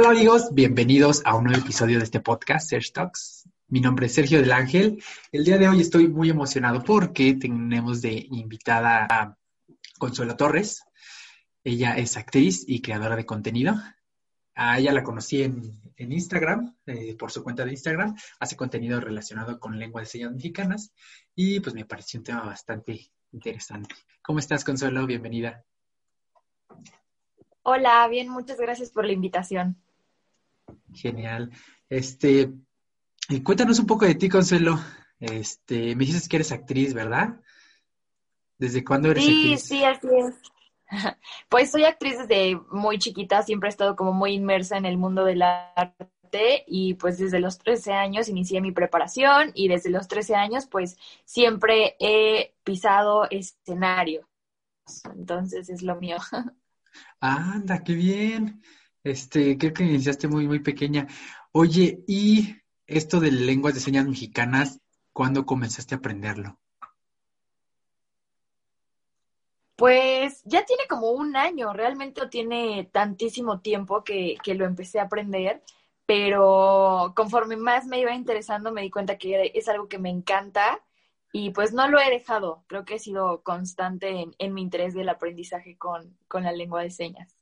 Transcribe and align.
Hola 0.00 0.12
amigos, 0.12 0.54
bienvenidos 0.54 1.20
a 1.26 1.36
un 1.36 1.44
nuevo 1.44 1.60
episodio 1.60 1.98
de 1.98 2.04
este 2.04 2.20
podcast, 2.20 2.70
Search 2.70 2.92
Talks. 2.92 3.46
Mi 3.68 3.82
nombre 3.82 4.06
es 4.06 4.14
Sergio 4.14 4.40
del 4.40 4.50
Ángel. 4.50 5.04
El 5.30 5.44
día 5.44 5.58
de 5.58 5.68
hoy 5.68 5.82
estoy 5.82 6.08
muy 6.08 6.30
emocionado 6.30 6.82
porque 6.82 7.34
tenemos 7.34 8.00
de 8.00 8.26
invitada 8.30 9.06
a 9.10 9.36
Consuelo 9.98 10.36
Torres. 10.36 10.82
Ella 11.62 11.98
es 11.98 12.16
actriz 12.16 12.64
y 12.66 12.80
creadora 12.80 13.14
de 13.14 13.26
contenido. 13.26 13.74
A 14.54 14.78
ella 14.78 14.94
la 14.94 15.02
conocí 15.02 15.42
en, 15.42 15.82
Instagram, 15.98 16.74
eh, 16.86 17.14
por 17.14 17.30
su 17.30 17.44
cuenta 17.44 17.66
de 17.66 17.72
Instagram. 17.72 18.16
Hace 18.38 18.56
contenido 18.56 19.00
relacionado 19.00 19.60
con 19.60 19.78
lengua 19.78 20.00
de 20.00 20.06
señas 20.06 20.32
mexicanas 20.32 20.94
y 21.34 21.60
pues 21.60 21.74
me 21.74 21.84
pareció 21.84 22.20
un 22.20 22.24
tema 22.24 22.40
bastante 22.40 23.12
interesante. 23.32 23.94
¿Cómo 24.22 24.38
estás, 24.38 24.64
Consuelo? 24.64 25.06
Bienvenida. 25.06 25.62
Hola, 27.64 28.08
bien, 28.08 28.30
muchas 28.30 28.56
gracias 28.58 28.90
por 28.90 29.04
la 29.04 29.12
invitación. 29.12 29.76
Genial. 30.92 31.50
Este, 31.88 32.52
cuéntanos 33.44 33.78
un 33.78 33.86
poco 33.86 34.04
de 34.04 34.14
ti, 34.14 34.28
Consuelo. 34.28 34.78
Este, 35.18 35.94
me 35.96 36.04
dices 36.04 36.28
que 36.28 36.36
eres 36.36 36.52
actriz, 36.52 36.94
¿verdad? 36.94 37.40
¿Desde 38.58 38.84
cuándo 38.84 39.10
eres 39.10 39.24
actriz? 39.24 39.62
Sí, 39.62 39.68
sí, 39.68 39.84
así 39.84 40.08
es. 40.08 40.34
Pues 41.48 41.70
soy 41.70 41.84
actriz 41.84 42.18
desde 42.18 42.56
muy 42.70 42.98
chiquita, 42.98 43.42
siempre 43.42 43.68
he 43.68 43.70
estado 43.70 43.94
como 43.94 44.12
muy 44.12 44.32
inmersa 44.32 44.76
en 44.76 44.86
el 44.86 44.98
mundo 44.98 45.24
del 45.24 45.42
arte 45.42 46.64
y 46.66 46.94
pues 46.94 47.18
desde 47.18 47.40
los 47.40 47.58
13 47.58 47.92
años 47.92 48.28
inicié 48.28 48.60
mi 48.60 48.72
preparación 48.72 49.52
y 49.54 49.68
desde 49.68 49.90
los 49.90 50.08
13 50.08 50.34
años 50.34 50.66
pues 50.66 50.96
siempre 51.24 51.96
he 52.00 52.54
pisado 52.64 53.28
escenario. 53.30 54.28
Entonces 55.14 55.68
es 55.68 55.82
lo 55.82 55.96
mío. 55.96 56.16
Anda, 57.20 57.82
qué 57.82 57.94
bien. 57.94 58.62
Este, 59.02 59.56
creo 59.56 59.72
que 59.72 59.84
iniciaste 59.84 60.28
muy, 60.28 60.46
muy 60.46 60.60
pequeña. 60.60 61.06
Oye, 61.52 62.04
¿y 62.06 62.56
esto 62.86 63.20
de 63.20 63.30
lenguas 63.30 63.74
de 63.74 63.80
señas 63.80 64.06
mexicanas, 64.06 64.80
cuándo 65.12 65.46
comenzaste 65.46 65.94
a 65.94 65.98
aprenderlo? 65.98 66.58
Pues 69.76 70.42
ya 70.44 70.64
tiene 70.66 70.82
como 70.88 71.10
un 71.12 71.36
año, 71.36 71.72
realmente 71.72 72.26
tiene 72.28 72.90
tantísimo 72.92 73.60
tiempo 73.60 74.04
que, 74.04 74.36
que 74.42 74.54
lo 74.54 74.66
empecé 74.66 75.00
a 75.00 75.04
aprender, 75.04 75.62
pero 76.04 77.14
conforme 77.16 77.56
más 77.56 77.86
me 77.86 77.98
iba 77.98 78.14
interesando 78.14 78.72
me 78.72 78.82
di 78.82 78.90
cuenta 78.90 79.16
que 79.16 79.52
es 79.54 79.68
algo 79.68 79.88
que 79.88 79.98
me 79.98 80.10
encanta 80.10 80.82
y 81.32 81.50
pues 81.50 81.72
no 81.72 81.88
lo 81.88 82.00
he 82.00 82.10
dejado, 82.10 82.64
creo 82.66 82.84
que 82.84 82.96
he 82.96 82.98
sido 82.98 83.42
constante 83.42 84.26
en, 84.36 84.54
mi 84.54 84.62
interés 84.62 84.94
del 84.94 85.08
aprendizaje 85.08 85.78
con, 85.78 86.16
la 86.32 86.52
lengua 86.52 86.82
de 86.82 86.90
señas. 86.90 87.36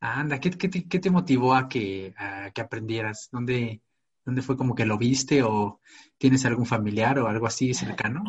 Anda, 0.00 0.40
¿qué, 0.40 0.50
te, 0.50 1.10
motivó 1.10 1.54
a 1.54 1.68
que, 1.68 2.14
aprendieras? 2.56 3.28
¿Dónde, 3.30 3.82
¿Dónde 4.24 4.42
fue 4.42 4.56
como 4.56 4.74
que 4.74 4.86
lo 4.86 4.96
viste 4.96 5.42
o 5.42 5.80
tienes 6.16 6.44
algún 6.46 6.66
familiar 6.66 7.18
o 7.18 7.28
algo 7.28 7.46
así 7.46 7.74
cercano? 7.74 8.24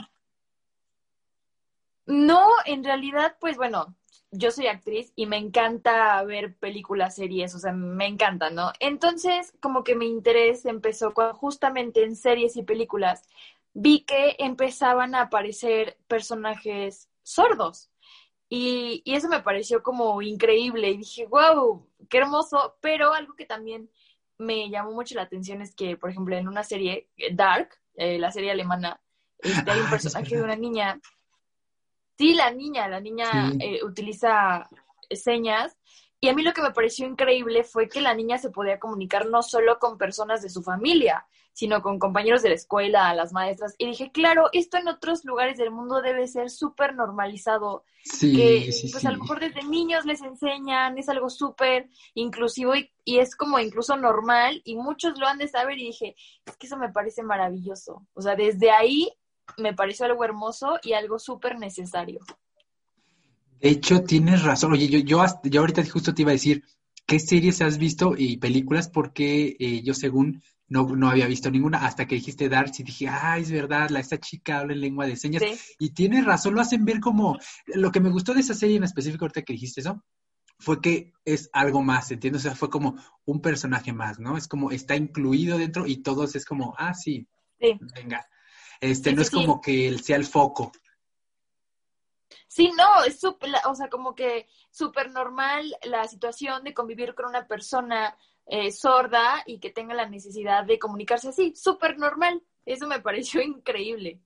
No, 2.05 2.45
en 2.65 2.83
realidad, 2.83 3.37
pues 3.39 3.55
bueno, 3.55 3.95
yo 4.31 4.51
soy 4.51 4.67
actriz 4.67 5.13
y 5.15 5.27
me 5.27 5.37
encanta 5.37 6.21
ver 6.23 6.55
películas, 6.55 7.15
series, 7.15 7.55
o 7.55 7.59
sea, 7.59 7.71
me 7.71 8.05
encanta, 8.05 8.49
¿no? 8.49 8.73
Entonces, 8.79 9.53
como 9.61 9.83
que 9.83 9.95
mi 9.95 10.07
interés 10.07 10.65
empezó 10.65 11.13
justamente 11.33 12.03
en 12.03 12.17
series 12.17 12.57
y 12.57 12.63
películas 12.63 13.23
vi 13.73 14.01
que 14.01 14.35
empezaban 14.39 15.15
a 15.15 15.23
aparecer 15.23 15.97
personajes 16.07 17.09
sordos. 17.23 17.89
Y, 18.53 19.01
eso 19.05 19.29
me 19.29 19.39
pareció 19.39 19.81
como 19.81 20.21
increíble 20.21 20.89
y 20.89 20.97
dije, 20.97 21.25
wow, 21.25 21.87
qué 22.09 22.17
hermoso, 22.17 22.75
pero 22.81 23.13
algo 23.13 23.33
que 23.33 23.45
también 23.45 23.89
me 24.37 24.69
llamó 24.69 24.91
mucho 24.91 25.15
la 25.15 25.21
atención 25.21 25.61
es 25.61 25.73
que, 25.73 25.95
por 25.95 26.09
ejemplo, 26.09 26.35
en 26.35 26.49
una 26.49 26.65
serie, 26.65 27.07
Dark, 27.31 27.69
eh, 27.95 28.19
la 28.19 28.29
serie 28.29 28.51
alemana, 28.51 28.99
este, 29.39 29.71
hay 29.71 29.79
un 29.79 29.85
ah, 29.87 29.89
personaje 29.89 30.35
de 30.35 30.43
una 30.43 30.57
niña. 30.57 30.99
Sí, 32.17 32.33
la 32.33 32.51
niña, 32.51 32.89
la 32.89 32.99
niña 32.99 33.53
eh, 33.57 33.85
utiliza 33.85 34.67
señas. 35.09 35.77
Y 36.23 36.29
a 36.29 36.35
mí 36.35 36.43
lo 36.43 36.53
que 36.53 36.61
me 36.61 36.71
pareció 36.71 37.07
increíble 37.07 37.63
fue 37.63 37.89
que 37.89 37.99
la 37.99 38.13
niña 38.13 38.37
se 38.37 38.51
podía 38.51 38.79
comunicar 38.79 39.25
no 39.25 39.41
solo 39.41 39.79
con 39.79 39.97
personas 39.97 40.43
de 40.43 40.49
su 40.49 40.61
familia, 40.61 41.25
sino 41.51 41.81
con 41.81 41.97
compañeros 41.97 42.43
de 42.43 42.49
la 42.49 42.55
escuela, 42.55 43.13
las 43.15 43.33
maestras. 43.33 43.73
Y 43.79 43.87
dije, 43.87 44.11
claro, 44.11 44.49
esto 44.53 44.77
en 44.77 44.87
otros 44.87 45.25
lugares 45.25 45.57
del 45.57 45.71
mundo 45.71 45.99
debe 45.99 46.27
ser 46.27 46.51
súper 46.51 46.93
normalizado. 46.93 47.85
Sí, 48.03 48.35
que 48.35 48.71
sí, 48.71 48.89
pues 48.91 49.03
a 49.03 49.11
lo 49.11 49.17
mejor 49.17 49.39
desde 49.39 49.63
niños 49.63 50.05
les 50.05 50.21
enseñan, 50.21 50.95
es 50.99 51.09
algo 51.09 51.29
súper 51.29 51.89
inclusivo 52.13 52.75
y, 52.75 52.91
y, 53.03 53.17
es 53.17 53.35
como 53.35 53.57
incluso 53.57 53.97
normal 53.97 54.61
y 54.63 54.75
muchos 54.75 55.17
lo 55.19 55.27
han 55.27 55.39
de 55.39 55.47
saber 55.47 55.79
y 55.79 55.87
dije, 55.87 56.15
es 56.45 56.55
que 56.55 56.67
eso 56.67 56.77
me 56.77 56.91
parece 56.91 57.23
maravilloso. 57.23 58.05
O 58.13 58.21
sea, 58.21 58.35
desde 58.35 58.69
ahí 58.69 59.11
me 59.57 59.73
pareció 59.73 60.05
algo 60.05 60.23
hermoso 60.23 60.79
y 60.83 60.93
algo 60.93 61.19
súper 61.19 61.57
necesario. 61.57 62.19
De 63.61 63.69
hecho, 63.69 64.03
tienes 64.03 64.43
razón. 64.43 64.73
Oye, 64.73 64.87
yo, 64.87 64.99
yo, 64.99 65.23
yo 65.43 65.61
ahorita 65.61 65.85
justo 65.85 66.13
te 66.13 66.23
iba 66.23 66.31
a 66.31 66.33
decir, 66.33 66.63
¿qué 67.05 67.19
series 67.19 67.61
has 67.61 67.77
visto 67.77 68.15
y 68.17 68.37
películas? 68.37 68.89
Porque 68.89 69.55
eh, 69.59 69.81
yo 69.83 69.93
según 69.93 70.41
no, 70.67 70.87
no 70.95 71.09
había 71.09 71.27
visto 71.27 71.51
ninguna 71.51 71.85
hasta 71.85 72.07
que 72.07 72.15
dijiste 72.15 72.47
Darks 72.47 72.79
y 72.79 72.83
dije, 72.83 73.07
ah, 73.09 73.37
es 73.37 73.51
verdad, 73.51 73.89
la, 73.89 73.99
esta 73.99 74.19
chica 74.19 74.59
habla 74.59 74.73
en 74.73 74.81
lengua 74.81 75.05
de 75.05 75.17
señas. 75.17 75.43
Y 75.77 75.89
tienes 75.89 76.25
razón, 76.25 76.55
lo 76.55 76.61
hacen 76.61 76.85
ver 76.85 77.01
como, 77.01 77.37
lo 77.67 77.91
que 77.91 77.99
me 77.99 78.09
gustó 78.09 78.33
de 78.33 78.39
esa 78.39 78.53
serie 78.53 78.77
en 78.77 78.85
específico 78.85 79.25
ahorita 79.25 79.41
que 79.41 79.53
dijiste 79.53 79.81
eso, 79.81 80.01
fue 80.57 80.79
que 80.79 81.11
es 81.25 81.49
algo 81.51 81.81
más, 81.81 82.09
¿entiendes? 82.11 82.43
O 82.43 82.47
sea, 82.47 82.55
fue 82.55 82.69
como 82.69 82.95
un 83.25 83.41
personaje 83.41 83.91
más, 83.91 84.19
¿no? 84.19 84.37
Es 84.37 84.47
como, 84.47 84.71
está 84.71 84.95
incluido 84.95 85.57
dentro 85.57 85.85
y 85.85 85.97
todos 85.97 86.35
es 86.35 86.45
como, 86.45 86.73
ah, 86.77 86.93
sí, 86.93 87.27
venga. 87.59 88.25
Este, 88.79 89.13
no 89.13 89.21
es 89.21 89.29
como 89.29 89.59
que 89.59 89.87
él 89.87 90.01
sea 90.01 90.15
el 90.15 90.25
foco. 90.25 90.71
Sí, 92.47 92.71
no, 92.77 93.03
es 93.03 93.19
súper, 93.19 93.51
o 93.67 93.75
sea, 93.75 93.89
como 93.89 94.15
que 94.15 94.47
súper 94.69 95.11
normal 95.11 95.75
la 95.83 96.07
situación 96.07 96.63
de 96.63 96.73
convivir 96.73 97.13
con 97.15 97.25
una 97.25 97.47
persona 97.47 98.15
eh, 98.45 98.71
sorda 98.71 99.43
y 99.45 99.59
que 99.59 99.69
tenga 99.69 99.93
la 99.93 100.09
necesidad 100.09 100.65
de 100.65 100.79
comunicarse 100.79 101.29
así, 101.29 101.53
súper 101.55 101.97
normal. 101.97 102.43
Eso 102.65 102.87
me 102.87 102.99
pareció 103.01 103.41
increíble. 103.41 104.19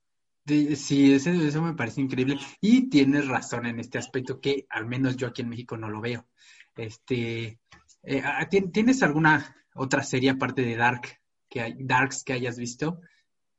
Sí, 0.46 1.14
eso, 1.14 1.32
eso, 1.32 1.62
me 1.62 1.74
parece 1.74 2.02
increíble. 2.02 2.38
Y 2.62 2.90
tienes 2.90 3.28
razón 3.28 3.66
en 3.66 3.80
este 3.80 3.98
aspecto 3.98 4.40
que 4.40 4.68
al 4.70 4.86
menos 4.86 5.18
yo 5.18 5.28
aquí 5.28 5.42
en 5.42 5.50
México 5.50 5.76
no 5.76 5.90
lo 5.90 6.02
veo. 6.02 6.28
Este, 6.76 7.60
eh, 8.04 8.22
ah, 8.24 8.48
¿Tienes 8.48 9.02
alguna 9.02 9.56
otra 9.74 10.04
serie 10.04 10.30
aparte 10.30 10.62
de 10.62 10.76
Dark, 10.76 11.20
que 11.50 11.62
hay, 11.62 11.76
Darks 11.80 12.24
que 12.24 12.34
hayas 12.34 12.60
visto? 12.60 13.02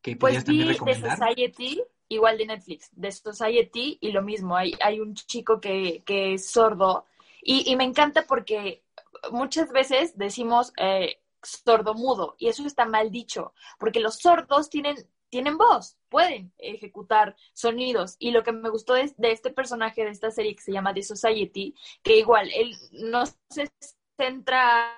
Que 0.00 0.16
pues 0.16 0.44
también 0.44 0.68
recomendar. 0.68 1.18
The 1.18 1.26
Society, 1.26 1.82
igual 2.08 2.38
de 2.38 2.46
Netflix, 2.46 2.90
The 3.00 3.12
Society, 3.12 3.98
y 4.00 4.12
lo 4.12 4.22
mismo, 4.22 4.56
hay, 4.56 4.74
hay 4.82 5.00
un 5.00 5.14
chico 5.14 5.60
que, 5.60 6.02
que 6.04 6.34
es 6.34 6.50
sordo, 6.50 7.06
y, 7.42 7.70
y 7.70 7.76
me 7.76 7.84
encanta 7.84 8.26
porque 8.26 8.82
muchas 9.30 9.70
veces 9.70 10.16
decimos 10.16 10.72
eh, 10.76 11.20
sordo 11.42 11.94
mudo 11.94 12.34
y 12.38 12.48
eso 12.48 12.66
está 12.66 12.86
mal 12.86 13.10
dicho, 13.10 13.52
porque 13.78 14.00
los 14.00 14.16
sordos 14.16 14.68
tienen, 14.68 14.96
tienen 15.28 15.56
voz, 15.56 15.96
pueden 16.08 16.52
ejecutar 16.58 17.36
sonidos. 17.52 18.16
Y 18.18 18.30
lo 18.30 18.42
que 18.42 18.52
me 18.52 18.70
gustó 18.70 18.94
de, 18.94 19.12
de 19.16 19.32
este 19.32 19.50
personaje 19.50 20.04
de 20.04 20.10
esta 20.10 20.30
serie 20.30 20.56
que 20.56 20.62
se 20.62 20.72
llama 20.72 20.94
The 20.94 21.02
Society, 21.02 21.74
que 22.02 22.18
igual 22.18 22.50
él 22.54 22.74
no 22.92 23.24
se 23.26 23.70
centra 24.16 24.92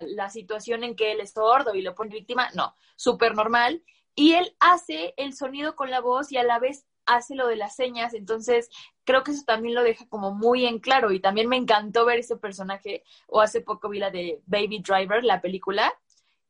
la 0.00 0.28
situación 0.28 0.84
en 0.84 0.96
que 0.96 1.12
él 1.12 1.20
es 1.20 1.32
sordo 1.32 1.74
y 1.74 1.82
lo 1.82 1.94
pone 1.94 2.14
víctima, 2.14 2.50
no, 2.54 2.74
súper 2.96 3.34
normal. 3.34 3.82
Y 4.14 4.34
él 4.34 4.54
hace 4.60 5.14
el 5.16 5.34
sonido 5.34 5.74
con 5.74 5.90
la 5.90 6.00
voz 6.00 6.30
y 6.30 6.36
a 6.36 6.44
la 6.44 6.58
vez 6.58 6.86
hace 7.06 7.34
lo 7.34 7.46
de 7.46 7.56
las 7.56 7.76
señas, 7.76 8.14
entonces 8.14 8.70
creo 9.04 9.22
que 9.22 9.32
eso 9.32 9.44
también 9.46 9.74
lo 9.74 9.82
deja 9.82 10.06
como 10.08 10.32
muy 10.34 10.66
en 10.66 10.78
claro 10.78 11.12
y 11.12 11.20
también 11.20 11.48
me 11.48 11.56
encantó 11.56 12.04
ver 12.04 12.18
ese 12.18 12.36
personaje, 12.36 13.04
o 13.28 13.40
hace 13.40 13.60
poco 13.60 13.88
vi 13.88 13.98
la 13.98 14.10
de 14.10 14.40
Baby 14.46 14.80
Driver, 14.80 15.22
la 15.22 15.40
película, 15.40 15.92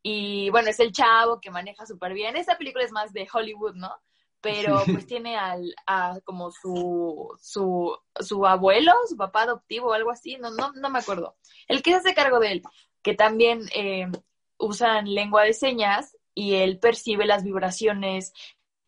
y 0.01 0.49
bueno, 0.51 0.69
es 0.69 0.79
el 0.79 0.91
chavo 0.91 1.41
que 1.41 1.51
maneja 1.51 1.85
súper 1.85 2.13
bien, 2.13 2.35
esa 2.35 2.57
película 2.57 2.83
es 2.83 2.91
más 2.91 3.11
de 3.11 3.27
Hollywood, 3.31 3.75
¿no? 3.75 3.91
Pero 4.39 4.83
pues 4.85 5.07
tiene 5.07 5.37
al, 5.37 5.73
a 5.87 6.19
como 6.23 6.51
su, 6.51 7.35
su, 7.41 7.97
su 8.19 8.45
abuelo, 8.45 8.93
su 9.09 9.17
papá 9.17 9.41
adoptivo 9.41 9.89
o 9.89 9.93
algo 9.93 10.11
así, 10.11 10.37
no, 10.37 10.51
no, 10.51 10.71
no 10.73 10.89
me 10.91 10.99
acuerdo. 10.99 11.35
El 11.67 11.81
que 11.81 11.91
se 11.91 11.97
hace 11.97 12.13
cargo 12.13 12.39
de 12.39 12.51
él, 12.51 12.61
que 13.01 13.15
también 13.15 13.61
eh, 13.73 14.07
usan 14.59 15.11
lengua 15.11 15.43
de 15.43 15.53
señas 15.53 16.14
y 16.35 16.55
él 16.55 16.77
percibe 16.77 17.25
las 17.25 17.43
vibraciones 17.43 18.33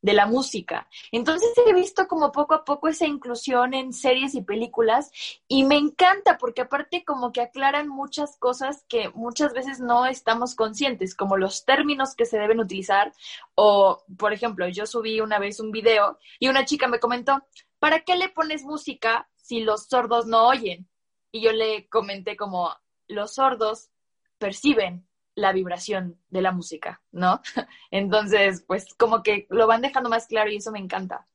de 0.02 0.14
la 0.14 0.28
música. 0.28 0.88
Entonces 1.12 1.50
he 1.66 1.74
visto 1.74 2.08
como 2.08 2.32
poco 2.32 2.54
a 2.54 2.64
poco 2.64 2.88
esa 2.88 3.06
inclusión 3.06 3.74
en 3.74 3.94
series 3.94 4.36
y 4.36 4.42
películas 4.42 5.12
y 5.48 5.64
me 5.64 5.76
encanta 5.76 6.38
porque 6.38 6.62
aparte 6.62 7.04
como 7.04 7.32
que 7.32 7.42
aclaran 7.42 7.88
muchas 7.88 8.38
cosas 8.38 8.86
que 8.88 9.10
muchas 9.10 9.54
veces 9.54 9.80
no 9.80 10.06
estamos 10.06 10.56
conscientes, 10.56 11.16
como 11.16 11.38
los 11.38 11.66
términos 11.66 12.16
que 12.16 12.26
se 12.26 12.38
deben 12.38 12.60
utilizar 12.60 13.12
o, 13.56 14.04
por 14.18 14.34
ejemplo, 14.34 14.68
yo 14.68 14.86
subí 14.86 15.20
una 15.20 15.40
vez 15.40 15.60
un 15.60 15.72
video 15.72 16.20
y 16.40 16.48
una 16.48 16.66
chica 16.66 16.88
me 16.88 17.00
comentó, 17.00 17.44
¿para 17.80 18.02
qué 18.02 18.16
le 18.18 18.30
pones 18.30 18.64
música 18.64 19.30
si 19.36 19.62
los 19.62 19.88
sordos 19.88 20.28
no 20.28 20.48
oyen? 20.48 20.88
Y 21.32 21.42
yo 21.42 21.52
le 21.52 21.88
comenté 21.90 22.38
como, 22.38 22.74
los 23.08 23.34
sordos 23.34 23.90
perciben 24.38 25.08
la 25.38 25.54
vibración 25.54 26.18
de 26.30 26.42
la 26.42 26.52
música, 26.52 27.02
¿no? 27.12 27.42
Entonces, 27.92 28.64
pues 28.68 28.94
como 28.96 29.22
que 29.22 29.46
lo 29.52 29.68
van 29.68 29.82
dejando 29.82 30.10
más 30.10 30.26
claro 30.26 30.50
y 30.50 30.58
eso 30.58 30.72
me 30.72 30.80
encanta. 30.80 31.28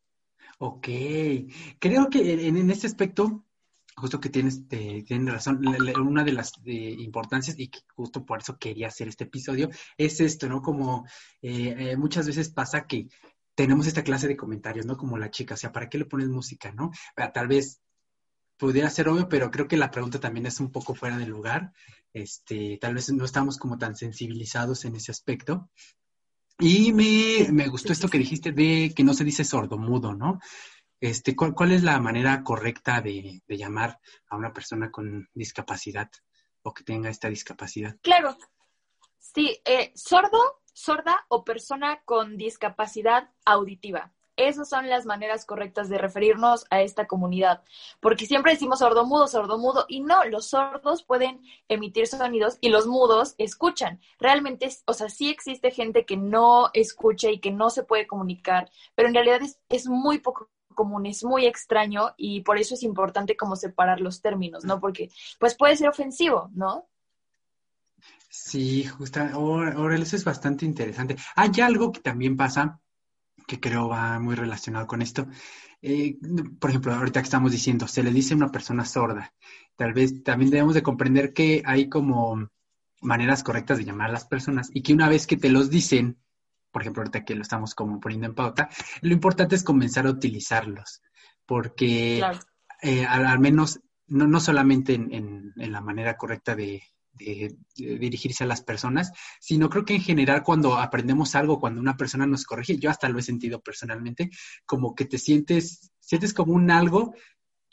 Ok, 0.59 0.89
creo 1.79 2.11
que 2.11 2.47
en, 2.47 2.71
este 2.71 2.89
aspecto, 2.89 3.45
justo 3.97 4.21
que 4.21 4.29
tienes, 4.29 4.69
tienes 4.69 5.33
razón, 5.33 5.65
una 6.01 6.25
de 6.25 6.33
las 6.33 6.53
importancias 6.67 7.59
y 7.59 7.69
que 7.69 7.81
justo 7.95 8.27
por 8.27 8.41
eso 8.41 8.59
quería 8.59 8.89
hacer 8.89 9.09
este 9.09 9.25
episodio 9.25 9.71
es 9.97 10.21
esto, 10.21 10.49
¿no? 10.49 10.63
Como 10.63 11.07
eh, 11.41 11.75
eh, 11.79 11.97
muchas 11.97 12.27
veces 12.27 12.51
pasa 12.51 12.87
que 12.87 13.09
tenemos 13.55 13.87
esta 13.87 14.03
clase 14.03 14.29
de 14.29 14.37
comentarios, 14.37 14.85
¿no? 14.85 14.97
Como 14.97 15.17
la 15.17 15.31
chica, 15.31 15.55
o 15.55 15.57
sea, 15.57 15.73
¿para 15.73 15.89
qué 15.89 15.99
le 15.99 16.07
pones 16.07 16.29
música, 16.29 16.73
no? 16.73 16.91
Tal 17.33 17.47
vez 17.47 17.81
pudiera 18.63 18.89
ser 18.91 19.09
obvio, 19.09 19.29
pero 19.29 19.51
creo 19.51 19.67
que 19.67 19.77
la 19.77 19.91
pregunta 19.91 20.21
también 20.21 20.47
es 20.47 20.61
un 20.61 20.71
poco 20.71 20.95
fuera 20.95 21.19
de 21.19 21.27
lugar. 21.27 21.73
Este, 22.13 22.79
tal 22.81 22.95
vez 22.95 23.13
no 23.13 23.25
estamos 23.25 23.59
como 23.59 23.77
tan 23.77 23.97
sensibilizados 23.97 24.85
en 24.85 24.95
ese 24.95 25.11
aspecto. 25.11 25.69
Y 26.61 26.93
me, 26.93 27.67
gustó 27.67 27.93
esto 27.93 28.07
que 28.07 28.19
dijiste 28.19 28.53
de 28.53 28.93
que 28.95 29.03
no 29.03 29.15
se 29.15 29.25
dice 29.25 29.43
sordomudo, 29.43 30.15
¿no? 30.15 30.39
Este, 31.01 31.35
¿cuál, 31.35 31.73
es 31.73 31.83
la 31.83 31.99
manera 31.99 32.45
correcta 32.45 33.01
de, 33.01 33.43
llamar 33.49 33.99
a 34.29 34.37
una 34.37 34.53
persona 34.53 34.93
con 34.93 35.29
discapacidad 35.35 36.09
o 36.63 36.73
que 36.73 36.85
tenga 36.85 37.11
esta 37.11 37.29
discapacidad? 37.29 37.97
Claro. 38.01 38.39
Sí, 39.19 39.61
eh, 39.65 39.91
sordo, 39.97 40.63
sorda 40.73 41.27
o 41.27 41.43
persona 41.43 42.03
con 42.05 42.37
discapacidad 42.37 43.29
auditiva. 43.45 44.13
Esas 44.37 44.69
son 44.69 44.89
las 44.89 45.05
maneras 45.05 45.45
correctas 45.45 45.89
de 45.89 45.99
referirnos 45.99 46.65
a 46.71 46.81
esta 46.81 47.07
comunidad, 47.07 47.63
porque 48.01 48.27
siempre 48.27 48.53
decimos 48.53 48.79
sordomudo, 48.79 49.29
sordomudo, 49.29 49.85
y 49.89 50.01
no, 50.01 50.25
los 50.25 50.47
sordos 50.47 51.03
pueden 51.03 51.43
emitir 51.69 52.07
sonidos 52.07 52.57
y 52.61 52.71
los 52.71 52.87
mudos 52.87 53.35
escuchan. 53.37 54.01
Realmente, 54.19 54.71
o 54.87 54.95
sea, 54.95 55.11
sí 55.11 55.29
existe 55.29 55.71
gente 55.71 56.07
que 56.07 56.17
no 56.17 56.71
escucha 56.73 57.31
y 57.31 57.41
que 57.41 57.51
no 57.51 57.69
se 57.69 57.85
puede 57.85 58.07
comunicar, 58.07 58.71
pero 58.95 59.09
en 59.09 59.15
realidad 59.15 59.41
es, 59.69 59.87
muy 59.87 60.19
poco 60.19 60.49
común, 60.75 61.05
es 61.05 61.23
muy 61.25 61.45
extraño 61.45 62.15
y 62.17 62.41
por 62.41 62.57
eso 62.57 62.75
es 62.75 62.83
importante 62.83 63.37
como 63.37 63.57
separar 63.57 64.01
los 64.01 64.23
términos, 64.23 64.65
¿no? 64.65 64.81
Porque 64.81 65.11
pues 65.39 65.55
puede 65.55 65.77
ser 65.77 65.89
ofensivo, 65.89 66.51
¿no? 66.55 66.89
Sí, 68.31 68.85
justo, 68.85 69.21
ahora, 69.21 69.95
eso 69.97 70.17
es 70.17 70.25
bastante 70.25 70.65
interesante. 70.65 71.17
Hay 71.37 71.61
algo 71.61 71.93
que 71.93 72.01
también 72.01 72.35
pasa 72.35 72.81
que 73.47 73.61
creo 73.61 73.89
va 73.89 74.19
muy 74.19 74.35
relacionado 74.35 74.87
con 74.87 75.03
esto. 75.03 75.27
Eh, 75.81 76.17
por 76.61 76.71
ejemplo, 76.71 76.95
ahorita 76.95 77.21
que 77.21 77.25
estamos 77.25 77.51
diciendo, 77.53 77.89
se 77.89 78.03
le 78.03 78.11
dice 78.11 78.35
a 78.35 78.37
una 78.37 78.53
persona 78.53 78.85
sorda. 78.85 79.35
Tal 79.77 79.93
vez 79.93 80.23
también 80.23 80.51
debemos 80.51 80.75
de 80.75 80.83
comprender 80.83 81.33
que 81.33 81.63
hay 81.67 81.89
como 81.89 82.49
maneras 83.01 83.43
correctas 83.43 83.79
de 83.79 83.85
llamar 83.85 84.11
a 84.11 84.13
las 84.13 84.27
personas 84.27 84.71
y 84.73 84.83
que 84.83 84.93
una 84.93 85.09
vez 85.09 85.27
que 85.27 85.37
te 85.37 85.49
los 85.49 85.71
dicen, 85.71 86.19
por 86.71 86.83
ejemplo, 86.83 87.03
ahorita 87.03 87.25
que 87.25 87.35
lo 87.35 87.43
estamos 87.43 87.75
como 87.75 88.01
poniendo 88.01 88.27
en 88.27 88.35
pauta, 88.35 88.69
lo 89.01 89.13
importante 89.13 89.57
es 89.57 89.65
comenzar 89.65 90.07
a 90.07 90.11
utilizarlos, 90.11 91.03
porque 91.45 92.23
eh, 92.81 93.05
al, 93.05 93.41
menos 93.41 93.81
no, 94.07 94.27
no 94.27 94.41
solamente 94.41 94.95
en, 94.95 95.53
la 95.57 95.81
manera 95.81 96.17
correcta 96.17 96.55
de, 96.55 96.83
de, 97.13 97.57
dirigirse 97.75 98.45
a 98.45 98.47
las 98.47 98.63
personas, 98.63 99.13
sino 99.41 99.69
creo 99.69 99.85
que 99.85 99.95
en 99.95 100.03
general 100.03 100.43
cuando 100.43 100.77
aprendemos 100.77 101.35
algo, 101.35 101.61
cuando 101.61 101.81
una 101.81 101.97
persona 101.97 102.27
nos 102.27 102.45
corrige, 102.45 102.79
yo 102.79 102.91
hasta 102.91 103.09
lo 103.09 103.19
he 103.19 103.23
sentido 103.23 103.61
personalmente, 103.61 104.31
como 104.67 104.95
que 104.95 105.05
te 105.05 105.19
sientes, 105.19 105.93
sientes 106.01 106.35
como 106.35 106.53
un 106.55 106.71
algo 106.71 107.15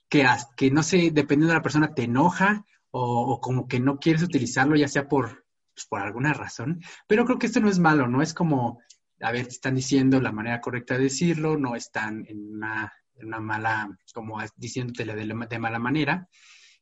que, 0.09 0.25
que 0.55 0.71
no 0.71 0.83
sé, 0.83 1.11
dependiendo 1.11 1.47
de 1.47 1.59
la 1.59 1.63
persona, 1.63 1.93
te 1.93 2.03
enoja 2.03 2.65
o, 2.91 3.39
como 3.39 3.67
que 3.67 3.79
no 3.79 3.99
quieres 3.99 4.23
utilizarlo, 4.23 4.75
ya 4.75 4.87
sea 4.87 5.07
por, 5.07 5.45
pues, 5.73 5.85
por 5.87 6.01
alguna 6.01 6.33
razón, 6.33 6.81
pero 7.07 7.25
creo 7.25 7.37
que 7.37 7.47
esto 7.47 7.59
no 7.59 7.69
es 7.69 7.79
malo, 7.79 8.07
¿no? 8.07 8.21
Es 8.21 8.33
como, 8.33 8.81
a 9.21 9.31
ver, 9.31 9.45
te 9.45 9.53
están 9.53 9.75
diciendo 9.75 10.19
la 10.19 10.31
manera 10.31 10.59
correcta 10.59 10.97
de 10.97 11.03
decirlo, 11.03 11.57
no 11.57 11.75
están 11.75 12.25
en 12.27 12.55
una, 12.55 12.91
una 13.15 13.39
mala, 13.39 13.89
como 14.13 14.39
diciéndotele 14.55 15.15
de, 15.15 15.47
de 15.49 15.59
mala 15.59 15.79
manera, 15.79 16.27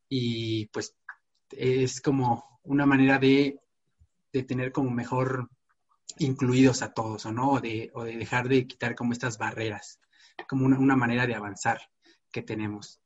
y 0.10 0.68
pues 0.68 0.96
es 1.52 2.02
como 2.02 2.60
una 2.64 2.86
manera 2.86 3.18
de, 3.18 3.60
tener 4.48 4.72
como 4.72 4.92
mejor 4.92 5.50
incluidos 6.20 6.82
a 6.82 6.94
todos, 6.94 7.26
¿o 7.26 7.32
no? 7.32 7.54
O 7.54 7.60
de, 7.60 7.90
o 7.94 8.04
de 8.04 8.18
dejar 8.18 8.48
de 8.48 8.68
quitar 8.68 8.96
como 8.96 9.14
estas 9.14 9.38
barreras, 9.38 10.00
como 10.48 10.66
una, 10.66 10.96
manera 10.96 11.26
de 11.26 11.36
avanzar 11.36 11.80
que 12.32 12.44
tenemos. 12.44 13.02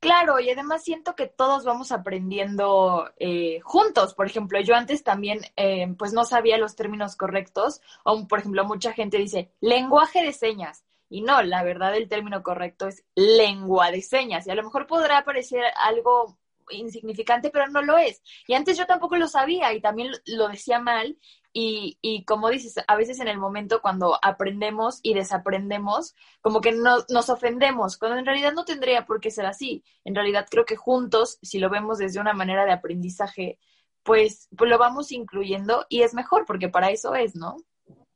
Claro, 0.00 0.38
y 0.38 0.50
además 0.50 0.84
siento 0.84 1.16
que 1.16 1.26
todos 1.26 1.64
vamos 1.64 1.90
aprendiendo 1.90 3.10
eh, 3.18 3.60
juntos. 3.62 4.14
Por 4.14 4.26
ejemplo, 4.26 4.60
yo 4.60 4.76
antes 4.76 5.02
también, 5.02 5.40
eh, 5.56 5.92
pues 5.98 6.12
no 6.12 6.24
sabía 6.24 6.58
los 6.58 6.76
términos 6.76 7.16
correctos. 7.16 7.80
O, 8.04 8.28
por 8.28 8.38
ejemplo, 8.38 8.64
mucha 8.64 8.92
gente 8.92 9.16
dice 9.16 9.50
lenguaje 9.60 10.22
de 10.22 10.32
señas. 10.32 10.84
Y 11.10 11.22
no, 11.22 11.42
la 11.42 11.64
verdad, 11.64 11.96
el 11.96 12.08
término 12.08 12.42
correcto 12.42 12.86
es 12.86 13.04
lengua 13.16 13.90
de 13.90 14.02
señas. 14.02 14.46
Y 14.46 14.50
a 14.50 14.54
lo 14.54 14.62
mejor 14.62 14.86
podrá 14.86 15.24
parecer 15.24 15.64
algo 15.82 16.38
insignificante, 16.70 17.50
pero 17.50 17.68
no 17.68 17.82
lo 17.82 17.98
es. 17.98 18.22
Y 18.46 18.54
antes 18.54 18.76
yo 18.76 18.86
tampoco 18.86 19.16
lo 19.16 19.28
sabía 19.28 19.72
y 19.72 19.80
también 19.80 20.12
lo 20.26 20.48
decía 20.48 20.78
mal. 20.78 21.18
Y, 21.52 21.98
y 22.02 22.24
como 22.24 22.50
dices, 22.50 22.74
a 22.86 22.96
veces 22.96 23.20
en 23.20 23.28
el 23.28 23.38
momento 23.38 23.80
cuando 23.80 24.18
aprendemos 24.22 25.00
y 25.02 25.14
desaprendemos, 25.14 26.14
como 26.40 26.60
que 26.60 26.72
no, 26.72 26.98
nos 27.08 27.30
ofendemos, 27.30 27.96
cuando 27.96 28.18
en 28.18 28.26
realidad 28.26 28.52
no 28.52 28.64
tendría 28.64 29.06
por 29.06 29.20
qué 29.20 29.30
ser 29.30 29.46
así. 29.46 29.82
En 30.04 30.14
realidad 30.14 30.46
creo 30.50 30.64
que 30.64 30.76
juntos, 30.76 31.38
si 31.42 31.58
lo 31.58 31.70
vemos 31.70 31.98
desde 31.98 32.20
una 32.20 32.34
manera 32.34 32.64
de 32.64 32.72
aprendizaje, 32.72 33.58
pues, 34.02 34.48
pues 34.56 34.70
lo 34.70 34.78
vamos 34.78 35.12
incluyendo 35.12 35.86
y 35.88 36.02
es 36.02 36.14
mejor 36.14 36.44
porque 36.46 36.68
para 36.68 36.90
eso 36.90 37.14
es, 37.14 37.34
¿no? 37.34 37.56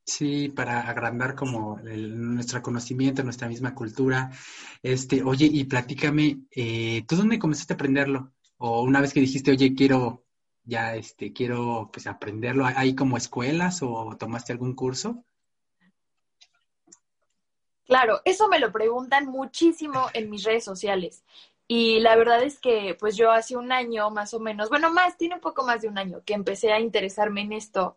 Sí, 0.04 0.48
para 0.48 0.80
agrandar 0.80 1.36
como 1.36 1.78
nuestro 1.80 2.60
conocimiento, 2.60 3.22
nuestra 3.22 3.48
misma 3.48 3.74
cultura. 3.74 4.30
Este, 4.82 5.22
oye, 5.22 5.48
y 5.50 5.64
platícame, 5.64 6.40
eh, 6.50 7.04
¿tú 7.06 7.16
dónde 7.16 7.38
comenzaste 7.38 7.74
a 7.74 7.76
aprenderlo? 7.76 8.32
O 8.64 8.82
una 8.82 9.00
vez 9.00 9.12
que 9.12 9.18
dijiste, 9.18 9.50
oye, 9.50 9.74
quiero, 9.74 10.22
ya, 10.62 10.94
este, 10.94 11.32
quiero, 11.32 11.90
pues, 11.92 12.06
aprenderlo, 12.06 12.64
¿hay 12.64 12.94
como 12.94 13.16
escuelas 13.16 13.80
o 13.82 14.16
tomaste 14.16 14.52
algún 14.52 14.76
curso? 14.76 15.24
Claro, 17.84 18.20
eso 18.24 18.46
me 18.46 18.60
lo 18.60 18.70
preguntan 18.70 19.26
muchísimo 19.26 20.06
en 20.14 20.30
mis 20.30 20.44
redes 20.44 20.62
sociales. 20.62 21.24
Y 21.66 21.98
la 21.98 22.14
verdad 22.14 22.40
es 22.44 22.60
que, 22.60 22.96
pues 23.00 23.16
yo 23.16 23.32
hace 23.32 23.56
un 23.56 23.72
año 23.72 24.10
más 24.10 24.32
o 24.32 24.38
menos, 24.38 24.68
bueno, 24.68 24.92
más, 24.92 25.16
tiene 25.16 25.34
un 25.34 25.40
poco 25.40 25.64
más 25.64 25.82
de 25.82 25.88
un 25.88 25.98
año 25.98 26.22
que 26.24 26.34
empecé 26.34 26.72
a 26.72 26.78
interesarme 26.78 27.40
en 27.40 27.54
esto, 27.54 27.96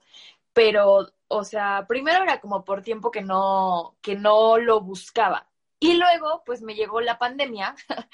pero, 0.52 1.12
o 1.28 1.44
sea, 1.44 1.86
primero 1.88 2.24
era 2.24 2.42
como 2.42 2.66
por 2.66 2.82
tiempo 2.82 3.12
que 3.12 3.22
no, 3.22 3.98
que 4.02 4.16
no 4.16 4.58
lo 4.58 4.82
buscaba. 4.82 5.48
Y 5.80 5.96
luego, 5.96 6.42
pues 6.46 6.62
me 6.62 6.74
llegó 6.74 7.02
la 7.02 7.18
pandemia 7.18 7.76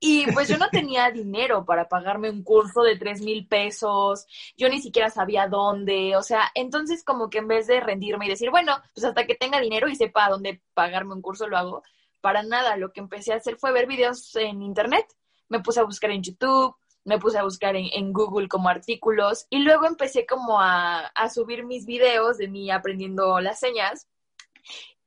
y 0.00 0.30
pues 0.32 0.48
yo 0.48 0.56
no 0.56 0.68
tenía 0.72 1.10
dinero 1.10 1.64
para 1.64 1.88
pagarme 1.88 2.30
un 2.30 2.42
curso 2.42 2.82
de 2.82 2.96
tres 2.96 3.20
mil 3.20 3.46
pesos, 3.46 4.26
yo 4.56 4.68
ni 4.68 4.80
siquiera 4.80 5.10
sabía 5.10 5.46
dónde, 5.46 6.16
o 6.16 6.22
sea, 6.22 6.50
entonces 6.54 7.04
como 7.04 7.28
que 7.28 7.38
en 7.38 7.48
vez 7.48 7.66
de 7.66 7.80
rendirme 7.80 8.26
y 8.26 8.30
decir, 8.30 8.50
bueno, 8.50 8.76
pues 8.94 9.04
hasta 9.04 9.26
que 9.26 9.34
tenga 9.34 9.60
dinero 9.60 9.88
y 9.88 9.96
sepa 9.96 10.30
dónde 10.30 10.62
pagarme 10.72 11.14
un 11.14 11.22
curso 11.22 11.46
lo 11.46 11.58
hago, 11.58 11.82
para 12.20 12.42
nada, 12.42 12.76
lo 12.76 12.92
que 12.92 13.00
empecé 13.00 13.32
a 13.34 13.36
hacer 13.36 13.56
fue 13.56 13.72
ver 13.72 13.86
videos 13.86 14.34
en 14.36 14.62
internet, 14.62 15.06
me 15.48 15.60
puse 15.60 15.80
a 15.80 15.84
buscar 15.84 16.10
en 16.10 16.22
YouTube, 16.22 16.74
me 17.04 17.18
puse 17.18 17.38
a 17.38 17.44
buscar 17.44 17.76
en, 17.76 18.12
Google 18.14 18.48
como 18.48 18.70
artículos 18.70 19.46
y 19.50 19.58
luego 19.58 19.86
empecé 19.86 20.24
como 20.24 20.58
a, 20.58 21.06
a 21.08 21.28
subir 21.28 21.66
mis 21.66 21.84
videos 21.84 22.38
de 22.38 22.48
mí 22.48 22.70
aprendiendo 22.70 23.40
las 23.40 23.60
señas 23.60 24.08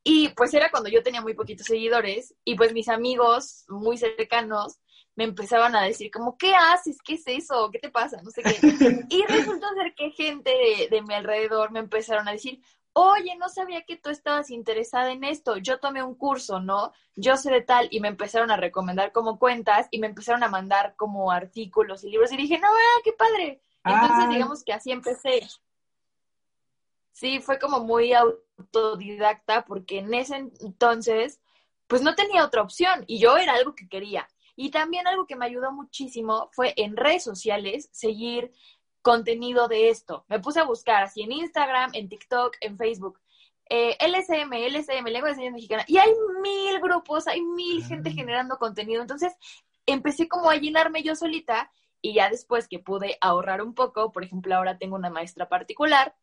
y 0.10 0.30
pues 0.30 0.54
era 0.54 0.72
cuando 0.72 0.90
yo 0.90 1.04
tenía 1.04 1.22
muy 1.22 1.34
poquitos 1.34 1.68
seguidores 1.68 2.34
y 2.46 2.56
pues 2.56 2.72
mis 2.72 2.88
amigos 2.88 3.66
muy 3.68 3.98
cercanos 3.98 4.80
me 5.16 5.26
empezaban 5.26 5.76
a 5.76 5.84
decir 5.84 6.10
como, 6.12 6.38
¿qué 6.38 6.56
haces? 6.56 7.00
¿Qué 7.04 7.16
es 7.16 7.24
eso? 7.28 7.70
¿Qué 7.74 7.80
te 7.80 7.90
pasa? 7.90 8.22
No 8.22 8.32
sé 8.32 8.42
qué. 8.42 8.52
Y 9.10 9.26
resultó 9.26 9.68
ser 9.74 9.94
que 9.96 10.12
gente 10.12 10.50
de, 10.52 10.88
de 10.90 11.02
mi 11.02 11.14
alrededor 11.14 11.72
me 11.72 11.80
empezaron 11.80 12.26
a 12.30 12.32
decir, 12.32 12.62
oye, 12.94 13.36
no 13.36 13.50
sabía 13.50 13.82
que 13.82 13.98
tú 13.98 14.10
estabas 14.10 14.50
interesada 14.50 15.12
en 15.12 15.26
esto, 15.26 15.58
yo 15.58 15.78
tomé 15.80 16.02
un 16.02 16.16
curso, 16.16 16.62
¿no? 16.62 16.94
Yo 17.18 17.36
sé 17.36 17.52
de 17.52 17.62
tal, 17.62 17.90
y 17.92 18.00
me 18.00 18.08
empezaron 18.08 18.50
a 18.50 18.56
recomendar 18.56 19.12
como 19.12 19.38
cuentas 19.38 19.90
y 19.92 20.00
me 20.00 20.08
empezaron 20.08 20.42
a 20.44 20.48
mandar 20.48 20.96
como 20.96 21.32
artículos 21.32 22.06
y 22.06 22.12
libros 22.12 22.32
y 22.32 22.38
dije, 22.38 22.60
no, 22.60 22.68
ah, 22.70 23.02
qué 23.04 23.12
padre. 23.12 23.62
Entonces, 23.84 24.30
digamos 24.30 24.64
que 24.64 24.72
así 24.72 24.92
empecé. 24.92 25.42
Sí, 27.18 27.40
fue 27.40 27.58
como 27.58 27.80
muy 27.80 28.14
autodidacta 28.14 29.66
porque 29.66 29.98
en 29.98 30.14
ese 30.14 30.36
entonces, 30.36 31.42
pues 31.88 32.04
no 32.04 32.14
tenía 32.14 32.46
otra 32.46 32.62
opción 32.62 33.06
y 33.08 33.18
yo 33.18 33.38
era 33.38 33.56
algo 33.56 33.74
que 33.74 33.90
quería. 33.90 34.28
Y 34.56 34.70
también 34.70 35.08
algo 35.08 35.26
que 35.26 35.36
me 35.36 35.48
ayudó 35.48 35.72
muchísimo 35.72 36.52
fue 36.54 36.76
en 36.78 36.96
redes 36.96 37.24
sociales 37.24 37.90
seguir 37.92 38.52
contenido 39.02 39.68
de 39.68 39.90
esto. 39.90 40.26
Me 40.28 40.40
puse 40.40 40.60
a 40.60 40.66
buscar 40.66 41.02
así 41.02 41.24
en 41.24 41.32
Instagram, 41.32 41.90
en 41.94 42.08
TikTok, 42.08 42.56
en 42.62 42.78
Facebook. 42.78 43.20
Eh, 43.68 43.98
LSM, 44.00 44.54
LSM, 44.54 45.08
Lengua 45.08 45.30
de 45.30 45.36
Señas 45.38 45.54
Mexicana. 45.54 45.86
Y 45.88 45.98
hay 45.98 46.12
mil 46.44 46.80
grupos, 46.80 47.26
hay 47.26 47.42
mil 47.42 47.84
gente 47.84 48.10
ah. 48.10 48.14
generando 48.14 48.60
contenido. 48.60 49.02
Entonces 49.02 49.34
empecé 49.88 50.28
como 50.28 50.52
a 50.52 50.56
llenarme 50.56 51.02
yo 51.02 51.16
solita 51.16 51.72
y 52.00 52.14
ya 52.14 52.30
después 52.30 52.68
que 52.68 52.78
pude 52.78 53.18
ahorrar 53.22 53.64
un 53.64 53.74
poco, 53.74 54.12
por 54.12 54.24
ejemplo, 54.24 54.56
ahora 54.56 54.78
tengo 54.78 54.96
una 54.96 55.10
maestra 55.10 55.50
particular 55.50 56.14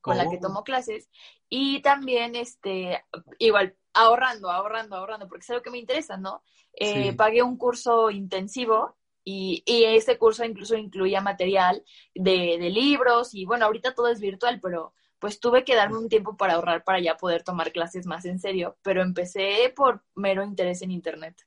con 0.00 0.16
la 0.16 0.28
que 0.28 0.38
tomo 0.38 0.64
clases 0.64 1.10
y 1.48 1.82
también, 1.82 2.34
este, 2.36 3.04
igual, 3.38 3.76
ahorrando, 3.92 4.50
ahorrando, 4.50 4.96
ahorrando, 4.96 5.28
porque 5.28 5.42
es 5.42 5.50
algo 5.50 5.62
que 5.62 5.70
me 5.70 5.78
interesa, 5.78 6.16
¿no? 6.16 6.42
Eh, 6.72 7.10
Sí. 7.10 7.16
Pagué 7.16 7.42
un 7.42 7.56
curso 7.56 8.10
intensivo 8.10 8.96
y, 9.24 9.62
y 9.66 9.84
ese 9.84 10.16
curso 10.16 10.44
incluso 10.44 10.76
incluía 10.76 11.20
material 11.20 11.84
de, 12.14 12.56
de 12.58 12.70
libros 12.70 13.34
y 13.34 13.44
bueno, 13.44 13.66
ahorita 13.66 13.94
todo 13.94 14.08
es 14.08 14.20
virtual, 14.20 14.60
pero 14.62 14.94
pues 15.18 15.38
tuve 15.38 15.64
que 15.64 15.74
darme 15.74 15.98
un 15.98 16.08
tiempo 16.08 16.36
para 16.36 16.54
ahorrar 16.54 16.82
para 16.82 16.98
ya 17.00 17.16
poder 17.16 17.42
tomar 17.42 17.72
clases 17.72 18.06
más 18.06 18.24
en 18.24 18.38
serio, 18.38 18.78
pero 18.82 19.02
empecé 19.02 19.72
por 19.76 20.02
mero 20.14 20.42
interés 20.42 20.80
en 20.82 20.90
Internet. 20.92 21.46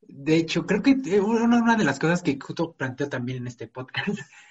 De 0.00 0.36
hecho, 0.36 0.64
creo 0.66 0.82
que 0.82 0.96
eh, 1.06 1.20
una, 1.20 1.44
una 1.62 1.76
de 1.76 1.84
las 1.84 1.98
cosas 1.98 2.22
que 2.22 2.38
justo 2.40 2.72
planteo 2.72 3.08
también 3.08 3.38
en 3.38 3.46
este 3.46 3.68
podcast 3.68 4.08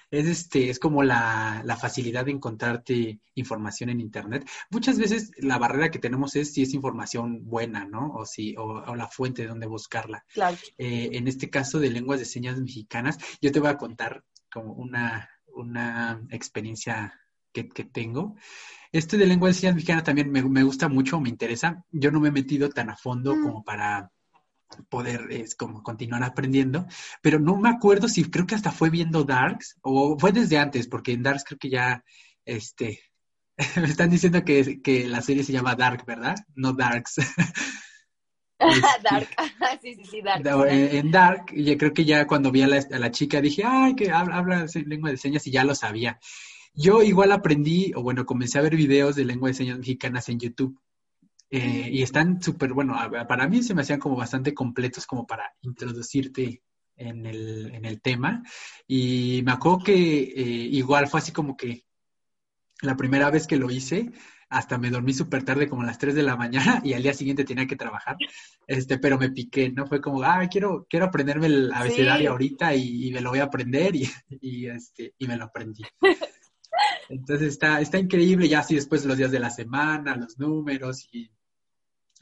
es 0.10 0.26
este, 0.26 0.70
es 0.70 0.80
como 0.80 1.04
la, 1.04 1.62
la 1.66 1.76
facilidad 1.76 2.26
de 2.26 2.32
encontrarte 2.32 3.20
información 3.36 3.90
en 3.90 4.00
internet. 4.00 4.48
Muchas 4.70 4.98
veces 4.98 5.32
la 5.38 5.58
barrera 5.58 5.92
que 5.92 6.00
tenemos 6.00 6.36
es 6.36 6.54
si 6.54 6.62
es 6.64 6.74
información 6.74 7.46
buena, 7.46 7.86
¿no? 7.86 8.14
O 8.14 8.26
si, 8.26 8.56
o, 8.58 8.64
o 8.64 8.96
la 8.96 9.08
fuente 9.08 9.42
de 9.42 9.50
donde 9.50 9.68
buscarla. 9.68 10.24
Claro. 10.34 10.58
Eh, 10.78 11.10
en 11.14 11.28
este 11.28 11.50
caso 11.50 11.80
de 11.80 11.90
lenguas 11.90 12.20
de 12.20 12.26
señas 12.26 12.60
mexicanas, 12.60 13.18
yo 13.42 13.52
te 13.52 13.60
voy 13.60 13.70
a 13.70 13.78
contar 13.78 14.24
como 14.52 14.74
una, 14.74 15.30
una 15.48 16.22
experiencia 16.32 17.20
que, 17.52 17.68
que 17.68 17.84
tengo. 17.84 18.36
Este 18.94 19.18
de 19.18 19.28
lengua 19.28 19.50
de 19.50 19.54
señas 19.56 19.76
mexicana 19.76 20.04
también 20.04 20.32
me, 20.32 20.42
me 20.42 20.64
gusta 20.64 20.88
mucho, 20.88 21.20
me 21.20 21.30
interesa. 21.30 21.84
Yo 21.92 22.12
no 22.12 22.22
me 22.22 22.30
he 22.30 22.32
metido 22.32 22.70
tan 22.70 22.90
a 22.90 22.96
fondo 22.96 23.36
Mm. 23.36 23.44
como 23.44 23.64
para 23.64 24.10
poder 24.90 25.28
es 25.32 25.56
como 25.56 25.84
continuar 25.84 26.24
aprendiendo, 26.24 26.86
pero 27.22 27.40
no 27.40 27.58
me 27.58 27.70
acuerdo 27.70 28.08
si 28.08 28.30
creo 28.30 28.46
que 28.46 28.56
hasta 28.56 28.72
fue 28.72 28.90
viendo 28.90 29.24
Darks 29.24 29.78
o 29.82 30.18
fue 30.20 30.32
desde 30.32 30.58
antes, 30.58 30.88
porque 30.88 31.14
en 31.14 31.24
Darks 31.24 31.44
creo 31.44 31.60
que 31.60 31.70
ya, 31.70 32.04
este, 32.46 33.02
me 33.76 33.86
están 33.88 34.10
diciendo 34.10 34.44
que, 34.44 34.82
que 34.82 35.08
la 35.08 35.22
serie 35.22 35.44
se 35.44 35.54
llama 35.54 35.76
Dark, 35.76 36.06
¿verdad? 36.06 36.36
No 36.56 36.74
Darks. 36.74 37.16
Dark. 38.60 39.28
sí, 39.82 39.96
sí, 39.96 40.06
sí, 40.06 40.22
Dark. 40.22 40.46
En, 40.70 41.12
Dark, 41.12 41.54
yo 41.54 41.78
creo 41.78 41.94
que 41.94 42.06
ya 42.06 42.26
cuando 42.26 42.52
vi 42.52 42.64
a 42.64 42.68
la, 42.68 42.78
a 42.78 43.00
la 43.00 43.12
chica 43.12 43.42
dije, 43.42 43.64
ay, 43.66 43.96
que 43.96 44.12
habla, 44.12 44.38
habla 44.38 44.66
lengua 44.86 45.12
de 45.12 45.18
señas 45.18 45.46
y 45.48 45.52
ya 45.52 45.64
lo 45.64 45.76
sabía. 45.76 46.20
Yo 46.74 47.02
igual 47.02 47.32
aprendí, 47.32 47.92
o 47.96 48.04
bueno, 48.04 48.26
comencé 48.26 48.60
a 48.60 48.62
ver 48.62 48.76
videos 48.76 49.16
de 49.16 49.26
lengua 49.26 49.50
de 49.50 49.56
señas 49.56 49.80
mexicanas 49.80 50.30
en 50.30 50.40
YouTube. 50.40 50.80
Eh, 51.50 51.90
y 51.92 52.02
están 52.04 52.42
súper, 52.42 52.74
bueno, 52.74 52.96
para 53.28 53.48
mí 53.48 53.64
se 53.64 53.74
me 53.74 53.82
hacían 53.82 54.00
como 54.00 54.16
bastante 54.16 54.54
completos 54.54 55.06
como 55.06 55.26
para 55.26 55.54
introducirte 55.62 56.62
en 56.96 57.26
el, 57.26 57.74
en 57.74 57.86
el 57.86 58.02
tema. 58.02 58.44
Y 58.88 59.42
me 59.46 59.52
acuerdo 59.54 59.80
que 59.86 59.94
eh, 59.96 60.70
igual 60.72 61.08
fue 61.08 61.20
así 61.20 61.32
como 61.32 61.56
que 61.56 61.86
la 62.82 62.96
primera 62.96 63.30
vez 63.32 63.48
que 63.48 63.58
lo 63.58 63.72
hice, 63.72 64.12
hasta 64.50 64.78
me 64.78 64.90
dormí 64.90 65.14
súper 65.14 65.44
tarde, 65.44 65.68
como 65.68 65.82
a 65.82 65.86
las 65.86 65.98
3 65.98 66.16
de 66.16 66.24
la 66.24 66.36
mañana, 66.36 66.82
y 66.84 66.94
al 66.94 67.04
día 67.04 67.14
siguiente 67.14 67.44
tenía 67.44 67.68
que 67.68 67.76
trabajar. 67.76 68.18
Este, 68.66 68.98
pero 68.98 69.18
me 69.18 69.32
piqué, 69.32 69.70
¿no? 69.72 69.88
Fue 69.88 70.02
como, 70.02 70.24
ah, 70.24 70.48
quiero, 70.50 70.86
quiero 70.90 71.06
aprenderme 71.06 71.48
el 71.48 71.72
abecedario 71.74 72.18
Sí. 72.22 72.28
ahorita 72.28 72.76
y, 72.76 73.08
y 73.08 73.12
me 73.12 73.22
lo 73.22 73.30
voy 73.30 73.40
a 73.40 73.46
aprender 73.46 73.96
y, 73.96 74.10
y, 74.42 74.68
este, 74.68 75.14
y 75.18 75.28
me 75.28 75.38
lo 75.38 75.46
aprendí. 75.46 75.84
Entonces 77.10 77.48
está, 77.48 77.82
está 77.82 77.98
increíble, 77.98 78.48
ya 78.50 78.60
así 78.60 78.76
después 78.76 79.06
los 79.06 79.18
días 79.18 79.32
de 79.32 79.40
la 79.40 79.50
semana, 79.50 80.16
los 80.16 80.38
números 80.38 81.08
y, 81.12 81.32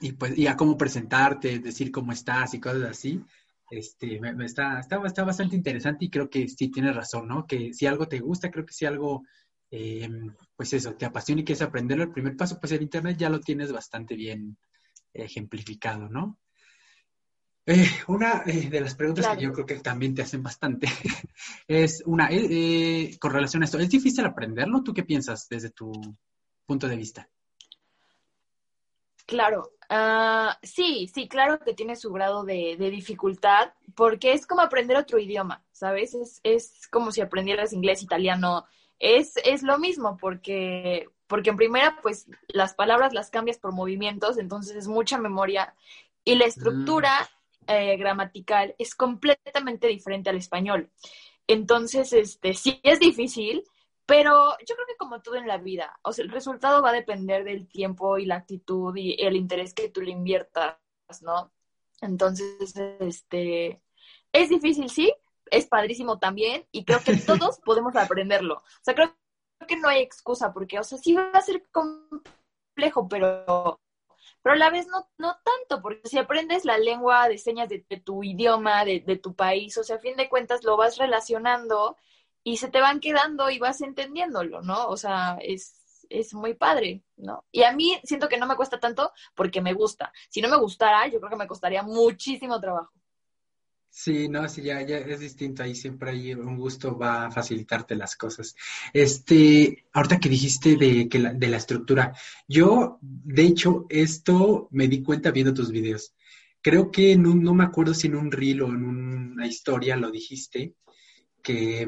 y 0.01 0.13
pues 0.13 0.37
y 0.37 0.47
a 0.47 0.55
cómo 0.57 0.77
presentarte, 0.77 1.59
decir 1.59 1.91
cómo 1.91 2.11
estás 2.11 2.53
y 2.53 2.59
cosas 2.59 2.83
así. 2.83 3.23
Este, 3.69 4.19
me, 4.19 4.33
me 4.33 4.45
está, 4.45 4.79
está, 4.79 5.01
está 5.05 5.23
bastante 5.23 5.55
interesante 5.55 6.05
y 6.05 6.09
creo 6.09 6.29
que 6.29 6.47
sí 6.47 6.69
tienes 6.69 6.95
razón, 6.95 7.27
¿no? 7.27 7.47
Que 7.47 7.73
si 7.73 7.87
algo 7.87 8.07
te 8.07 8.19
gusta, 8.19 8.51
creo 8.51 8.65
que 8.65 8.73
si 8.73 8.85
algo, 8.85 9.23
eh, 9.71 10.07
pues 10.55 10.73
eso, 10.73 10.93
te 10.95 11.05
apasiona 11.05 11.41
y 11.41 11.45
quieres 11.45 11.63
aprenderlo, 11.63 12.03
el 12.03 12.11
primer 12.11 12.35
paso, 12.37 12.59
pues 12.59 12.71
el 12.73 12.83
Internet 12.83 13.17
ya 13.17 13.29
lo 13.29 13.39
tienes 13.39 13.71
bastante 13.71 14.15
bien 14.15 14.57
ejemplificado, 15.13 16.09
¿no? 16.09 16.39
Eh, 17.67 17.89
una 18.07 18.43
eh, 18.45 18.69
de 18.69 18.81
las 18.81 18.93
preguntas 18.93 19.25
Claro. 19.25 19.39
que 19.39 19.45
yo 19.45 19.51
creo 19.53 19.65
que 19.65 19.79
también 19.79 20.13
te 20.13 20.21
hacen 20.21 20.43
bastante 20.43 20.87
es 21.67 22.03
una, 22.05 22.27
eh, 22.29 22.47
eh, 22.49 23.17
con 23.19 23.33
relación 23.33 23.63
a 23.63 23.65
esto, 23.65 23.79
¿es 23.79 23.89
difícil 23.89 24.23
aprenderlo? 24.23 24.83
¿Tú 24.83 24.93
qué 24.93 25.03
piensas 25.03 25.47
desde 25.49 25.71
tu 25.71 25.91
punto 26.67 26.87
de 26.87 26.95
vista? 26.95 27.27
Claro, 29.25 29.71
Ah, 29.89 30.57
sí, 30.63 31.09
sí, 31.13 31.27
claro 31.27 31.59
que 31.59 31.73
tiene 31.73 31.95
su 31.95 32.11
grado 32.11 32.43
de, 32.43 32.75
de 32.77 32.89
dificultad, 32.89 33.73
porque 33.95 34.33
es 34.33 34.47
como 34.47 34.61
aprender 34.61 34.97
otro 34.97 35.19
idioma, 35.19 35.63
¿sabes? 35.71 36.15
Es, 36.15 36.39
es 36.43 36.87
como 36.89 37.11
si 37.11 37.21
aprendieras 37.21 37.73
inglés, 37.73 38.01
italiano, 38.01 38.65
es, 38.99 39.37
es 39.43 39.61
lo 39.61 39.77
mismo, 39.77 40.17
porque, 40.17 41.07
porque 41.27 41.51
en 41.51 41.57
primera, 41.57 41.99
pues 42.01 42.27
las 42.47 42.73
palabras 42.73 43.13
las 43.13 43.29
cambias 43.29 43.59
por 43.59 43.73
movimientos, 43.73 44.37
entonces 44.37 44.75
es 44.75 44.87
mucha 44.87 45.19
memoria, 45.19 45.75
y 46.23 46.35
la 46.35 46.45
estructura 46.45 47.29
eh, 47.67 47.97
gramatical 47.97 48.73
es 48.79 48.95
completamente 48.95 49.87
diferente 49.87 50.31
al 50.31 50.37
español. 50.37 50.89
Entonces, 51.47 52.11
este, 52.13 52.55
sí 52.55 52.79
es 52.81 52.99
difícil, 52.99 53.63
pero 54.05 54.51
yo 54.59 54.75
creo 54.75 54.87
que 54.87 54.97
como 54.97 55.21
todo 55.21 55.35
en 55.35 55.47
la 55.47 55.57
vida, 55.57 55.99
o 56.03 56.13
sea, 56.13 56.23
el 56.23 56.31
resultado 56.31 56.81
va 56.81 56.89
a 56.89 56.93
depender 56.93 57.43
del 57.43 57.67
tiempo 57.67 58.17
y 58.17 58.25
la 58.25 58.35
actitud 58.35 58.95
y 58.95 59.15
el 59.19 59.35
interés 59.35 59.73
que 59.73 59.89
tú 59.89 60.01
le 60.01 60.11
inviertas, 60.11 60.77
¿no? 61.21 61.51
Entonces, 62.01 62.75
este, 62.99 63.81
es 64.31 64.49
difícil, 64.49 64.89
sí, 64.89 65.13
es 65.49 65.65
padrísimo 65.67 66.19
también 66.19 66.67
y 66.71 66.85
creo 66.85 66.99
que 67.03 67.15
todos 67.25 67.59
podemos 67.59 67.95
aprenderlo. 67.95 68.57
O 68.57 68.83
sea, 68.83 68.93
creo 68.93 69.15
que 69.67 69.77
no 69.77 69.87
hay 69.87 70.01
excusa 70.01 70.53
porque, 70.53 70.79
o 70.79 70.83
sea, 70.83 70.97
sí 70.97 71.13
va 71.13 71.31
a 71.33 71.41
ser 71.41 71.63
complejo, 71.71 73.07
pero, 73.09 73.79
pero 74.43 74.53
a 74.53 74.57
la 74.57 74.69
vez 74.69 74.87
no, 74.87 75.09
no 75.17 75.35
tanto, 75.43 75.81
porque 75.81 76.07
si 76.07 76.19
aprendes 76.19 76.63
la 76.63 76.77
lengua 76.77 77.27
de 77.27 77.39
señas 77.39 77.69
de, 77.69 77.83
de 77.89 77.99
tu 77.99 78.23
idioma, 78.23 78.85
de, 78.85 78.99
de 78.99 79.15
tu 79.17 79.33
país, 79.33 79.75
o 79.79 79.83
sea, 79.83 79.95
a 79.95 79.99
fin 79.99 80.15
de 80.15 80.29
cuentas 80.29 80.63
lo 80.63 80.77
vas 80.77 80.97
relacionando 80.97 81.97
y 82.47 82.57
se 82.57 82.69
te 82.69 82.79
van 82.79 82.99
quedando 82.99 83.49
y 83.49 83.57
vas 83.57 83.81
entendiéndolo, 83.81 84.61
¿no? 84.61 84.87
O 84.87 84.97
sea, 84.97 85.39
es, 85.41 86.05
es 86.09 86.35
muy 86.35 86.53
padre, 86.53 87.03
¿no? 87.17 87.43
Y 87.51 87.63
a 87.63 87.73
mí 87.73 87.99
siento 88.03 88.29
que 88.29 88.37
no 88.37 88.45
me 88.45 88.55
cuesta 88.55 88.79
tanto 88.79 89.11
porque 89.33 89.61
me 89.61 89.73
gusta. 89.73 90.13
Si 90.29 90.41
no 90.41 90.49
me 90.49 90.57
gustara, 90.57 91.07
yo 91.07 91.19
creo 91.19 91.31
que 91.31 91.37
me 91.37 91.47
costaría 91.47 91.81
muchísimo 91.81 92.61
trabajo. 92.61 92.93
Sí, 93.89 94.29
no, 94.29 94.47
sí, 94.47 94.61
ya, 94.61 94.79
ya 94.83 94.99
es 94.99 95.21
distinto. 95.21 95.63
Ahí 95.63 95.73
siempre 95.73 96.11
hay 96.11 96.35
un 96.35 96.55
gusto, 96.55 96.95
va 96.95 97.25
a 97.25 97.31
facilitarte 97.31 97.95
las 97.95 98.15
cosas. 98.15 98.55
Este, 98.93 99.87
ahorita 99.93 100.19
que 100.19 100.29
dijiste 100.29 100.75
de, 100.75 101.09
que 101.09 101.17
la, 101.17 101.33
de 101.33 101.47
la 101.47 101.57
estructura, 101.57 102.13
yo, 102.47 102.99
de 103.01 103.41
hecho, 103.41 103.87
esto 103.89 104.67
me 104.69 104.87
di 104.87 105.01
cuenta 105.01 105.31
viendo 105.31 105.53
tus 105.55 105.71
videos. 105.71 106.13
Creo 106.61 106.91
que 106.91 107.13
en 107.13 107.25
un, 107.25 107.41
no 107.41 107.55
me 107.55 107.63
acuerdo 107.63 107.95
si 107.95 108.05
en 108.05 108.17
un 108.17 108.31
reel 108.31 108.61
o 108.61 108.67
en 108.67 108.85
una 108.85 109.47
historia 109.47 109.95
lo 109.95 110.11
dijiste, 110.11 110.75
que, 111.41 111.87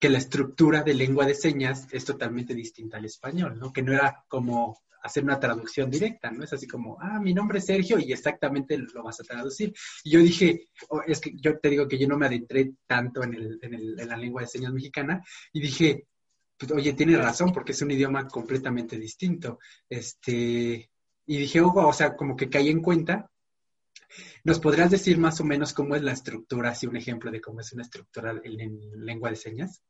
que 0.00 0.08
la 0.08 0.18
estructura 0.18 0.82
de 0.82 0.94
lengua 0.94 1.26
de 1.26 1.34
señas 1.34 1.86
es 1.92 2.04
totalmente 2.04 2.54
distinta 2.54 2.96
al 2.96 3.04
español, 3.04 3.58
¿no? 3.58 3.72
Que 3.72 3.82
no 3.82 3.92
era 3.92 4.24
como 4.28 4.80
hacer 5.02 5.22
una 5.24 5.38
traducción 5.38 5.90
directa, 5.90 6.30
¿no? 6.30 6.42
Es 6.42 6.52
así 6.52 6.66
como, 6.66 6.98
ah, 7.00 7.20
mi 7.20 7.34
nombre 7.34 7.58
es 7.58 7.66
Sergio 7.66 7.98
y 7.98 8.12
exactamente 8.12 8.76
lo 8.78 9.02
vas 9.02 9.20
a 9.20 9.24
traducir. 9.24 9.74
Y 10.04 10.10
yo 10.10 10.20
dije, 10.20 10.68
oh, 10.88 11.02
es 11.06 11.20
que 11.20 11.32
yo 11.36 11.58
te 11.58 11.68
digo 11.68 11.86
que 11.86 11.98
yo 11.98 12.08
no 12.08 12.18
me 12.18 12.26
adentré 12.26 12.72
tanto 12.86 13.22
en, 13.22 13.34
el, 13.34 13.58
en, 13.62 13.74
el, 13.74 14.00
en 14.00 14.08
la 14.08 14.16
lengua 14.16 14.42
de 14.42 14.48
señas 14.48 14.72
mexicana 14.72 15.22
y 15.52 15.60
dije, 15.60 16.06
pues, 16.56 16.72
oye, 16.72 16.92
tiene 16.94 17.16
razón 17.16 17.52
porque 17.52 17.72
es 17.72 17.82
un 17.82 17.90
idioma 17.90 18.26
completamente 18.28 18.98
distinto. 18.98 19.58
Este, 19.88 20.90
y 21.26 21.36
dije, 21.36 21.60
oh, 21.60 21.72
o 21.74 21.92
sea, 21.92 22.16
como 22.16 22.36
que 22.36 22.50
caí 22.50 22.68
en 22.68 22.82
cuenta. 22.82 23.30
¿Nos 24.44 24.58
podrías 24.58 24.90
decir 24.90 25.18
más 25.18 25.40
o 25.40 25.44
menos 25.44 25.72
cómo 25.72 25.94
es 25.94 26.02
la 26.02 26.12
estructura, 26.12 26.70
así 26.70 26.86
un 26.86 26.96
ejemplo 26.96 27.30
de 27.30 27.40
cómo 27.40 27.60
es 27.60 27.72
una 27.72 27.82
estructura 27.82 28.32
en, 28.42 28.60
en 28.60 29.04
lengua 29.04 29.30
de 29.30 29.36
señas? 29.36 29.82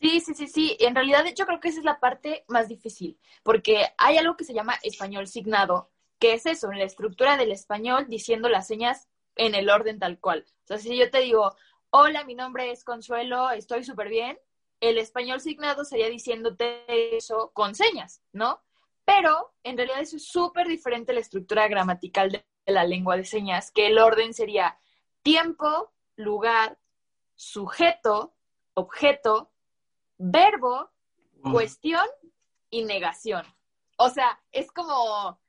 Sí, 0.00 0.20
sí, 0.20 0.34
sí, 0.34 0.46
sí. 0.46 0.76
En 0.80 0.94
realidad 0.94 1.24
yo 1.36 1.44
creo 1.44 1.60
que 1.60 1.68
esa 1.68 1.80
es 1.80 1.84
la 1.84 1.98
parte 1.98 2.44
más 2.46 2.68
difícil, 2.68 3.18
porque 3.42 3.86
hay 3.98 4.16
algo 4.16 4.36
que 4.36 4.44
se 4.44 4.54
llama 4.54 4.78
español 4.82 5.26
signado, 5.26 5.90
que 6.20 6.34
es 6.34 6.46
eso, 6.46 6.70
la 6.72 6.84
estructura 6.84 7.36
del 7.36 7.50
español 7.52 8.06
diciendo 8.08 8.48
las 8.48 8.68
señas 8.68 9.08
en 9.34 9.54
el 9.54 9.70
orden 9.70 9.98
tal 9.98 10.18
cual. 10.20 10.44
O 10.64 10.66
sea, 10.66 10.78
si 10.78 10.96
yo 10.96 11.10
te 11.10 11.20
digo, 11.20 11.54
hola, 11.90 12.24
mi 12.24 12.34
nombre 12.34 12.70
es 12.70 12.84
Consuelo, 12.84 13.50
estoy 13.50 13.82
súper 13.84 14.08
bien, 14.08 14.38
el 14.80 14.98
español 14.98 15.40
signado 15.40 15.84
sería 15.84 16.08
diciéndote 16.08 17.16
eso 17.16 17.50
con 17.52 17.74
señas, 17.74 18.22
¿no? 18.32 18.62
Pero 19.08 19.54
en 19.62 19.78
realidad 19.78 20.00
es 20.00 20.22
súper 20.22 20.68
diferente 20.68 21.14
la 21.14 21.20
estructura 21.20 21.66
gramatical 21.66 22.30
de 22.30 22.44
la 22.66 22.84
lengua 22.84 23.16
de 23.16 23.24
señas, 23.24 23.70
que 23.70 23.86
el 23.86 23.98
orden 23.98 24.34
sería 24.34 24.78
tiempo, 25.22 25.94
lugar, 26.16 26.78
sujeto, 27.34 28.34
objeto, 28.74 29.50
verbo, 30.18 30.90
Wow. 31.40 31.52
cuestión 31.52 32.04
y 32.68 32.84
negación. 32.84 33.46
O 33.96 34.10
sea, 34.10 34.38
es 34.52 34.70
como 34.72 35.40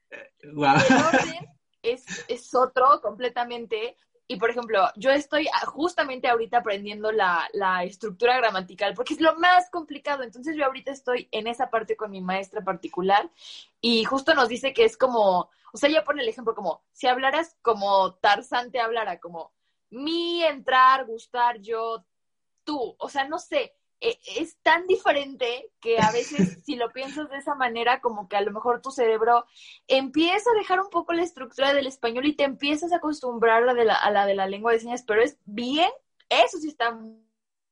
Wow. 0.54 0.76
el 0.88 0.94
orden 0.94 1.48
es, 1.82 2.06
es 2.30 2.56
otro 2.56 3.02
completamente, 3.02 3.98
y 4.32 4.36
por 4.36 4.52
ejemplo, 4.52 4.88
yo 4.96 5.10
estoy 5.10 5.50
justamente 5.66 6.28
ahorita 6.28 6.60
aprendiendo 6.60 7.12
la, 7.12 7.50
la, 7.52 7.84
estructura 7.84 8.38
gramatical 8.38 8.94
porque 8.94 9.16
es 9.16 9.22
lo 9.22 9.36
más 9.40 9.72
complicado. 9.72 10.22
Entonces 10.22 10.56
yo 10.56 10.66
ahorita 10.66 10.92
estoy 10.92 11.28
en 11.32 11.48
esa 11.48 11.72
parte 11.72 11.98
con 11.98 12.12
mi 12.12 12.22
maestra 12.22 12.62
particular 12.64 13.28
y 13.82 14.04
justo 14.04 14.36
nos 14.36 14.48
dice 14.48 14.72
que 14.72 14.86
es 14.86 14.98
como, 14.98 15.50
o 15.74 15.78
sea, 15.78 15.90
ella 15.90 16.04
pone 16.04 16.22
el 16.22 16.30
ejemplo 16.30 16.54
como, 16.54 16.84
si 16.94 17.08
hablaras 17.08 17.58
como 17.64 18.14
Tarzán 18.18 18.72
te 18.72 18.80
hablara, 18.80 19.20
como 19.20 19.52
mi, 19.90 20.44
entrar, 20.44 21.08
gustar, 21.08 21.60
yo, 21.60 22.06
tú. 22.64 22.96
O 23.00 23.10
sea, 23.10 23.28
no 23.28 23.40
sé, 23.40 23.74
es 24.02 24.58
tan 24.62 24.88
diferente 24.88 25.72
que 25.82 26.00
a 26.00 26.12
veces 26.12 26.64
si 26.66 26.76
lo 26.76 26.92
piensas 26.92 27.30
de 27.30 27.38
esa 27.38 27.56
manera, 27.56 28.00
como 28.00 28.28
que 28.28 28.38
a 28.38 28.42
lo 28.42 28.52
mejor 28.52 28.82
tu 28.82 28.92
cerebro 28.92 29.46
empieza 29.88 30.50
a 30.50 30.58
dejar 30.58 30.80
un 30.80 30.90
poco 30.90 31.14
la 31.14 31.24
estructura 31.24 31.74
del 31.74 31.88
español 31.88 32.26
y 32.26 32.36
te 32.36 32.44
empiezas 32.44 32.94
a 32.94 32.98
acostumbrar 32.98 33.64
a 33.64 33.74
la 34.12 34.26
de 34.26 34.36
la, 34.36 34.48
lengua 34.48 34.72
de 34.72 34.80
señas, 34.80 35.04
pero 35.06 35.22
es 35.22 35.38
bien, 35.46 35.90
eso 36.30 36.58
sí 36.60 36.70
está 36.70 36.98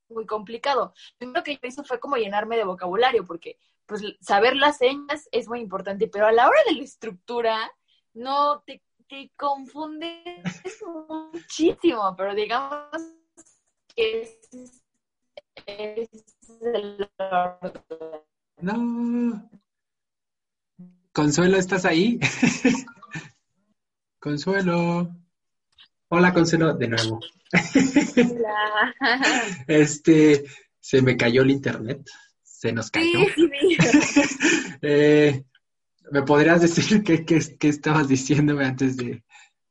muy 0.09 0.25
complicado. 0.25 0.93
Lo 1.19 1.43
que 1.43 1.53
yo 1.55 1.59
hice 1.63 1.83
fue 1.83 1.99
como 1.99 2.17
llenarme 2.17 2.57
de 2.57 2.65
vocabulario, 2.65 3.25
porque 3.25 3.57
pues 3.85 4.01
saber 4.19 4.55
las 4.55 4.77
señas 4.77 5.29
es 5.31 5.47
muy 5.47 5.61
importante, 5.61 6.07
pero 6.07 6.27
a 6.27 6.33
la 6.33 6.47
hora 6.47 6.59
de 6.67 6.75
la 6.75 6.83
estructura 6.83 7.71
no 8.13 8.61
te, 8.65 8.83
te 9.07 9.31
confundes 9.37 10.43
muchísimo, 11.07 12.13
pero 12.17 12.35
digamos 12.35 13.01
que 13.95 14.21
es 14.51 14.86
no. 18.61 19.49
Consuelo, 21.11 21.57
¿estás 21.57 21.85
ahí? 21.85 22.19
Consuelo. 24.19 25.09
Hola, 26.09 26.33
Consuelo, 26.33 26.73
de 26.75 26.87
nuevo. 26.87 27.19
Hola. 28.15 28.93
Este, 29.67 30.45
se 30.79 31.01
me 31.01 31.17
cayó 31.17 31.41
el 31.41 31.51
internet. 31.51 32.01
Se 32.43 32.71
nos 32.71 32.91
cayó. 32.91 33.19
Eh, 34.83 35.43
¿Me 36.11 36.21
podrías 36.21 36.61
decir 36.61 37.03
qué, 37.03 37.67
estabas 37.67 38.07
diciéndome 38.07 38.63
antes 38.63 38.95
de, 38.95 39.23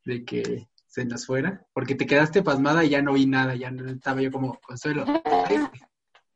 de 0.05 0.25
que 0.25 0.69
se 0.97 1.05
nos 1.05 1.26
fuera, 1.26 1.65
porque 1.75 1.95
te 1.95 2.07
quedaste 2.07 2.43
pasmada 2.43 2.83
y 2.83 2.88
ya 2.88 3.03
no 3.03 3.12
vi 3.12 3.26
nada, 3.26 3.55
ya 3.55 3.71
no 3.71 3.87
estaba 3.88 4.23
yo 4.23 4.33
como 4.33 4.59
consuelo. 4.61 5.05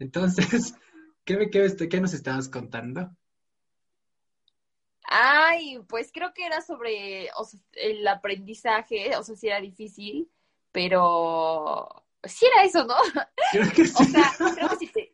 Entonces, 0.01 0.75
¿qué, 1.25 1.49
qué, 1.51 1.89
qué 1.89 2.01
nos 2.01 2.15
estabas 2.15 2.49
contando? 2.49 3.11
Ay, 5.05 5.79
pues 5.89 6.11
creo 6.13 6.33
que 6.33 6.47
era 6.47 6.61
sobre 6.63 7.31
el 7.73 8.07
aprendizaje, 8.09 9.17
o 9.17 9.23
sea, 9.23 9.37
sí 9.37 9.49
era 9.49 9.61
difícil, 9.61 10.31
pero 10.73 12.05
sí 12.25 12.47
era 12.47 12.65
eso, 12.65 12.85
¿no? 12.85 12.95
Creo 13.53 13.73
que 13.73 13.85
sí. 13.87 13.95
o 13.99 14.05
sea, 14.05 14.33
creo 14.55 14.79
que 14.79 14.87
sí. 14.87 15.13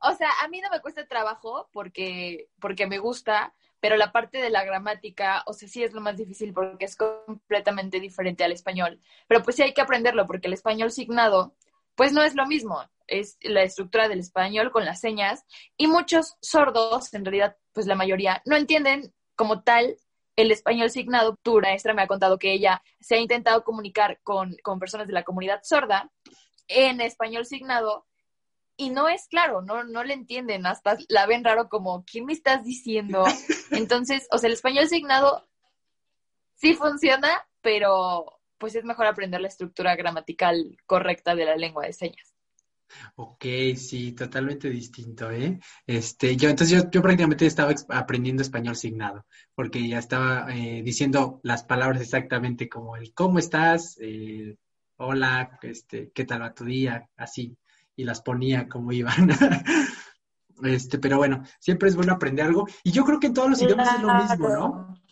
o 0.00 0.14
sea, 0.14 0.28
a 0.42 0.48
mí 0.48 0.60
no 0.60 0.70
me 0.70 0.80
cuesta 0.80 1.06
trabajo 1.08 1.68
porque, 1.72 2.48
porque 2.60 2.86
me 2.86 2.98
gusta, 2.98 3.54
pero 3.80 3.96
la 3.96 4.12
parte 4.12 4.38
de 4.38 4.50
la 4.50 4.64
gramática, 4.64 5.42
o 5.46 5.52
sea, 5.52 5.68
sí 5.68 5.82
es 5.82 5.92
lo 5.92 6.00
más 6.00 6.16
difícil 6.16 6.52
porque 6.52 6.84
es 6.84 6.94
completamente 6.94 7.98
diferente 7.98 8.44
al 8.44 8.52
español, 8.52 9.00
pero 9.26 9.42
pues 9.42 9.56
sí 9.56 9.62
hay 9.62 9.74
que 9.74 9.80
aprenderlo 9.80 10.28
porque 10.28 10.46
el 10.46 10.52
español 10.54 10.92
signado, 10.92 11.56
pues 11.96 12.12
no 12.12 12.22
es 12.22 12.36
lo 12.36 12.46
mismo, 12.46 12.88
es 13.10 13.36
la 13.42 13.62
estructura 13.62 14.08
del 14.08 14.20
español 14.20 14.70
con 14.70 14.84
las 14.84 15.00
señas 15.00 15.44
y 15.76 15.86
muchos 15.86 16.36
sordos, 16.40 17.12
en 17.12 17.24
realidad, 17.24 17.56
pues 17.72 17.86
la 17.86 17.94
mayoría, 17.94 18.42
no 18.46 18.56
entienden 18.56 19.12
como 19.34 19.62
tal 19.62 19.96
el 20.36 20.50
español 20.52 20.90
signado. 20.90 21.36
Tu 21.42 21.60
maestra 21.60 21.92
me 21.92 22.02
ha 22.02 22.06
contado 22.06 22.38
que 22.38 22.52
ella 22.52 22.82
se 23.00 23.16
ha 23.16 23.18
intentado 23.18 23.64
comunicar 23.64 24.20
con, 24.22 24.56
con 24.62 24.78
personas 24.78 25.06
de 25.06 25.12
la 25.12 25.24
comunidad 25.24 25.60
sorda 25.62 26.10
en 26.68 27.00
español 27.00 27.44
signado 27.44 28.06
y 28.76 28.88
no 28.88 29.10
es 29.10 29.28
claro, 29.28 29.60
no, 29.60 29.84
no 29.84 30.04
le 30.04 30.14
entienden, 30.14 30.64
hasta 30.64 30.96
la 31.10 31.26
ven 31.26 31.44
raro 31.44 31.68
como, 31.68 32.02
¿quién 32.04 32.24
me 32.24 32.32
estás 32.32 32.64
diciendo? 32.64 33.24
Entonces, 33.72 34.26
o 34.30 34.38
sea, 34.38 34.46
el 34.46 34.54
español 34.54 34.88
signado 34.88 35.46
sí 36.54 36.72
funciona, 36.74 37.46
pero 37.60 38.40
pues 38.56 38.74
es 38.74 38.84
mejor 38.84 39.06
aprender 39.06 39.40
la 39.40 39.48
estructura 39.48 39.96
gramatical 39.96 40.78
correcta 40.86 41.34
de 41.34 41.44
la 41.44 41.56
lengua 41.56 41.84
de 41.84 41.92
señas. 41.92 42.29
Ok, 43.16 43.44
sí, 43.76 44.12
totalmente 44.12 44.68
distinto, 44.70 45.30
¿eh? 45.30 45.58
Este, 45.86 46.36
yo, 46.36 46.48
entonces 46.48 46.86
yo, 46.90 47.02
prácticamente 47.02 47.46
estaba 47.46 47.74
aprendiendo 47.88 48.42
español 48.42 48.76
signado, 48.76 49.26
porque 49.54 49.86
ya 49.88 49.98
estaba 49.98 50.54
eh, 50.54 50.82
diciendo 50.82 51.40
las 51.42 51.64
palabras 51.64 52.00
exactamente 52.00 52.68
como 52.68 52.96
el 52.96 53.12
¿cómo 53.14 53.38
estás? 53.38 53.96
Eh, 54.00 54.56
hola, 54.96 55.58
este, 55.62 56.10
¿qué 56.14 56.24
tal 56.24 56.42
va 56.42 56.54
tu 56.54 56.64
día? 56.64 57.08
Así 57.16 57.56
y 58.00 58.04
las 58.04 58.22
ponía 58.22 58.66
como 58.66 58.92
iban. 58.92 59.28
este, 60.64 60.98
pero 60.98 61.18
bueno, 61.18 61.44
siempre 61.58 61.88
es 61.90 61.96
bueno 61.96 62.14
aprender 62.14 62.46
algo. 62.46 62.66
Y 62.82 62.92
yo 62.92 63.04
creo 63.04 63.20
que 63.20 63.26
en 63.26 63.34
todos 63.34 63.50
los 63.50 63.62
idiomas 63.62 63.94
es 63.94 64.02
lo 64.02 64.14
mismo, 64.14 64.48
¿no? 64.48 65.02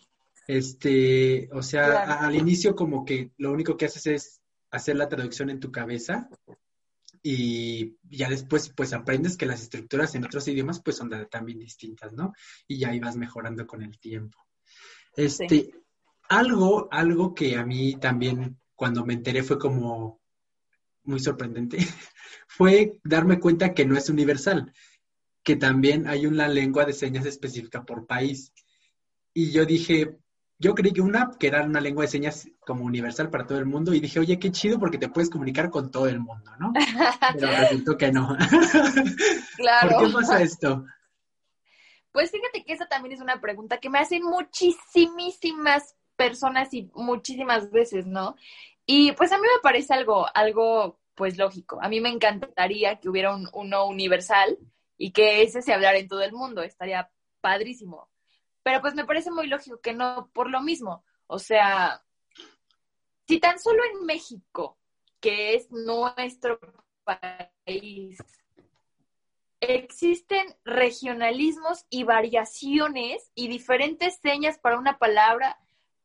Este, 0.47 1.47
o 1.53 1.61
sea, 1.61 2.25
al 2.25 2.35
inicio 2.35 2.75
como 2.75 3.05
que 3.05 3.31
lo 3.37 3.51
único 3.51 3.77
que 3.77 3.85
haces 3.85 4.07
es 4.07 4.41
hacer 4.71 4.95
la 4.95 5.07
traducción 5.07 5.51
en 5.51 5.59
tu 5.59 5.71
cabeza 5.71 6.27
y 7.21 7.97
ya 8.03 8.29
después 8.29 8.71
pues 8.75 8.93
aprendes 8.93 9.37
que 9.37 9.45
las 9.45 9.61
estructuras 9.61 10.15
en 10.15 10.25
otros 10.25 10.47
idiomas 10.47 10.81
pues 10.81 10.97
son 10.97 11.09
también 11.29 11.59
distintas, 11.59 12.13
¿no? 12.13 12.33
Y 12.67 12.77
ya 12.77 12.93
ibas 12.93 13.15
mejorando 13.15 13.67
con 13.67 13.81
el 13.83 13.99
tiempo. 13.99 14.37
Este, 15.15 15.71
algo, 16.29 16.87
algo 16.91 17.33
que 17.33 17.57
a 17.57 17.65
mí 17.65 17.95
también 17.95 18.57
cuando 18.75 19.05
me 19.05 19.13
enteré 19.13 19.43
fue 19.43 19.59
como 19.59 20.21
muy 21.03 21.19
sorprendente, 21.19 21.77
fue 22.47 22.99
darme 23.03 23.39
cuenta 23.39 23.73
que 23.73 23.85
no 23.85 23.97
es 23.97 24.09
universal, 24.09 24.73
que 25.43 25.55
también 25.55 26.07
hay 26.07 26.25
una 26.25 26.47
lengua 26.47 26.85
de 26.85 26.93
señas 26.93 27.25
específica 27.25 27.83
por 27.83 28.05
país. 28.05 28.53
Y 29.33 29.51
yo 29.51 29.65
dije, 29.65 30.17
yo 30.59 30.75
creí 30.75 30.91
que 30.91 31.01
una, 31.01 31.31
que 31.39 31.47
era 31.47 31.63
una 31.63 31.79
lengua 31.79 32.03
de 32.03 32.09
señas 32.09 32.49
como 32.59 32.83
universal 32.83 33.29
para 33.29 33.47
todo 33.47 33.57
el 33.57 33.65
mundo, 33.65 33.93
y 33.93 34.01
dije, 34.01 34.19
oye, 34.19 34.37
qué 34.37 34.51
chido 34.51 34.77
porque 34.77 34.97
te 34.97 35.07
puedes 35.07 35.29
comunicar 35.29 35.69
con 35.69 35.89
todo 35.89 36.07
el 36.07 36.19
mundo, 36.19 36.51
¿no? 36.59 36.73
Pero 37.33 37.47
resultó 37.47 37.97
que 37.97 38.11
no. 38.11 38.37
Claro. 39.55 39.89
¿Por 39.89 40.07
qué 40.07 40.13
pasa 40.13 40.41
esto? 40.41 40.85
Pues 42.11 42.31
fíjate 42.31 42.65
que 42.65 42.73
esa 42.73 42.87
también 42.87 43.13
es 43.13 43.21
una 43.21 43.39
pregunta 43.39 43.77
que 43.77 43.89
me 43.89 43.99
hacen 43.99 44.23
muchísimas 44.23 45.95
personas 46.15 46.73
y 46.73 46.89
muchísimas 46.93 47.71
veces, 47.71 48.05
¿no? 48.05 48.35
Y 48.85 49.13
pues 49.13 49.31
a 49.31 49.37
mí 49.37 49.43
me 49.43 49.61
parece 49.61 49.93
algo, 49.93 50.25
algo 50.33 50.99
pues 51.15 51.37
lógico. 51.37 51.79
A 51.81 51.87
mí 51.87 52.01
me 52.01 52.09
encantaría 52.09 52.99
que 52.99 53.07
hubiera 53.07 53.33
un, 53.33 53.47
uno 53.53 53.85
universal 53.85 54.57
y 54.97 55.11
que 55.11 55.43
ese 55.43 55.61
se 55.61 55.73
hablara 55.73 55.97
en 55.97 56.07
todo 56.07 56.21
el 56.21 56.33
mundo, 56.33 56.63
estaría 56.63 57.09
padrísimo. 57.39 58.08
Pero 58.69 58.81
pues 58.81 58.93
me 58.93 59.03
parece 59.03 59.31
muy 59.31 59.47
lógico 59.47 59.81
que 59.81 59.93
no 59.93 60.29
por 60.31 60.47
lo 60.47 60.61
mismo. 60.61 61.03
O 61.25 61.39
sea, 61.39 62.03
si 63.27 63.39
tan 63.39 63.57
solo 63.57 63.81
en 63.83 64.05
México, 64.05 64.77
que 65.19 65.55
es 65.55 65.71
nuestro 65.71 66.59
país, 67.03 68.19
existen 69.59 70.55
regionalismos 70.63 71.87
y 71.89 72.03
variaciones 72.03 73.31
y 73.33 73.47
diferentes 73.47 74.19
señas 74.21 74.59
para 74.59 74.77
una 74.77 74.99
palabra, 74.99 75.57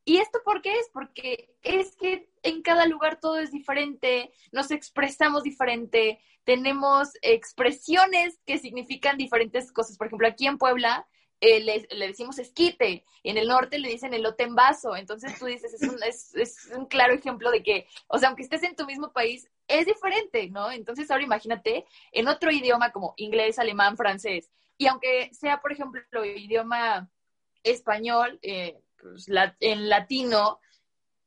¿Y 0.07 0.19
esto 0.19 0.39
por 0.45 0.61
qué 0.61 0.79
es? 0.79 0.91
Porque 0.93 1.55
es 1.63 1.97
que 1.97 2.29
en 2.43 2.61
cada 2.61 2.87
lugar 2.87 3.21
todo 3.21 3.39
es 3.39 3.51
diferente, 3.51 4.33
nos 4.53 4.71
expresamos 4.71 5.45
diferente, 5.45 6.21
tenemos 6.45 7.09
expresiones 7.23 8.39
que 8.45 8.59
significan 8.59 9.17
diferentes 9.17 9.73
cosas. 9.73 9.97
Por 9.97 10.09
ejemplo, 10.09 10.29
aquí 10.29 10.47
en 10.47 10.59
Puebla 10.59 11.07
eh, 11.45 11.61
le, 11.61 12.07
decimos 12.07 12.39
esquite, 12.39 13.05
en 13.23 13.37
el 13.37 13.49
norte 13.49 13.79
le 13.79 13.91
dicen 13.91 14.15
elote 14.15 14.45
en 14.45 14.55
vaso. 14.55 14.97
Entonces 14.97 15.39
tú 15.39 15.45
dices, 15.45 15.75
es 15.75 15.83
un, 15.83 16.03
es, 16.03 16.71
un 16.75 16.87
claro 16.87 17.13
ejemplo 17.13 17.51
de 17.51 17.63
que, 17.63 17.87
o 18.07 18.19
sea, 18.19 18.29
aunque 18.29 18.45
estés 18.45 18.63
en 18.63 18.75
tu 18.75 18.87
mismo 18.87 19.13
país, 19.13 19.51
es 19.69 19.85
diferente, 19.85 20.49
¿no? 20.49 20.71
Entonces 20.71 21.11
ahora 21.11 21.23
imagínate 21.23 21.85
en 22.13 22.29
otro 22.29 22.51
idioma 22.51 22.93
como 22.93 23.13
inglés, 23.19 23.59
alemán, 23.59 23.99
francés. 23.99 24.51
Y 24.79 24.87
aunque 24.87 25.29
sea, 25.35 25.61
por 25.61 25.73
ejemplo, 25.73 26.25
idioma 26.25 27.11
español, 27.63 28.39
eh, 28.41 28.81
pues, 28.99 29.29
en 29.61 29.91
latino, 29.91 30.61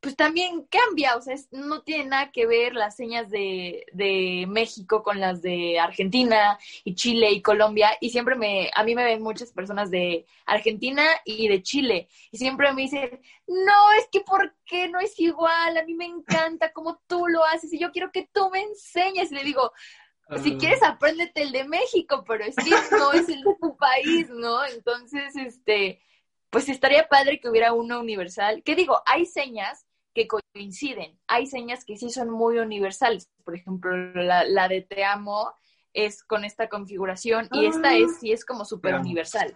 pues 0.07 0.15
también 0.15 0.65
cambia, 0.67 1.17
o 1.17 1.21
sea, 1.21 1.35
no 1.51 1.81
tiene 1.81 2.05
nada 2.05 2.31
que 2.31 2.45
ver 2.47 2.75
las 2.75 2.95
señas 2.95 3.29
de, 3.29 3.85
de, 3.91 4.45
México 4.47 5.03
con 5.03 5.19
las 5.19 5.41
de 5.41 5.81
Argentina 5.81 6.57
y 6.85 6.95
Chile 6.95 7.29
y 7.31 7.41
Colombia, 7.41 7.89
y 7.99 8.09
siempre 8.09 8.35
me, 8.35 8.71
a 8.73 8.85
mí 8.85 8.95
me 8.95 9.03
ven 9.03 9.21
muchas 9.21 9.51
personas 9.51 9.91
de 9.91 10.25
Argentina 10.45 11.03
y 11.25 11.49
de 11.49 11.61
Chile, 11.61 12.07
y 12.31 12.37
siempre 12.37 12.71
me 12.71 12.83
dicen, 12.83 13.19
no, 13.47 13.91
es 13.99 14.07
que 14.09 14.21
¿por 14.21 14.55
qué 14.65 14.87
no 14.87 15.01
es 15.01 15.19
igual? 15.19 15.75
A 15.75 15.83
mí 15.83 15.93
me 15.93 16.05
encanta 16.05 16.71
cómo 16.71 17.01
tú 17.05 17.27
lo 17.27 17.43
haces, 17.43 17.73
y 17.73 17.77
yo 17.77 17.91
quiero 17.91 18.09
que 18.13 18.29
tú 18.31 18.49
me 18.49 18.61
enseñes, 18.61 19.29
y 19.33 19.35
le 19.35 19.43
digo, 19.43 19.73
si 20.41 20.53
ah. 20.53 20.57
quieres 20.57 20.83
apréndete 20.83 21.41
el 21.41 21.51
de 21.51 21.65
México, 21.65 22.23
pero 22.25 22.45
es 22.45 22.55
que 22.55 22.69
no 22.97 23.11
es 23.11 23.27
el 23.27 23.43
de 23.43 23.55
tu 23.59 23.75
país, 23.75 24.29
¿no? 24.29 24.63
Entonces, 24.67 25.35
este, 25.35 26.01
pues 26.49 26.69
estaría 26.69 27.09
padre 27.09 27.41
que 27.41 27.49
hubiera 27.49 27.73
uno 27.73 27.99
universal. 27.99 28.63
¿Qué 28.63 28.73
digo? 28.73 29.01
Hay 29.05 29.25
señas 29.25 29.86
que 30.17 30.27
coinciden. 30.27 31.19
Hay 31.27 31.45
señas 31.45 31.85
que 31.85 31.95
sí 31.97 32.09
son 32.09 32.31
muy 32.31 32.57
universales. 32.57 33.29
Por 33.43 33.55
ejemplo, 33.55 33.95
la, 34.15 34.67
de 34.67 34.81
te 34.81 35.03
amo 35.03 35.53
es 35.93 36.23
con 36.23 36.43
esta 36.43 36.69
configuración 36.69 37.47
y 37.51 37.67
esta 37.67 37.95
es 37.95 38.07
ah. 38.09 38.17
sí 38.19 38.31
es 38.31 38.43
como 38.43 38.65
súper 38.65 38.95
universal. 38.95 39.55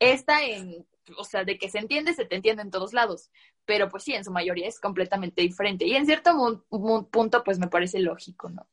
Esta 0.00 0.44
en, 0.44 0.84
o 1.16 1.24
sea, 1.24 1.44
de 1.44 1.58
que 1.58 1.70
se 1.70 1.78
entiende, 1.78 2.14
se 2.14 2.24
te 2.24 2.34
entiende 2.34 2.62
en 2.62 2.70
todos 2.72 2.92
lados. 2.92 3.30
Pero 3.64 3.88
pues 3.88 4.02
sí, 4.02 4.12
en 4.12 4.24
su 4.24 4.32
mayoría 4.32 4.66
es 4.66 4.80
completamente 4.80 5.42
diferente. 5.42 5.86
Y 5.86 5.94
en 5.94 6.06
cierto 6.06 6.64
punto, 7.12 7.44
pues 7.44 7.60
me 7.60 7.68
parece 7.68 8.00
lógico, 8.00 8.50
¿no? 8.50 8.66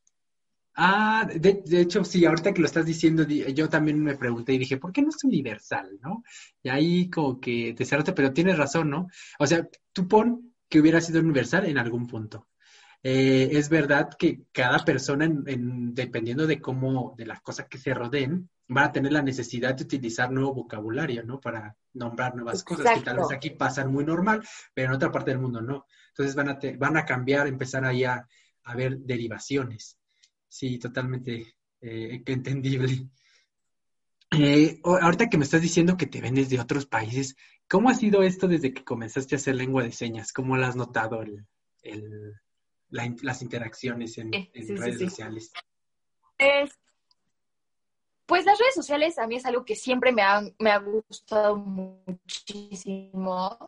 Ah, 0.74 1.28
de, 1.32 1.62
hecho, 1.72 2.04
sí, 2.04 2.24
ahorita 2.24 2.52
que 2.52 2.60
lo 2.60 2.66
estás 2.66 2.86
diciendo, 2.86 3.24
yo 3.24 3.68
también 3.68 4.02
me 4.02 4.16
pregunté 4.16 4.54
y 4.54 4.58
dije, 4.58 4.76
¿por 4.76 4.92
qué 4.92 5.02
no 5.02 5.08
es 5.08 5.22
universal, 5.24 5.98
no? 6.00 6.22
Y 6.62 6.68
ahí 6.68 7.10
como 7.10 7.40
que 7.40 7.74
te 7.76 7.84
cerraste, 7.84 8.12
pero 8.12 8.32
tienes 8.32 8.56
razón, 8.56 8.90
¿no? 8.90 9.08
O 9.40 9.46
sea, 9.46 9.68
tú 9.92 10.06
pon 10.06 10.48
que 10.68 10.80
hubiera 10.80 11.00
sido 11.00 11.20
universal 11.20 11.66
en 11.66 11.78
algún 11.78 12.06
punto. 12.06 12.48
Eh, 13.02 13.50
es 13.52 13.68
verdad 13.68 14.10
que 14.18 14.42
cada 14.52 14.84
persona, 14.84 15.24
en, 15.24 15.94
dependiendo 15.94 16.46
de 16.46 16.60
cómo, 16.60 17.14
de 17.16 17.26
las 17.26 17.40
cosas 17.40 17.66
que 17.68 17.78
se 17.78 17.94
rodeen, 17.94 18.50
va 18.76 18.84
a 18.84 18.92
tener 18.92 19.12
la 19.12 19.22
necesidad 19.22 19.74
de 19.74 19.84
utilizar 19.84 20.30
nuevo 20.30 20.54
vocabulario, 20.54 21.22
¿no? 21.22 21.40
Para 21.40 21.76
nombrar 21.94 22.34
nuevas 22.34 22.64
cosas 22.64 22.98
que 22.98 23.04
tal 23.04 23.18
vez 23.18 23.28
aquí 23.32 23.50
pasan 23.50 23.92
muy 23.92 24.04
normal, 24.04 24.42
pero 24.74 24.88
en 24.88 24.94
otra 24.94 25.12
parte 25.12 25.30
del 25.30 25.40
mundo 25.40 25.60
no. 25.62 25.86
Entonces 26.08 26.34
van 26.34 26.48
a, 26.48 26.58
van 26.76 26.96
a 26.96 27.04
cambiar, 27.04 27.46
empezar 27.46 27.84
ahí 27.84 28.04
a, 28.04 28.26
a 28.64 28.74
ver 28.74 28.98
derivaciones. 28.98 29.96
Sí, 30.48 30.78
totalmente 30.78 31.54
eh, 31.80 32.22
entendible. 32.26 33.08
Eh, 34.30 34.80
ahorita 34.84 35.28
que 35.28 35.38
me 35.38 35.44
estás 35.44 35.62
diciendo 35.62 35.96
que 35.96 36.06
te 36.06 36.20
vendes 36.20 36.50
de 36.50 36.60
otros 36.60 36.84
países, 36.84 37.36
¿cómo 37.68 37.90
ha 37.90 37.94
sido 37.94 38.22
esto 38.22 38.48
desde 38.48 38.72
que 38.72 38.84
comenzaste 38.84 39.34
a 39.34 39.38
hacer 39.38 39.54
lengua 39.54 39.82
de 39.82 39.92
señas? 39.92 40.32
¿Cómo 40.32 40.56
lo 40.56 40.66
has 40.66 40.76
notado 40.76 41.22
el, 41.22 41.46
el, 41.82 42.34
las 42.90 43.42
interacciones 43.42 44.18
en, 44.18 44.32
redes 44.32 44.98
sociales? 44.98 45.52
pues 48.26 48.44
las 48.44 48.58
redes 48.58 48.74
sociales 48.74 49.18
a 49.18 49.26
mí 49.26 49.36
es 49.36 49.46
algo 49.46 49.64
que 49.64 49.74
siempre 49.74 50.12
me 50.12 50.22
ha, 50.22 50.42
me 50.58 50.70
ha 50.70 50.78
gustado 50.78 51.56
muchísimo. 51.56 53.58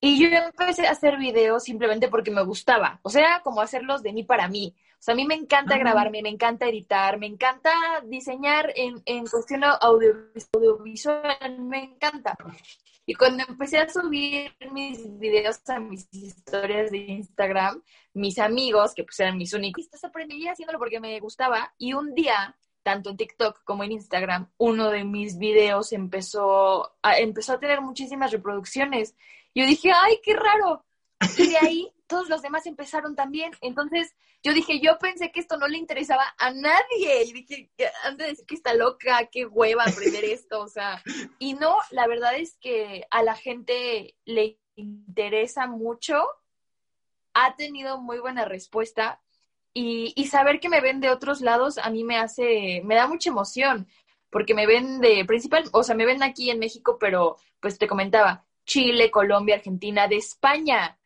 Y 0.00 0.18
yo 0.18 0.36
empecé 0.36 0.86
a 0.86 0.92
hacer 0.92 1.16
videos 1.16 1.62
simplemente 1.62 2.08
porque 2.08 2.30
me 2.30 2.42
gustaba. 2.42 2.98
O 3.02 3.10
sea, 3.10 3.40
como 3.44 3.60
hacerlos 3.60 4.02
de 4.02 4.12
mí 4.12 4.24
para 4.24 4.48
mí. 4.48 4.74
O 5.02 5.04
sea, 5.04 5.14
a 5.14 5.16
mí 5.16 5.26
me 5.26 5.34
encanta 5.34 5.76
grabarme, 5.78 6.22
me 6.22 6.28
encanta 6.28 6.68
editar, 6.68 7.18
me 7.18 7.26
encanta 7.26 7.72
diseñar 8.04 8.72
en, 8.76 9.02
en 9.04 9.26
cuestión 9.26 9.64
audiovisual, 9.64 11.58
me 11.58 11.82
encanta. 11.82 12.38
Y 13.04 13.14
cuando 13.14 13.42
empecé 13.48 13.78
a 13.78 13.88
subir 13.88 14.54
mis 14.70 15.18
videos 15.18 15.58
a 15.68 15.80
mis 15.80 16.06
historias 16.12 16.92
de 16.92 16.98
Instagram, 16.98 17.82
mis 18.14 18.38
amigos, 18.38 18.94
que 18.94 19.02
pues 19.02 19.18
eran 19.18 19.38
mis 19.38 19.52
únicos, 19.54 19.88
aprendí 20.04 20.46
haciéndolo 20.46 20.78
porque 20.78 21.00
me 21.00 21.18
gustaba. 21.18 21.74
Y 21.78 21.94
un 21.94 22.14
día, 22.14 22.56
tanto 22.84 23.10
en 23.10 23.16
TikTok 23.16 23.64
como 23.64 23.82
en 23.82 23.90
Instagram, 23.90 24.52
uno 24.58 24.88
de 24.90 25.02
mis 25.02 25.36
videos 25.36 25.92
empezó 25.92 26.92
a, 27.02 27.18
empezó 27.18 27.54
a 27.54 27.58
tener 27.58 27.80
muchísimas 27.80 28.30
reproducciones. 28.30 29.16
Yo 29.52 29.66
dije, 29.66 29.90
ay, 29.90 30.20
qué 30.22 30.36
raro. 30.36 30.84
Y 31.36 31.48
de 31.48 31.58
ahí 31.58 31.92
todos 32.12 32.28
los 32.28 32.42
demás 32.42 32.66
empezaron 32.66 33.16
también. 33.16 33.52
Entonces 33.62 34.14
yo 34.42 34.52
dije, 34.52 34.80
yo 34.80 34.98
pensé 34.98 35.32
que 35.32 35.40
esto 35.40 35.56
no 35.56 35.66
le 35.66 35.78
interesaba 35.78 36.34
a 36.36 36.50
nadie. 36.50 37.24
Y 37.24 37.32
dije, 37.32 37.70
antes 38.04 38.18
de 38.18 38.30
decir 38.32 38.46
que 38.46 38.54
está 38.54 38.74
loca, 38.74 39.30
qué 39.32 39.46
hueva 39.46 39.84
aprender 39.84 40.22
esto. 40.22 40.60
O 40.60 40.68
sea, 40.68 41.02
y 41.38 41.54
no, 41.54 41.74
la 41.90 42.06
verdad 42.06 42.36
es 42.36 42.58
que 42.58 43.06
a 43.10 43.22
la 43.22 43.34
gente 43.34 44.14
le 44.26 44.58
interesa 44.74 45.66
mucho. 45.66 46.22
Ha 47.32 47.56
tenido 47.56 47.98
muy 47.98 48.18
buena 48.18 48.44
respuesta. 48.44 49.22
Y, 49.72 50.12
y 50.14 50.26
saber 50.26 50.60
que 50.60 50.68
me 50.68 50.82
ven 50.82 51.00
de 51.00 51.08
otros 51.08 51.40
lados 51.40 51.78
a 51.78 51.88
mí 51.88 52.04
me 52.04 52.18
hace, 52.18 52.82
me 52.84 52.94
da 52.94 53.06
mucha 53.06 53.30
emoción. 53.30 53.88
Porque 54.28 54.52
me 54.52 54.66
ven 54.66 55.00
de 55.00 55.24
principal, 55.24 55.64
o 55.72 55.82
sea, 55.82 55.94
me 55.94 56.04
ven 56.04 56.22
aquí 56.22 56.50
en 56.50 56.58
México, 56.58 56.98
pero 57.00 57.38
pues 57.58 57.78
te 57.78 57.88
comentaba, 57.88 58.44
Chile, 58.66 59.10
Colombia, 59.10 59.54
Argentina, 59.54 60.08
de 60.08 60.16
España. 60.16 60.98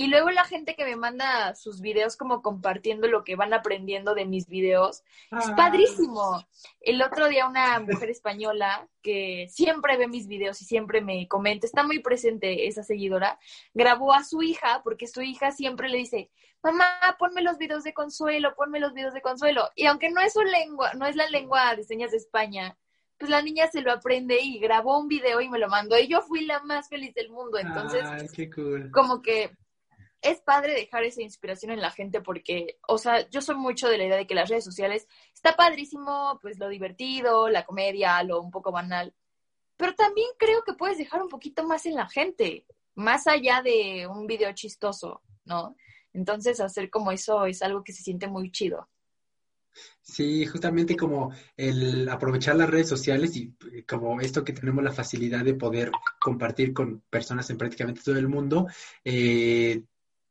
Y 0.00 0.06
luego 0.06 0.30
la 0.30 0.46
gente 0.46 0.76
que 0.76 0.86
me 0.86 0.96
manda 0.96 1.54
sus 1.54 1.82
videos 1.82 2.16
como 2.16 2.40
compartiendo 2.40 3.06
lo 3.06 3.22
que 3.22 3.36
van 3.36 3.52
aprendiendo 3.52 4.14
de 4.14 4.24
mis 4.24 4.48
videos, 4.48 5.02
es 5.30 5.46
ah. 5.46 5.54
padrísimo. 5.54 6.42
El 6.80 7.02
otro 7.02 7.28
día 7.28 7.46
una 7.46 7.78
mujer 7.80 8.08
española 8.08 8.88
que 9.02 9.46
siempre 9.50 9.98
ve 9.98 10.08
mis 10.08 10.26
videos 10.26 10.62
y 10.62 10.64
siempre 10.64 11.02
me 11.02 11.28
comenta, 11.28 11.66
está 11.66 11.82
muy 11.82 11.98
presente 11.98 12.66
esa 12.66 12.82
seguidora, 12.82 13.38
grabó 13.74 14.14
a 14.14 14.24
su 14.24 14.40
hija 14.42 14.80
porque 14.82 15.06
su 15.06 15.20
hija 15.20 15.52
siempre 15.52 15.90
le 15.90 15.98
dice, 15.98 16.30
mamá, 16.62 16.86
ponme 17.18 17.42
los 17.42 17.58
videos 17.58 17.84
de 17.84 17.92
consuelo, 17.92 18.54
ponme 18.56 18.80
los 18.80 18.94
videos 18.94 19.12
de 19.12 19.20
consuelo. 19.20 19.68
Y 19.76 19.84
aunque 19.84 20.10
no 20.10 20.22
es 20.22 20.32
su 20.32 20.40
lengua, 20.40 20.94
no 20.94 21.04
es 21.04 21.14
la 21.14 21.28
lengua 21.28 21.76
de 21.76 21.84
señas 21.84 22.12
de 22.12 22.16
España, 22.16 22.74
pues 23.18 23.30
la 23.30 23.42
niña 23.42 23.66
se 23.66 23.82
lo 23.82 23.92
aprende 23.92 24.38
y 24.40 24.60
grabó 24.60 24.98
un 24.98 25.08
video 25.08 25.42
y 25.42 25.50
me 25.50 25.58
lo 25.58 25.68
mandó 25.68 25.98
y 25.98 26.08
yo 26.08 26.22
fui 26.22 26.46
la 26.46 26.62
más 26.62 26.88
feliz 26.88 27.12
del 27.12 27.28
mundo. 27.28 27.58
Entonces, 27.58 28.02
como 28.94 29.20
que 29.20 29.54
es 30.22 30.40
padre 30.40 30.74
dejar 30.74 31.04
esa 31.04 31.22
inspiración 31.22 31.72
en 31.72 31.80
la 31.80 31.90
gente 31.90 32.20
porque, 32.20 32.78
o 32.86 32.98
sea, 32.98 33.28
yo 33.30 33.40
soy 33.40 33.56
mucho 33.56 33.88
de 33.88 33.98
la 33.98 34.04
idea 34.04 34.16
de 34.16 34.26
que 34.26 34.34
las 34.34 34.48
redes 34.48 34.64
sociales 34.64 35.06
está 35.34 35.56
padrísimo, 35.56 36.38
pues 36.42 36.58
lo 36.58 36.68
divertido, 36.68 37.48
la 37.48 37.64
comedia, 37.64 38.22
lo 38.22 38.40
un 38.40 38.50
poco 38.50 38.70
banal, 38.72 39.14
pero 39.76 39.94
también 39.94 40.28
creo 40.36 40.62
que 40.62 40.74
puedes 40.74 40.98
dejar 40.98 41.22
un 41.22 41.28
poquito 41.28 41.64
más 41.64 41.86
en 41.86 41.94
la 41.94 42.08
gente, 42.08 42.66
más 42.94 43.26
allá 43.26 43.62
de 43.62 44.06
un 44.06 44.26
video 44.26 44.52
chistoso, 44.52 45.22
¿no? 45.44 45.74
Entonces, 46.12 46.60
hacer 46.60 46.90
como 46.90 47.12
eso 47.12 47.46
es 47.46 47.62
algo 47.62 47.82
que 47.82 47.92
se 47.92 48.02
siente 48.02 48.28
muy 48.28 48.50
chido. 48.50 48.88
Sí, 50.02 50.44
justamente 50.46 50.96
como 50.96 51.32
el 51.56 52.08
aprovechar 52.08 52.56
las 52.56 52.68
redes 52.68 52.88
sociales 52.88 53.36
y 53.36 53.54
eh, 53.72 53.84
como 53.84 54.20
esto 54.20 54.44
que 54.44 54.52
tenemos 54.52 54.82
la 54.82 54.92
facilidad 54.92 55.44
de 55.44 55.54
poder 55.54 55.92
compartir 56.20 56.74
con 56.74 57.00
personas 57.08 57.48
en 57.50 57.56
prácticamente 57.56 58.02
todo 58.04 58.18
el 58.18 58.28
mundo, 58.28 58.66
eh, 59.04 59.84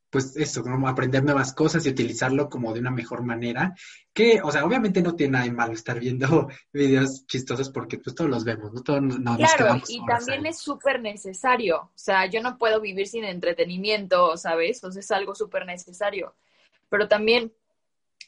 pues 0.09 0.35
eso, 0.37 0.63
como 0.63 0.87
aprender 0.87 1.23
nuevas 1.23 1.53
cosas 1.53 1.85
y 1.85 1.89
utilizarlo 1.89 2.49
como 2.49 2.73
de 2.73 2.79
una 2.79 2.91
mejor 2.91 3.23
manera, 3.23 3.75
que, 4.13 4.41
o 4.43 4.51
sea, 4.51 4.65
obviamente 4.65 5.01
no 5.01 5.15
tiene 5.15 5.33
nada 5.33 5.45
de 5.45 5.51
malo 5.51 5.73
estar 5.73 5.99
viendo 5.99 6.49
videos 6.73 7.25
chistosos 7.27 7.69
porque 7.69 7.97
pues 7.99 8.15
todos 8.15 8.29
los 8.29 8.43
vemos, 8.43 8.73
¿no? 8.73 8.81
Todos 8.81 9.01
no, 9.01 9.37
claro, 9.37 9.81
y 9.87 10.03
también 10.05 10.45
es 10.45 10.59
súper 10.59 10.99
necesario, 11.01 11.77
o 11.77 11.91
sea, 11.97 12.25
yo 12.25 12.41
no 12.41 12.57
puedo 12.57 12.81
vivir 12.81 13.07
sin 13.07 13.23
entretenimiento, 13.23 14.35
¿sabes? 14.37 14.79
Sea, 14.79 14.89
es 14.89 15.11
algo 15.11 15.35
súper 15.35 15.65
necesario, 15.65 16.33
pero 16.89 17.07
también 17.07 17.53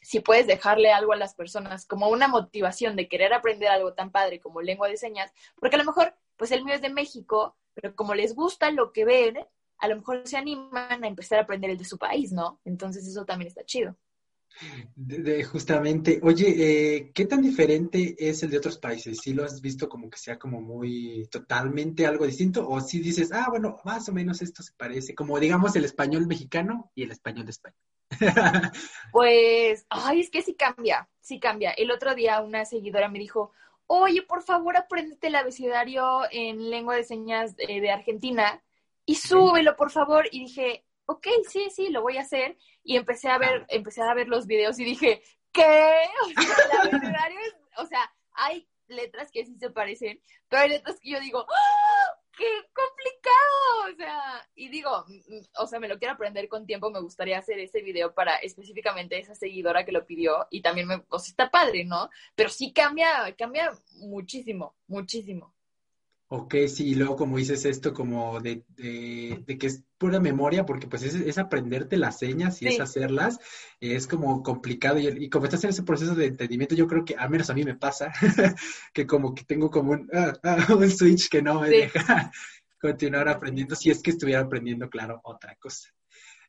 si 0.02 0.20
puedes 0.20 0.46
dejarle 0.46 0.92
algo 0.92 1.12
a 1.12 1.16
las 1.16 1.34
personas 1.34 1.86
como 1.86 2.08
una 2.08 2.28
motivación 2.28 2.96
de 2.96 3.08
querer 3.08 3.32
aprender 3.32 3.68
algo 3.68 3.94
tan 3.94 4.10
padre 4.10 4.40
como 4.40 4.62
lengua 4.62 4.88
de 4.88 4.96
señas, 4.96 5.32
porque 5.58 5.76
a 5.76 5.78
lo 5.78 5.84
mejor, 5.84 6.14
pues 6.36 6.50
el 6.52 6.64
mío 6.64 6.74
es 6.74 6.80
de 6.82 6.90
México, 6.90 7.56
pero 7.74 7.94
como 7.94 8.14
les 8.14 8.34
gusta 8.34 8.70
lo 8.70 8.92
que 8.92 9.04
ven, 9.04 9.38
a 9.82 9.88
lo 9.88 9.96
mejor 9.96 10.22
se 10.24 10.36
animan 10.36 11.02
a 11.02 11.08
empezar 11.08 11.40
a 11.40 11.42
aprender 11.42 11.70
el 11.70 11.76
de 11.76 11.84
su 11.84 11.98
país, 11.98 12.30
¿no? 12.30 12.60
Entonces 12.64 13.04
eso 13.04 13.24
también 13.24 13.48
está 13.48 13.64
chido. 13.64 13.96
justamente, 15.50 16.20
oye, 16.22 16.54
eh, 16.56 17.10
¿qué 17.12 17.24
tan 17.26 17.42
diferente 17.42 18.14
es 18.16 18.44
el 18.44 18.50
de 18.50 18.58
otros 18.58 18.78
países? 18.78 19.18
¿Sí 19.20 19.34
lo 19.34 19.44
has 19.44 19.60
visto 19.60 19.88
como 19.88 20.08
que 20.08 20.18
sea 20.18 20.38
como 20.38 20.60
muy 20.60 21.26
totalmente 21.32 22.06
algo 22.06 22.26
distinto? 22.26 22.68
¿O 22.68 22.80
si 22.80 23.00
dices, 23.00 23.32
ah, 23.32 23.46
bueno, 23.50 23.80
más 23.84 24.08
o 24.08 24.12
menos 24.12 24.40
esto 24.40 24.62
se 24.62 24.72
parece, 24.74 25.16
como 25.16 25.40
digamos 25.40 25.74
el 25.74 25.84
español 25.84 26.28
mexicano 26.28 26.92
y 26.94 27.02
el 27.02 27.10
español 27.10 27.46
de 27.46 27.50
España? 27.50 27.76
pues, 29.10 29.84
ay, 29.88 30.20
es 30.20 30.30
que 30.30 30.42
sí 30.42 30.54
cambia, 30.54 31.08
sí 31.20 31.40
cambia. 31.40 31.72
El 31.72 31.90
otro 31.90 32.14
día 32.14 32.40
una 32.40 32.64
seguidora 32.66 33.08
me 33.08 33.18
dijo, 33.18 33.50
oye, 33.88 34.22
por 34.22 34.44
favor, 34.44 34.76
apréndete 34.76 35.26
el 35.26 35.34
abecedario 35.34 36.20
en 36.30 36.70
lengua 36.70 36.94
de 36.94 37.02
señas 37.02 37.56
eh, 37.58 37.80
de 37.80 37.90
Argentina 37.90 38.62
y 39.06 39.14
súbelo, 39.14 39.76
por 39.76 39.90
favor. 39.90 40.28
Y 40.30 40.40
dije, 40.40 40.84
ok, 41.06 41.26
sí, 41.48 41.68
sí, 41.70 41.88
lo 41.88 42.02
voy 42.02 42.18
a 42.18 42.22
hacer. 42.22 42.56
Y 42.82 42.96
empecé 42.96 43.28
a 43.28 43.38
ver, 43.38 43.66
empecé 43.68 44.02
a 44.02 44.14
ver 44.14 44.28
los 44.28 44.46
videos 44.46 44.78
y 44.78 44.84
dije, 44.84 45.22
¿qué? 45.52 46.02
O 46.22 46.28
sea, 46.28 47.28
es, 47.28 47.54
o 47.78 47.86
sea, 47.86 48.12
hay 48.32 48.68
letras 48.88 49.30
que 49.30 49.44
sí 49.44 49.56
se 49.58 49.70
parecen, 49.70 50.20
pero 50.48 50.62
hay 50.62 50.68
letras 50.70 50.98
que 51.00 51.10
yo 51.10 51.20
digo, 51.20 51.46
¡Ah! 51.48 51.92
¡qué 52.36 52.44
complicado! 52.72 53.92
O 53.92 53.96
sea, 53.96 54.48
y 54.54 54.68
digo, 54.68 55.04
mm, 55.06 55.62
o 55.62 55.66
sea, 55.66 55.80
me 55.80 55.88
lo 55.88 55.98
quiero 55.98 56.14
aprender 56.14 56.48
con 56.48 56.66
tiempo, 56.66 56.90
me 56.90 57.00
gustaría 57.00 57.38
hacer 57.38 57.58
ese 57.58 57.82
video 57.82 58.14
para 58.14 58.36
específicamente 58.36 59.18
esa 59.18 59.34
seguidora 59.34 59.84
que 59.84 59.92
lo 59.92 60.06
pidió 60.06 60.46
y 60.50 60.62
también 60.62 60.88
me, 60.88 61.04
o 61.08 61.18
sea, 61.18 61.30
está 61.30 61.50
padre, 61.50 61.84
¿no? 61.84 62.10
Pero 62.34 62.48
sí 62.48 62.72
cambia, 62.72 63.34
cambia 63.36 63.72
muchísimo, 63.98 64.76
muchísimo. 64.86 65.54
Ok, 66.34 66.54
sí, 66.66 66.88
y 66.88 66.94
luego 66.94 67.14
como 67.14 67.36
dices 67.36 67.66
esto 67.66 67.92
como 67.92 68.40
de, 68.40 68.64
de, 68.68 69.58
que 69.58 69.66
es 69.66 69.84
pura 69.98 70.18
memoria, 70.18 70.64
porque 70.64 70.86
pues 70.86 71.02
es, 71.02 71.36
aprenderte 71.36 71.98
las 71.98 72.18
señas 72.18 72.62
y 72.62 72.68
es 72.68 72.80
hacerlas, 72.80 73.38
es 73.80 74.06
como 74.06 74.42
complicado 74.42 74.98
y, 74.98 75.28
como 75.28 75.44
estás 75.44 75.62
en 75.64 75.70
ese 75.70 75.82
proceso 75.82 76.14
de 76.14 76.28
entendimiento, 76.28 76.74
yo 76.74 76.86
creo 76.86 77.04
que 77.04 77.16
al 77.16 77.28
menos 77.28 77.50
a 77.50 77.54
mí 77.54 77.64
me 77.64 77.74
pasa, 77.74 78.10
que 78.94 79.06
como 79.06 79.34
que 79.34 79.44
tengo 79.44 79.70
como 79.70 79.92
un, 79.92 80.08
ah, 80.14 80.32
ah, 80.42 80.74
un 80.74 80.90
switch 80.90 81.28
que 81.28 81.42
no 81.42 81.60
me 81.60 81.68
deja 81.68 82.32
continuar 82.80 83.28
aprendiendo, 83.28 83.76
si 83.76 83.90
es 83.90 84.00
que 84.00 84.12
estuviera 84.12 84.40
aprendiendo, 84.40 84.88
claro, 84.88 85.20
otra 85.24 85.54
cosa. 85.56 85.90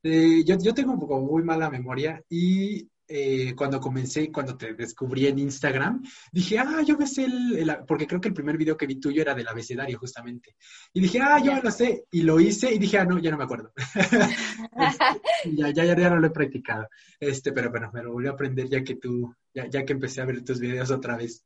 Eh, 0.02 0.46
yo, 0.46 0.58
yo 0.60 0.74
tengo 0.74 0.94
un 0.94 1.00
poco 1.00 1.20
muy 1.20 1.44
mala 1.44 1.70
memoria 1.70 2.24
y 2.30 2.90
eh, 3.16 3.54
cuando 3.56 3.80
comencé, 3.80 4.32
cuando 4.32 4.58
te 4.58 4.74
descubrí 4.74 5.28
en 5.28 5.38
Instagram, 5.38 6.02
dije, 6.32 6.58
ah, 6.58 6.82
yo 6.82 6.98
me 6.98 7.06
sé 7.06 7.26
el, 7.26 7.78
porque 7.88 8.08
creo 8.08 8.20
que 8.20 8.30
el 8.30 8.34
primer 8.34 8.58
video 8.58 8.76
que 8.76 8.88
vi 8.88 8.96
tuyo 8.96 9.22
era 9.22 9.36
del 9.36 9.48
abecedario 9.48 10.00
justamente. 10.00 10.56
Y 10.94 11.00
dije, 11.00 11.20
ah, 11.22 11.38
yo 11.38 11.54
lo 11.62 11.70
sé, 11.70 12.06
y 12.10 12.24
lo 12.24 12.40
hice 12.40 12.74
y 12.74 12.80
dije, 12.80 12.98
ah, 12.98 13.06
no, 13.06 13.20
ya 13.20 13.30
no 13.30 13.38
me 13.38 13.44
acuerdo. 13.44 13.72
Este, 14.76 15.56
ya, 15.56 15.70
ya, 15.70 15.86
ya, 15.86 16.10
no 16.10 16.18
lo 16.18 16.28
he 16.28 16.32
practicado. 16.32 16.90
Este, 17.20 17.52
pero 17.52 17.70
bueno, 17.70 17.92
me 17.94 18.02
lo 18.02 18.14
volví 18.14 18.28
a 18.28 18.32
aprender 18.32 18.68
ya 18.68 18.84
que 18.84 18.96
tú, 18.96 19.32
ya, 19.54 19.68
ya 19.68 19.86
que 19.86 19.94
empecé 19.94 20.22
a 20.22 20.26
ver 20.26 20.44
tus 20.44 20.60
videos 20.60 20.90
otra 20.90 21.16
vez. 21.16 21.46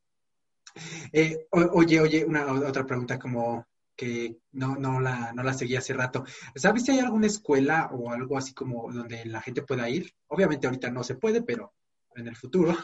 Eh, 1.12 1.46
oye, 1.50 2.00
oye, 2.00 2.24
una 2.24 2.50
otra 2.50 2.86
pregunta 2.86 3.18
como 3.18 3.66
que 3.98 4.38
no, 4.52 4.76
no, 4.76 5.00
la, 5.00 5.32
no 5.32 5.42
la 5.42 5.52
seguí 5.52 5.74
hace 5.74 5.92
rato. 5.92 6.24
¿Sabes 6.54 6.84
si 6.84 6.92
hay 6.92 7.00
alguna 7.00 7.26
escuela 7.26 7.90
o 7.92 8.12
algo 8.12 8.38
así 8.38 8.54
como 8.54 8.92
donde 8.92 9.24
la 9.26 9.42
gente 9.42 9.62
pueda 9.62 9.90
ir? 9.90 10.14
Obviamente 10.28 10.68
ahorita 10.68 10.88
no 10.90 11.02
se 11.02 11.16
puede, 11.16 11.42
pero 11.42 11.74
en 12.14 12.28
el 12.28 12.36
futuro. 12.36 12.76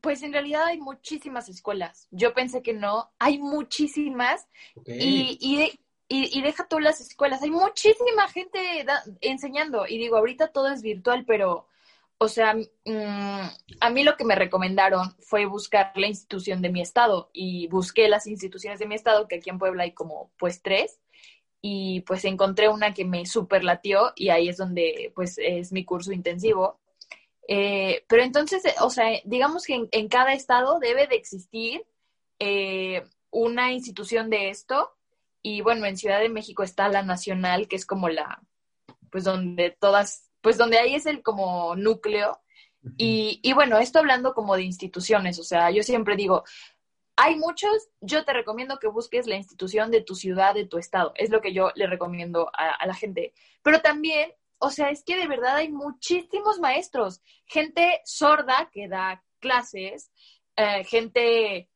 Pues 0.00 0.22
en 0.22 0.32
realidad 0.32 0.64
hay 0.64 0.80
muchísimas 0.80 1.50
escuelas. 1.50 2.08
Yo 2.10 2.32
pensé 2.32 2.62
que 2.62 2.72
no. 2.72 3.12
Hay 3.18 3.38
muchísimas. 3.38 4.46
Y, 4.86 5.36
y, 5.38 5.78
y, 6.08 6.38
y, 6.38 6.42
deja 6.42 6.66
todas 6.66 6.82
las 6.82 7.00
escuelas. 7.02 7.42
Hay 7.42 7.50
muchísima 7.50 8.26
gente 8.28 8.58
enseñando. 9.20 9.86
Y 9.86 9.98
digo, 9.98 10.16
ahorita 10.16 10.48
todo 10.48 10.68
es 10.68 10.80
virtual, 10.80 11.24
pero 11.26 11.68
o 12.22 12.28
sea, 12.28 12.54
mm, 12.54 13.48
a 13.80 13.90
mí 13.90 14.04
lo 14.04 14.16
que 14.16 14.24
me 14.24 14.36
recomendaron 14.36 15.12
fue 15.18 15.44
buscar 15.44 15.90
la 15.96 16.06
institución 16.06 16.62
de 16.62 16.70
mi 16.70 16.80
estado 16.80 17.30
y 17.32 17.66
busqué 17.66 18.08
las 18.08 18.28
instituciones 18.28 18.78
de 18.78 18.86
mi 18.86 18.94
estado, 18.94 19.26
que 19.26 19.36
aquí 19.36 19.50
en 19.50 19.58
Puebla 19.58 19.82
hay 19.82 19.92
como 19.92 20.30
pues 20.38 20.62
tres, 20.62 21.00
y 21.60 22.02
pues 22.02 22.24
encontré 22.24 22.68
una 22.68 22.94
que 22.94 23.04
me 23.04 23.26
superlatió 23.26 24.12
y 24.14 24.28
ahí 24.28 24.48
es 24.48 24.56
donde 24.56 25.10
pues 25.16 25.36
es 25.38 25.72
mi 25.72 25.84
curso 25.84 26.12
intensivo. 26.12 26.78
Eh, 27.48 28.04
pero 28.06 28.22
entonces, 28.22 28.62
o 28.80 28.90
sea, 28.90 29.08
digamos 29.24 29.66
que 29.66 29.88
en, 29.90 30.08
cada 30.08 30.32
estado 30.32 30.78
debe 30.78 31.08
de 31.08 31.16
existir 31.16 31.84
eh, 32.38 33.02
una 33.30 33.72
institución 33.72 34.30
de 34.30 34.50
esto 34.50 34.92
y 35.42 35.60
bueno, 35.60 35.86
en 35.86 35.96
Ciudad 35.96 36.20
de 36.20 36.28
México 36.28 36.62
está 36.62 36.88
la 36.88 37.02
nacional, 37.02 37.66
que 37.66 37.74
es 37.74 37.84
como 37.84 38.08
la, 38.08 38.40
pues 39.10 39.24
donde 39.24 39.70
todas 39.70 40.31
pues 40.42 40.58
donde 40.58 40.78
ahí 40.78 40.94
es 40.94 41.06
el 41.06 41.22
como 41.22 41.74
núcleo. 41.76 42.40
y, 42.98 43.40
y, 43.42 43.52
bueno, 43.54 43.78
esto 43.78 44.00
hablando 44.00 44.34
como 44.34 44.56
de 44.56 44.64
instituciones, 44.64 45.38
o 45.38 45.44
sea, 45.44 45.70
yo 45.70 45.82
siempre 45.84 46.16
digo, 46.16 46.44
hay 47.16 47.36
muchos, 47.36 47.88
yo 48.00 48.24
te 48.24 48.32
recomiendo 48.32 48.78
que 48.78 48.88
busques 48.88 49.26
la 49.26 49.36
institución 49.36 49.90
de 49.90 50.00
tu 50.02 50.14
ciudad, 50.14 50.54
de 50.54 50.66
tu 50.66 50.78
estado, 50.78 51.12
es 51.16 51.30
lo 51.30 51.40
que 51.40 51.52
yo 51.52 51.70
le 51.74 51.86
recomiendo 51.86 52.50
a, 52.54 52.84
la 52.86 52.94
gente. 52.94 53.34
Pero 53.62 53.80
también, 53.80 54.32
o 54.58 54.70
sea, 54.70 54.90
es 54.90 55.04
que 55.04 55.16
de 55.16 55.28
verdad 55.28 55.56
hay 55.56 55.70
muchísimos 55.70 56.58
maestros, 56.58 57.20
gente 57.46 58.00
sorda 58.04 58.70
que 58.72 58.88
da 58.88 59.22
clases, 59.40 60.10
eh, 60.56 60.84
gente 60.84 61.70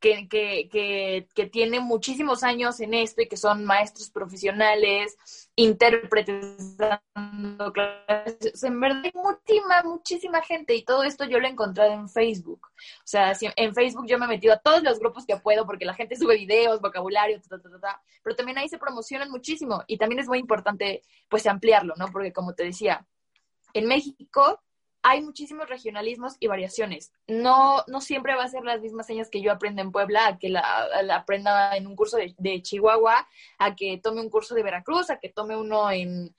que, 0.00 0.28
que, 0.28 0.68
que, 0.70 1.28
que 1.34 1.46
tienen 1.46 1.82
muchísimos 1.82 2.42
años 2.42 2.78
en 2.80 2.94
esto 2.94 3.22
y 3.22 3.28
que 3.28 3.36
son 3.36 3.64
maestros 3.64 4.10
profesionales, 4.10 5.16
intérpretes 5.56 6.76
dando. 6.76 7.72
En 8.62 8.80
verdad 8.80 9.02
hay 9.04 9.12
muchísima, 9.14 9.82
muchísima 9.82 10.42
gente 10.42 10.74
y 10.74 10.84
todo 10.84 11.02
esto 11.02 11.24
yo 11.24 11.40
lo 11.40 11.46
he 11.46 11.50
encontrado 11.50 11.92
en 11.92 12.08
Facebook. 12.08 12.60
O 12.66 13.06
sea, 13.06 13.32
en 13.56 13.74
Facebook 13.74 14.06
yo 14.06 14.18
me 14.18 14.26
he 14.26 14.28
metido 14.28 14.54
a 14.54 14.58
todos 14.58 14.82
los 14.82 14.98
grupos 15.00 15.26
que 15.26 15.36
puedo 15.36 15.66
porque 15.66 15.84
la 15.84 15.94
gente 15.94 16.16
sube 16.16 16.36
videos, 16.36 16.80
vocabulario, 16.80 17.40
pero 18.22 18.36
también 18.36 18.58
ahí 18.58 18.68
se 18.68 18.78
promocionan 18.78 19.30
muchísimo 19.30 19.82
y 19.86 19.98
también 19.98 20.20
es 20.20 20.28
muy 20.28 20.38
importante 20.38 21.02
pues 21.28 21.46
ampliarlo, 21.46 21.94
¿no? 21.96 22.06
Porque 22.08 22.32
como 22.32 22.54
te 22.54 22.64
decía, 22.64 23.06
en 23.72 23.86
México 23.86 24.60
hay 25.02 25.22
muchísimos 25.22 25.68
regionalismos 25.68 26.36
y 26.40 26.48
variaciones. 26.48 27.12
No, 27.26 27.84
no 27.86 28.00
siempre 28.00 28.34
va 28.34 28.44
a 28.44 28.48
ser 28.48 28.64
las 28.64 28.80
mismas 28.80 29.06
señas 29.06 29.30
que 29.30 29.40
yo 29.40 29.52
aprenda 29.52 29.82
en 29.82 29.92
Puebla, 29.92 30.26
a 30.26 30.38
que 30.38 30.48
la, 30.48 30.88
aprenda 31.14 31.76
en 31.76 31.86
un 31.86 31.96
curso 31.96 32.18
de, 32.18 32.62
Chihuahua, 32.62 33.26
a 33.58 33.76
que 33.76 33.98
tome 34.02 34.20
un 34.20 34.30
curso 34.30 34.54
de 34.54 34.62
Veracruz, 34.62 35.10
a 35.10 35.18
que 35.18 35.28
tome 35.28 35.56
uno 35.56 35.90
en, 35.90 36.34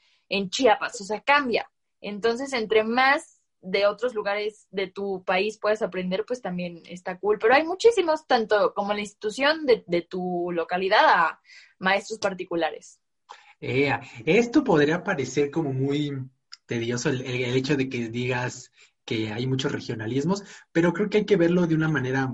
Chiapas. 0.50 1.02
O 1.02 1.04
sea, 1.04 1.22
cambia. 1.22 1.69
Entonces, 2.02 2.54
entre 2.54 2.84
más 2.84 3.41
de 3.62 3.88
otros 3.88 4.13
lugares 4.13 4.67
de 4.72 4.88
tu 4.88 5.24
país 5.26 5.58
puedes 5.60 5.82
aprender, 5.82 6.26
pues 6.26 6.41
también 6.41 6.84
está 6.86 7.17
cool. 7.17 7.39
Pero 7.39 7.56
hay 7.56 7.63
muchísimos, 7.63 8.28
tanto 8.28 8.74
como 8.74 8.93
la 8.93 9.02
institución 9.02 9.65
de, 9.65 9.84
de 9.88 10.02
tu 10.02 10.52
localidad 10.52 11.04
a 11.04 11.41
maestros 11.80 12.19
particulares. 12.19 13.00
Eh, 13.62 13.91
esto 14.26 14.63
podría 14.63 15.04
parecer 15.04 15.52
como 15.52 15.74
muy 15.74 16.13
tedioso 16.69 17.10
el, 17.10 17.25
hecho 17.25 17.75
de 17.75 17.89
que 17.89 18.10
digas 18.10 18.71
que 19.03 19.34
hay 19.34 19.47
muchos 19.47 19.71
regionalismos, 19.71 20.43
pero 20.71 20.93
creo 20.93 21.10
que 21.10 21.17
hay 21.17 21.25
que 21.25 21.36
verlo 21.36 21.65
de 21.65 21.73
una 21.73 21.89
manera 21.89 22.32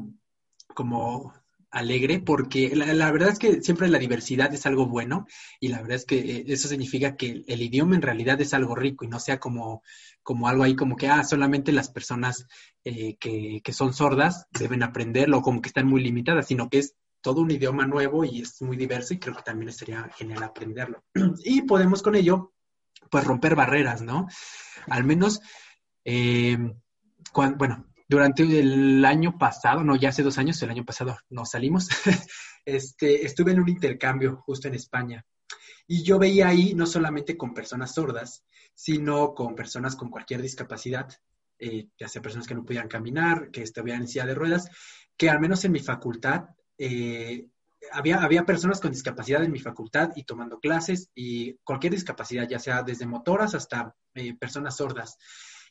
como 0.75 1.33
alegre 1.71 2.19
porque 2.19 2.75
la, 2.75 3.11
verdad 3.11 3.29
es 3.29 3.39
que 3.39 3.61
siempre 3.61 3.87
la 3.87 3.97
diversidad 3.97 4.53
es 4.53 4.65
algo 4.65 4.87
bueno 4.87 5.25
y 5.59 5.69
la 5.69 5.81
verdad 5.81 5.95
es 5.95 6.05
que 6.05 6.19
eh, 6.19 6.45
eso 6.47 6.67
significa 6.67 7.15
que 7.15 7.43
el, 7.47 7.61
idioma 7.61 7.95
en 7.95 8.01
realidad 8.01 8.39
es 8.41 8.53
algo 8.53 8.75
rico 8.75 9.05
y 9.05 9.07
no 9.07 9.19
sea 9.19 9.39
como, 9.39 9.83
como 10.21 10.49
algo 10.49 10.63
ahí 10.63 10.75
como 10.75 10.97
que, 10.97 11.07
ah, 11.07 11.23
solamente 11.23 11.71
las 11.71 11.89
personas 11.89 12.45
eh, 12.83 13.15
que, 13.17 13.61
que, 13.63 13.73
son 13.73 13.93
sordas 13.93 14.47
deben 14.51 14.83
aprenderlo, 14.83 15.41
como 15.41 15.61
que 15.61 15.69
están 15.69 15.87
muy 15.87 16.01
limitadas, 16.03 16.47
sino 16.47 16.69
que 16.69 16.79
es 16.79 16.95
todo 17.21 17.41
un 17.41 17.51
idioma 17.51 17.87
nuevo 17.87 18.25
y 18.25 18.41
es 18.41 18.61
muy 18.61 18.75
diverso 18.75 19.13
y 19.13 19.19
creo 19.19 19.35
que 19.35 19.43
también 19.43 19.71
sería 19.71 20.09
genial 20.17 20.43
aprenderlo. 20.43 21.03
Y 21.43 21.61
podemos 21.61 22.01
con 22.01 22.15
ello 22.15 22.54
pues 23.09 23.23
romper 23.23 23.55
barreras, 23.55 24.01
¿no? 24.01 24.27
Al 24.87 25.03
menos, 25.03 25.41
eh, 26.03 26.57
bueno, 27.57 27.85
durante 28.07 28.43
el 28.43 29.03
año 29.03 29.37
pasado, 29.37 29.83
no, 29.83 29.95
ya 29.95 30.09
hace 30.09 30.23
dos 30.23 30.37
años, 30.37 30.61
el 30.61 30.69
año 30.69 30.85
pasado 30.85 31.17
nos 31.29 31.51
salimos, 31.51 31.89
este, 32.65 33.25
estuve 33.25 33.51
en 33.51 33.59
un 33.59 33.69
intercambio 33.69 34.37
justo 34.45 34.67
en 34.67 34.75
España. 34.75 35.25
Y 35.87 36.03
yo 36.03 36.17
veía 36.17 36.47
ahí 36.47 36.73
no 36.73 36.85
solamente 36.85 37.37
con 37.37 37.53
personas 37.53 37.93
sordas, 37.93 38.43
sino 38.73 39.33
con 39.33 39.55
personas 39.55 39.95
con 39.95 40.09
cualquier 40.09 40.41
discapacidad, 40.41 41.07
eh, 41.59 41.87
ya 41.97 42.07
sea 42.07 42.21
personas 42.21 42.47
que 42.47 42.55
no 42.55 42.65
pudieran 42.65 42.89
caminar, 42.89 43.49
que 43.51 43.61
estuvieran 43.61 44.01
en 44.01 44.07
silla 44.07 44.25
de 44.25 44.35
ruedas, 44.35 44.69
que 45.15 45.29
al 45.29 45.39
menos 45.39 45.63
en 45.63 45.71
mi 45.71 45.79
facultad 45.79 46.49
eh, 46.77 47.47
había, 47.91 48.23
había 48.23 48.45
personas 48.45 48.79
con 48.79 48.91
discapacidad 48.91 49.43
en 49.43 49.51
mi 49.51 49.59
facultad 49.59 50.11
y 50.15 50.23
tomando 50.23 50.59
clases 50.59 51.09
y 51.15 51.55
cualquier 51.63 51.93
discapacidad, 51.93 52.47
ya 52.47 52.59
sea 52.59 52.83
desde 52.83 53.05
motoras 53.05 53.55
hasta 53.55 53.95
eh, 54.13 54.35
personas 54.37 54.77
sordas. 54.77 55.17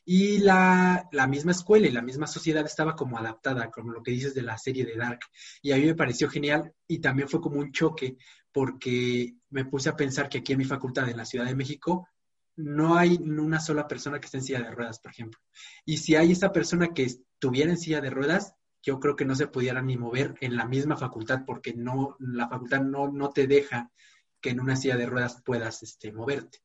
Y 0.07 0.37
la, 0.37 1.07
la, 1.11 1.25
misma 1.25 1.51
escuela 1.51 1.87
y 1.87 1.91
la 1.91 2.03
misma 2.03 2.27
sociedad 2.27 2.63
estaba 2.63 2.95
como 2.95 3.17
adaptada, 3.17 3.71
como 3.71 3.91
lo 3.91 4.03
que 4.03 4.11
dices 4.11 4.35
de 4.35 4.43
la 4.43 4.57
serie 4.57 4.85
de 4.85 4.95
Dark. 4.95 5.21
Y 5.63 5.71
a 5.71 5.77
mí 5.77 5.85
me 5.85 5.95
pareció 5.95 6.29
genial 6.29 6.73
y 6.87 6.99
también 6.99 7.27
fue 7.27 7.41
como 7.41 7.59
un 7.59 7.71
choque 7.71 8.17
porque 8.51 9.35
me 9.49 9.65
puse 9.65 9.89
a 9.89 9.95
pensar 9.95 10.29
que 10.29 10.37
aquí 10.37 10.53
en 10.53 10.59
mi 10.59 10.65
facultad, 10.65 11.09
en 11.09 11.17
la 11.17 11.25
Ciudad 11.25 11.45
de 11.45 11.55
México, 11.55 12.07
no 12.55 12.95
hay 12.95 13.17
una 13.17 13.59
sola 13.59 13.87
persona 13.87 14.19
que 14.19 14.25
esté 14.25 14.37
en 14.37 14.43
silla 14.43 14.61
de 14.61 14.71
ruedas, 14.71 14.99
por 14.99 15.11
ejemplo. 15.11 15.39
Y 15.85 15.97
si 15.97 16.15
hay 16.15 16.31
esa 16.31 16.51
persona 16.51 16.93
que 16.93 17.03
estuviera 17.03 17.71
en 17.71 17.77
silla 17.77 17.99
de 17.99 18.09
ruedas, 18.09 18.53
yo 18.85 18.99
creo 18.99 19.15
que 19.15 19.25
no 19.25 19.33
se 19.35 19.47
pudiera 19.47 19.81
ni 19.81 19.97
mover 19.97 20.35
en 20.41 20.55
la 20.55 20.65
misma 20.65 20.95
facultad 20.95 21.39
porque 21.43 21.73
no, 21.73 22.15
la 22.19 22.47
facultad 22.47 22.81
no, 22.81 23.11
no 23.11 23.31
te 23.31 23.47
deja 23.47 23.91
que 24.39 24.51
en 24.51 24.59
una 24.59 24.75
silla 24.75 24.95
de 24.95 25.07
ruedas 25.07 25.41
puedas 25.43 25.81
este, 25.81 26.13
moverte. 26.13 26.59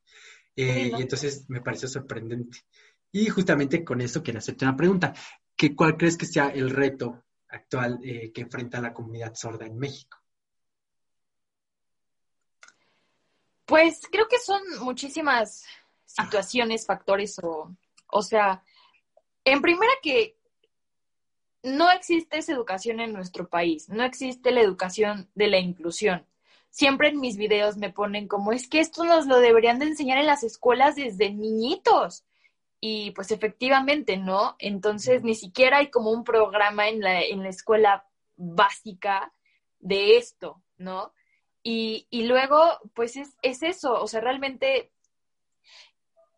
Eh, 0.54 0.92
y 0.94 1.00
entonces 1.00 1.46
me 1.48 1.62
pareció 1.62 1.88
sorprendente. 1.88 2.58
Y 3.10 3.30
justamente 3.30 3.82
con 3.82 4.02
eso 4.02 4.22
quiero 4.22 4.38
hacerte 4.38 4.66
una 4.66 4.76
pregunta. 4.76 5.14
¿Qué, 5.56 5.74
¿Cuál 5.74 5.96
crees 5.96 6.18
que 6.18 6.26
sea 6.26 6.48
el 6.48 6.68
reto 6.68 7.24
actual 7.48 7.98
eh, 8.04 8.30
que 8.32 8.42
enfrenta 8.42 8.82
la 8.82 8.92
comunidad 8.92 9.34
sorda 9.34 9.64
en 9.64 9.78
México? 9.78 10.18
Pues 13.64 14.02
creo 14.12 14.28
que 14.28 14.38
son 14.38 14.60
muchísimas 14.80 15.64
situaciones, 16.04 16.84
factores 16.84 17.38
o, 17.38 17.74
o 18.08 18.22
sea, 18.22 18.62
en 19.42 19.62
primera 19.62 19.92
que 20.02 20.39
no 21.62 21.90
existe 21.90 22.38
esa 22.38 22.52
educación 22.52 23.00
en 23.00 23.12
nuestro 23.12 23.48
país, 23.48 23.88
no 23.88 24.04
existe 24.04 24.50
la 24.50 24.60
educación 24.60 25.28
de 25.34 25.48
la 25.48 25.58
inclusión. 25.58 26.26
Siempre 26.70 27.08
en 27.08 27.20
mis 27.20 27.36
videos 27.36 27.76
me 27.76 27.90
ponen 27.90 28.28
como 28.28 28.52
es 28.52 28.68
que 28.68 28.80
esto 28.80 29.04
nos 29.04 29.26
lo 29.26 29.40
deberían 29.40 29.78
de 29.78 29.86
enseñar 29.86 30.18
en 30.18 30.26
las 30.26 30.44
escuelas 30.44 30.96
desde 30.96 31.30
niñitos. 31.30 32.24
Y 32.80 33.10
pues 33.10 33.30
efectivamente, 33.30 34.16
¿no? 34.16 34.56
Entonces 34.58 35.22
ni 35.22 35.34
siquiera 35.34 35.78
hay 35.78 35.90
como 35.90 36.10
un 36.10 36.24
programa 36.24 36.88
en 36.88 37.00
la, 37.00 37.20
en 37.22 37.42
la 37.42 37.50
escuela 37.50 38.06
básica 38.36 39.32
de 39.80 40.16
esto, 40.16 40.62
¿no? 40.78 41.12
Y, 41.62 42.06
y 42.08 42.22
luego, 42.22 42.58
pues 42.94 43.16
es, 43.16 43.36
es 43.42 43.62
eso, 43.62 44.00
o 44.00 44.06
sea, 44.06 44.20
realmente 44.20 44.92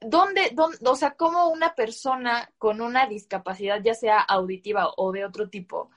¿dónde, 0.05 0.55
o 0.85 0.97
sea, 0.97 1.13
cómo 1.13 1.49
una 1.49 1.75
persona 1.75 2.53
con 2.59 2.81
una 2.81 3.07
discapacidad, 3.07 3.81
ya 3.83 3.95
sea 3.95 4.21
auditiva 4.21 4.93
o 4.97 5.13
de 5.13 5.25
otro 5.25 5.49
tipo, 5.49 5.91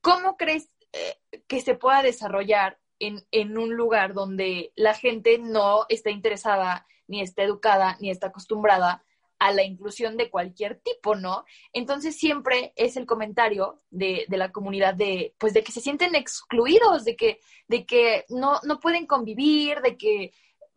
cómo 0.00 0.36
crees 0.36 0.70
eh, 0.92 1.18
que 1.46 1.60
se 1.60 1.74
pueda 1.74 2.02
desarrollar 2.02 2.78
en, 2.98 3.24
en 3.30 3.58
un 3.58 3.74
lugar 3.74 4.14
donde 4.14 4.72
la 4.76 4.94
gente 4.94 5.38
no 5.38 5.86
está 5.88 6.10
interesada, 6.10 6.86
ni 7.06 7.20
está 7.20 7.42
educada, 7.42 7.96
ni 8.00 8.10
está 8.10 8.28
acostumbrada 8.28 9.04
a 9.42 9.50
la 9.50 9.64
inclusión 9.64 10.16
de 10.16 10.30
cualquier 10.30 10.78
tipo, 10.78 11.16
¿no? 11.16 11.44
Entonces 11.72 12.16
siempre 12.16 12.72
es 12.76 12.96
el 12.96 13.06
comentario 13.06 13.76
de, 13.90 14.24
de, 14.28 14.36
la 14.36 14.52
comunidad 14.52 14.94
de, 14.94 15.34
pues 15.36 15.52
de 15.52 15.64
que 15.64 15.72
se 15.72 15.80
sienten 15.80 16.14
excluidos, 16.14 17.04
de 17.04 17.16
que, 17.16 17.40
de 17.66 17.84
que 17.84 18.24
no, 18.28 18.60
no 18.62 18.78
pueden 18.78 19.04
convivir, 19.04 19.80
de 19.80 19.96
que 19.96 20.32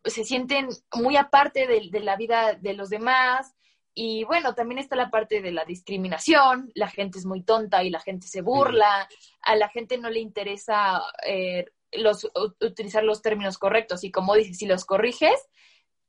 se 0.05 0.23
sienten 0.23 0.69
muy 0.93 1.17
aparte 1.17 1.67
de, 1.67 1.99
la 2.01 2.15
vida 2.15 2.53
de 2.53 2.73
los 2.73 2.89
demás. 2.89 3.55
Y 3.93 4.23
bueno, 4.25 4.53
también 4.55 4.79
está 4.79 4.95
la 4.95 5.09
parte 5.09 5.41
de 5.41 5.51
la 5.51 5.63
discriminación, 5.63 6.71
la 6.75 6.89
gente 6.89 7.17
es 7.17 7.25
muy 7.25 7.43
tonta 7.43 7.83
y 7.83 7.89
la 7.89 8.01
gente 8.01 8.27
se 8.27 8.41
burla, 8.41 9.07
a 9.41 9.55
la 9.55 9.69
gente 9.69 9.97
no 9.97 10.09
le 10.09 10.19
interesa 10.19 11.01
eh, 11.25 11.65
los, 11.93 12.29
utilizar 12.59 13.05
los 13.05 13.21
términos 13.21 13.57
correctos 13.57 14.03
y 14.03 14.11
como 14.11 14.35
dices, 14.35 14.57
si 14.57 14.65
los 14.65 14.83
corriges, 14.83 15.47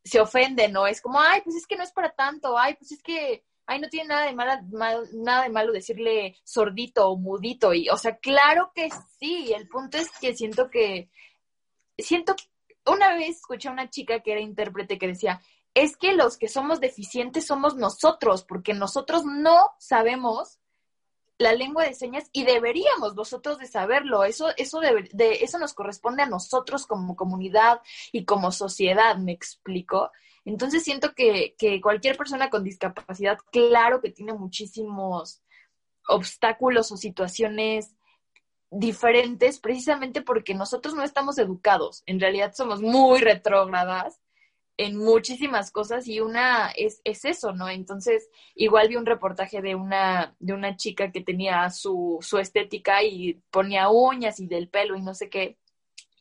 se 0.06 0.20
ofende, 0.20 0.68
¿no? 0.68 0.86
Es 0.86 1.00
como, 1.00 1.20
ay, 1.20 1.40
pues 1.42 1.56
es 1.56 1.66
que 1.66 1.76
no 1.76 1.82
es 1.82 1.92
para 1.92 2.10
tanto, 2.10 2.56
ay, 2.56 2.74
pues 2.74 2.92
es 2.92 3.02
que, 3.02 3.44
ay, 3.66 3.80
no 3.80 3.88
tiene 3.88 4.08
nada 4.08 4.26
de, 4.26 4.34
mala, 4.34 4.62
mal, 4.72 5.08
nada 5.12 5.42
de 5.42 5.48
malo 5.48 5.72
decirle 5.72 6.36
sordito 6.44 7.08
o 7.08 7.16
mudito. 7.16 7.74
Y, 7.74 7.88
o 7.88 7.96
sea, 7.96 8.16
claro 8.18 8.70
que 8.74 8.88
sí, 9.18 9.52
el 9.52 9.68
punto 9.68 9.98
es 9.98 10.08
que 10.20 10.34
siento 10.34 10.70
que, 10.70 11.10
siento, 11.98 12.36
una 12.86 13.14
vez 13.14 13.36
escuché 13.36 13.68
a 13.68 13.72
una 13.72 13.90
chica 13.90 14.20
que 14.20 14.32
era 14.32 14.40
intérprete 14.40 14.98
que 14.98 15.08
decía, 15.08 15.40
es 15.74 15.96
que 15.96 16.14
los 16.14 16.38
que 16.38 16.48
somos 16.48 16.80
deficientes 16.80 17.46
somos 17.46 17.76
nosotros, 17.76 18.44
porque 18.44 18.72
nosotros 18.72 19.24
no 19.24 19.72
sabemos 19.78 20.58
la 21.38 21.52
lengua 21.52 21.84
de 21.84 21.94
señas 21.94 22.30
y 22.32 22.44
deberíamos 22.44 23.14
nosotros 23.14 23.58
de 23.58 23.66
saberlo. 23.66 24.24
Eso, 24.24 24.48
eso, 24.56 24.80
de, 24.80 25.38
eso 25.42 25.58
nos 25.58 25.74
corresponde 25.74 26.22
a 26.22 26.28
nosotros 26.28 26.86
como 26.86 27.14
comunidad 27.14 27.82
y 28.10 28.24
como 28.24 28.52
sociedad, 28.52 29.18
me 29.18 29.32
explico. 29.32 30.10
Entonces 30.44 30.82
siento 30.82 31.12
que, 31.14 31.54
que 31.58 31.80
cualquier 31.80 32.16
persona 32.16 32.48
con 32.48 32.64
discapacidad, 32.64 33.38
claro 33.50 34.00
que 34.00 34.10
tiene 34.10 34.32
muchísimos 34.32 35.42
obstáculos 36.08 36.92
o 36.92 36.96
situaciones 36.96 37.95
diferentes 38.70 39.58
precisamente 39.60 40.22
porque 40.22 40.54
nosotros 40.54 40.94
no 40.94 41.02
estamos 41.02 41.38
educados. 41.38 42.02
En 42.06 42.20
realidad 42.20 42.54
somos 42.54 42.82
muy 42.82 43.20
retrógradas 43.20 44.20
en 44.78 44.96
muchísimas 44.96 45.70
cosas 45.70 46.06
y 46.06 46.20
una 46.20 46.70
es, 46.70 47.00
es, 47.04 47.24
eso, 47.24 47.52
¿no? 47.52 47.68
Entonces, 47.68 48.28
igual 48.54 48.88
vi 48.88 48.96
un 48.96 49.06
reportaje 49.06 49.62
de 49.62 49.74
una, 49.74 50.34
de 50.38 50.52
una 50.52 50.76
chica 50.76 51.10
que 51.12 51.22
tenía 51.22 51.70
su, 51.70 52.18
su 52.20 52.38
estética 52.38 53.02
y 53.02 53.40
ponía 53.50 53.88
uñas 53.88 54.38
y 54.40 54.46
del 54.46 54.68
pelo 54.68 54.96
y 54.96 55.02
no 55.02 55.14
sé 55.14 55.30
qué. 55.30 55.58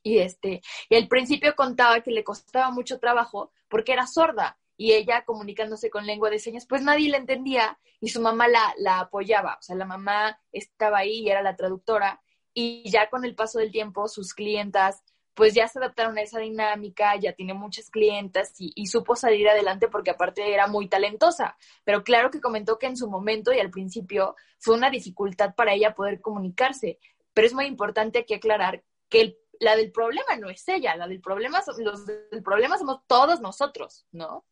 Y 0.03 0.19
este, 0.19 0.62
y 0.89 0.95
al 0.95 1.08
principio 1.08 1.55
contaba 1.55 2.01
que 2.01 2.12
le 2.12 2.23
costaba 2.23 2.71
mucho 2.71 2.99
trabajo 2.99 3.51
porque 3.67 3.91
era 3.91 4.08
sorda 4.08 4.58
y 4.77 4.93
ella 4.93 5.25
comunicándose 5.25 5.89
con 5.89 6.05
lengua 6.05 6.29
de 6.29 6.39
señas, 6.39 6.65
pues 6.67 6.81
nadie 6.81 7.10
la 7.10 7.17
entendía 7.17 7.77
y 7.99 8.10
su 8.10 8.21
mamá 8.21 8.47
la, 8.47 8.73
la 8.77 8.99
apoyaba, 8.99 9.58
o 9.60 9.62
sea, 9.62 9.75
la 9.75 9.86
mamá 9.86 10.39
estaba 10.51 10.99
ahí 10.99 11.21
y 11.21 11.29
era 11.29 11.41
la 11.41 11.55
traductora 11.55 12.21
y 12.56 12.89
ya 12.89 13.10
con 13.12 13.24
el 13.26 13.36
paso 13.36 13.60
del 13.60 13.72
tiempo 13.72 14.08
sus 14.08 14.34
clientas 14.34 15.04
pues 15.36 15.54
ya 15.54 15.68
se 15.68 15.80
adaptaron 15.80 16.18
a 16.18 16.22
esa 16.22 16.39
dinámica, 16.39 17.15
ya 17.18 17.34
tiene 17.34 17.54
muchas 17.54 17.89
clientas 17.91 18.54
y, 18.58 18.88
supo 18.88 19.18
salir 19.18 19.48
adelante 19.50 19.89
porque 19.89 20.12
aparte 20.12 20.54
era 20.54 20.68
muy 20.68 20.88
talentosa. 20.88 21.58
Pero 21.84 22.04
claro 22.04 22.32
que 22.32 22.39
comentó 22.39 22.80
que 22.80 22.88
en 22.88 22.96
su 22.96 23.10
momento 23.10 23.52
y 23.52 23.60
al 23.60 23.70
principio 23.70 24.36
fue 24.60 24.76
una 24.76 24.89
dificultad 24.89 25.54
para 25.54 25.74
ella 25.74 25.94
poder 25.94 26.22
comunicarse. 26.22 27.00
Pero 27.34 27.48
es 27.48 27.54
muy 27.54 27.65
importante 27.65 28.20
aquí 28.20 28.34
aclarar 28.34 28.84
que 29.10 29.38
la 29.60 29.76
del 29.76 29.91
problema 29.91 30.38
no 30.39 30.50
es 30.50 30.68
ella, 30.70 30.96
la 30.96 31.08
del 31.08 31.20
problema, 31.20 31.62
los 31.80 32.06
del 32.06 32.41
problema 32.41 32.78
somos 32.78 33.02
todos 33.06 33.41
nosotros, 33.41 34.08
¿no? 34.13 34.46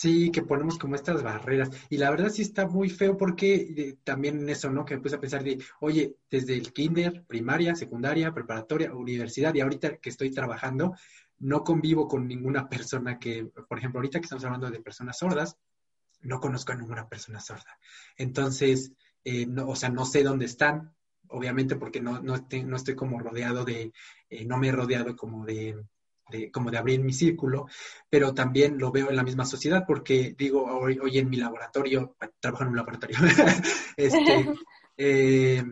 Sí, 0.00 0.30
que 0.30 0.42
ponemos 0.42 0.78
como 0.78 0.94
estas 0.94 1.24
barreras. 1.24 1.70
Y 1.90 1.96
la 1.96 2.08
verdad 2.10 2.28
sí 2.28 2.42
está 2.42 2.68
muy 2.68 2.88
feo 2.88 3.16
porque 3.16 3.96
también 4.04 4.38
en 4.38 4.48
eso, 4.48 4.70
¿no? 4.70 4.84
Que 4.84 4.94
me 4.94 5.02
puse 5.02 5.16
a 5.16 5.20
pensar 5.20 5.42
de, 5.42 5.60
oye, 5.80 6.14
desde 6.30 6.54
el 6.54 6.72
kinder, 6.72 7.24
primaria, 7.26 7.74
secundaria, 7.74 8.32
preparatoria, 8.32 8.94
universidad 8.94 9.52
y 9.56 9.60
ahorita 9.60 9.96
que 9.96 10.10
estoy 10.10 10.30
trabajando, 10.30 10.94
no 11.40 11.64
convivo 11.64 12.06
con 12.06 12.28
ninguna 12.28 12.68
persona 12.68 13.18
que, 13.18 13.46
por 13.46 13.76
ejemplo, 13.76 13.98
ahorita 13.98 14.20
que 14.20 14.26
estamos 14.26 14.44
hablando 14.44 14.70
de 14.70 14.80
personas 14.80 15.18
sordas, 15.18 15.56
no 16.20 16.38
conozco 16.38 16.70
a 16.70 16.76
ninguna 16.76 17.08
persona 17.08 17.40
sorda. 17.40 17.76
Entonces, 18.16 18.92
eh, 19.24 19.46
no, 19.46 19.66
o 19.66 19.74
sea, 19.74 19.88
no 19.88 20.04
sé 20.04 20.22
dónde 20.22 20.44
están, 20.44 20.94
obviamente 21.26 21.74
porque 21.74 22.00
no, 22.00 22.22
no, 22.22 22.36
no 22.36 22.76
estoy 22.76 22.94
como 22.94 23.18
rodeado 23.18 23.64
de, 23.64 23.92
eh, 24.30 24.44
no 24.44 24.58
me 24.58 24.68
he 24.68 24.72
rodeado 24.72 25.16
como 25.16 25.44
de 25.44 25.74
como 26.52 26.70
de 26.70 26.78
abrir 26.78 27.00
mi 27.00 27.12
círculo, 27.12 27.66
pero 28.08 28.34
también 28.34 28.78
lo 28.78 28.90
veo 28.90 29.10
en 29.10 29.16
la 29.16 29.22
misma 29.22 29.44
sociedad 29.44 29.84
porque 29.86 30.34
digo, 30.36 30.64
hoy, 30.64 30.98
hoy 30.98 31.18
en 31.18 31.30
mi 31.30 31.36
laboratorio, 31.36 32.16
trabajo 32.40 32.64
en 32.64 32.70
un 32.70 32.76
laboratorio, 32.76 33.18
este, 33.96 34.54
eh, 34.96 35.64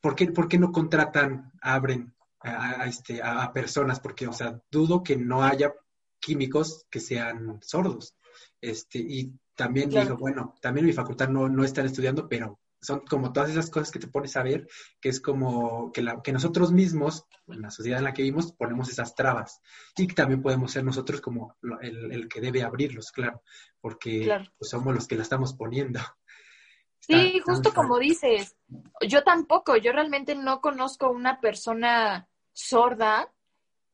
¿por, 0.00 0.14
qué, 0.14 0.26
¿por, 0.28 0.48
qué, 0.48 0.58
no 0.58 0.72
contratan, 0.72 1.52
abren 1.60 2.14
a, 2.40 2.86
este, 2.86 3.20
a, 3.22 3.52
personas? 3.52 4.00
Porque, 4.00 4.26
o 4.26 4.32
sea, 4.32 4.60
dudo 4.70 5.02
que 5.02 5.16
no 5.16 5.42
haya 5.42 5.74
químicos 6.18 6.86
que 6.90 7.00
sean 7.00 7.58
sordos. 7.62 8.14
Este, 8.60 8.98
y 8.98 9.32
también 9.54 9.90
digo, 9.90 10.16
bueno, 10.16 10.54
también 10.60 10.86
mi 10.86 10.92
facultad 10.92 11.28
no, 11.28 11.48
no 11.48 11.64
están 11.64 11.86
estudiando, 11.86 12.28
pero 12.28 12.58
son 12.80 13.00
como 13.00 13.32
todas 13.32 13.50
esas 13.50 13.70
cosas 13.70 13.90
que 13.90 13.98
te 13.98 14.08
pones 14.08 14.36
a 14.36 14.42
ver, 14.42 14.66
que 15.00 15.10
es 15.10 15.20
como 15.20 15.92
que, 15.92 16.02
la, 16.02 16.22
que 16.22 16.32
nosotros 16.32 16.72
mismos, 16.72 17.26
en 17.48 17.62
la 17.62 17.70
sociedad 17.70 17.98
en 17.98 18.04
la 18.04 18.14
que 18.14 18.22
vivimos, 18.22 18.52
ponemos 18.52 18.88
esas 18.88 19.14
trabas. 19.14 19.60
Y 19.96 20.06
también 20.08 20.42
podemos 20.42 20.72
ser 20.72 20.84
nosotros 20.84 21.20
como 21.20 21.56
el, 21.82 22.12
el 22.12 22.28
que 22.28 22.40
debe 22.40 22.62
abrirlos, 22.62 23.12
claro, 23.12 23.42
porque 23.80 24.32
Pues, 24.58 24.70
somos 24.70 24.94
los 24.94 25.06
que 25.06 25.16
la 25.16 25.22
estamos 25.22 25.54
poniendo. 25.54 26.00
sí, 27.00 27.40
justo 27.44 27.74
como 27.74 27.98
dices, 27.98 28.56
yo 29.06 29.22
tampoco, 29.22 29.76
yo 29.76 29.92
realmente 29.92 30.34
no 30.34 30.60
conozco 30.60 31.10
una 31.10 31.40
persona 31.40 32.28
sorda 32.52 33.32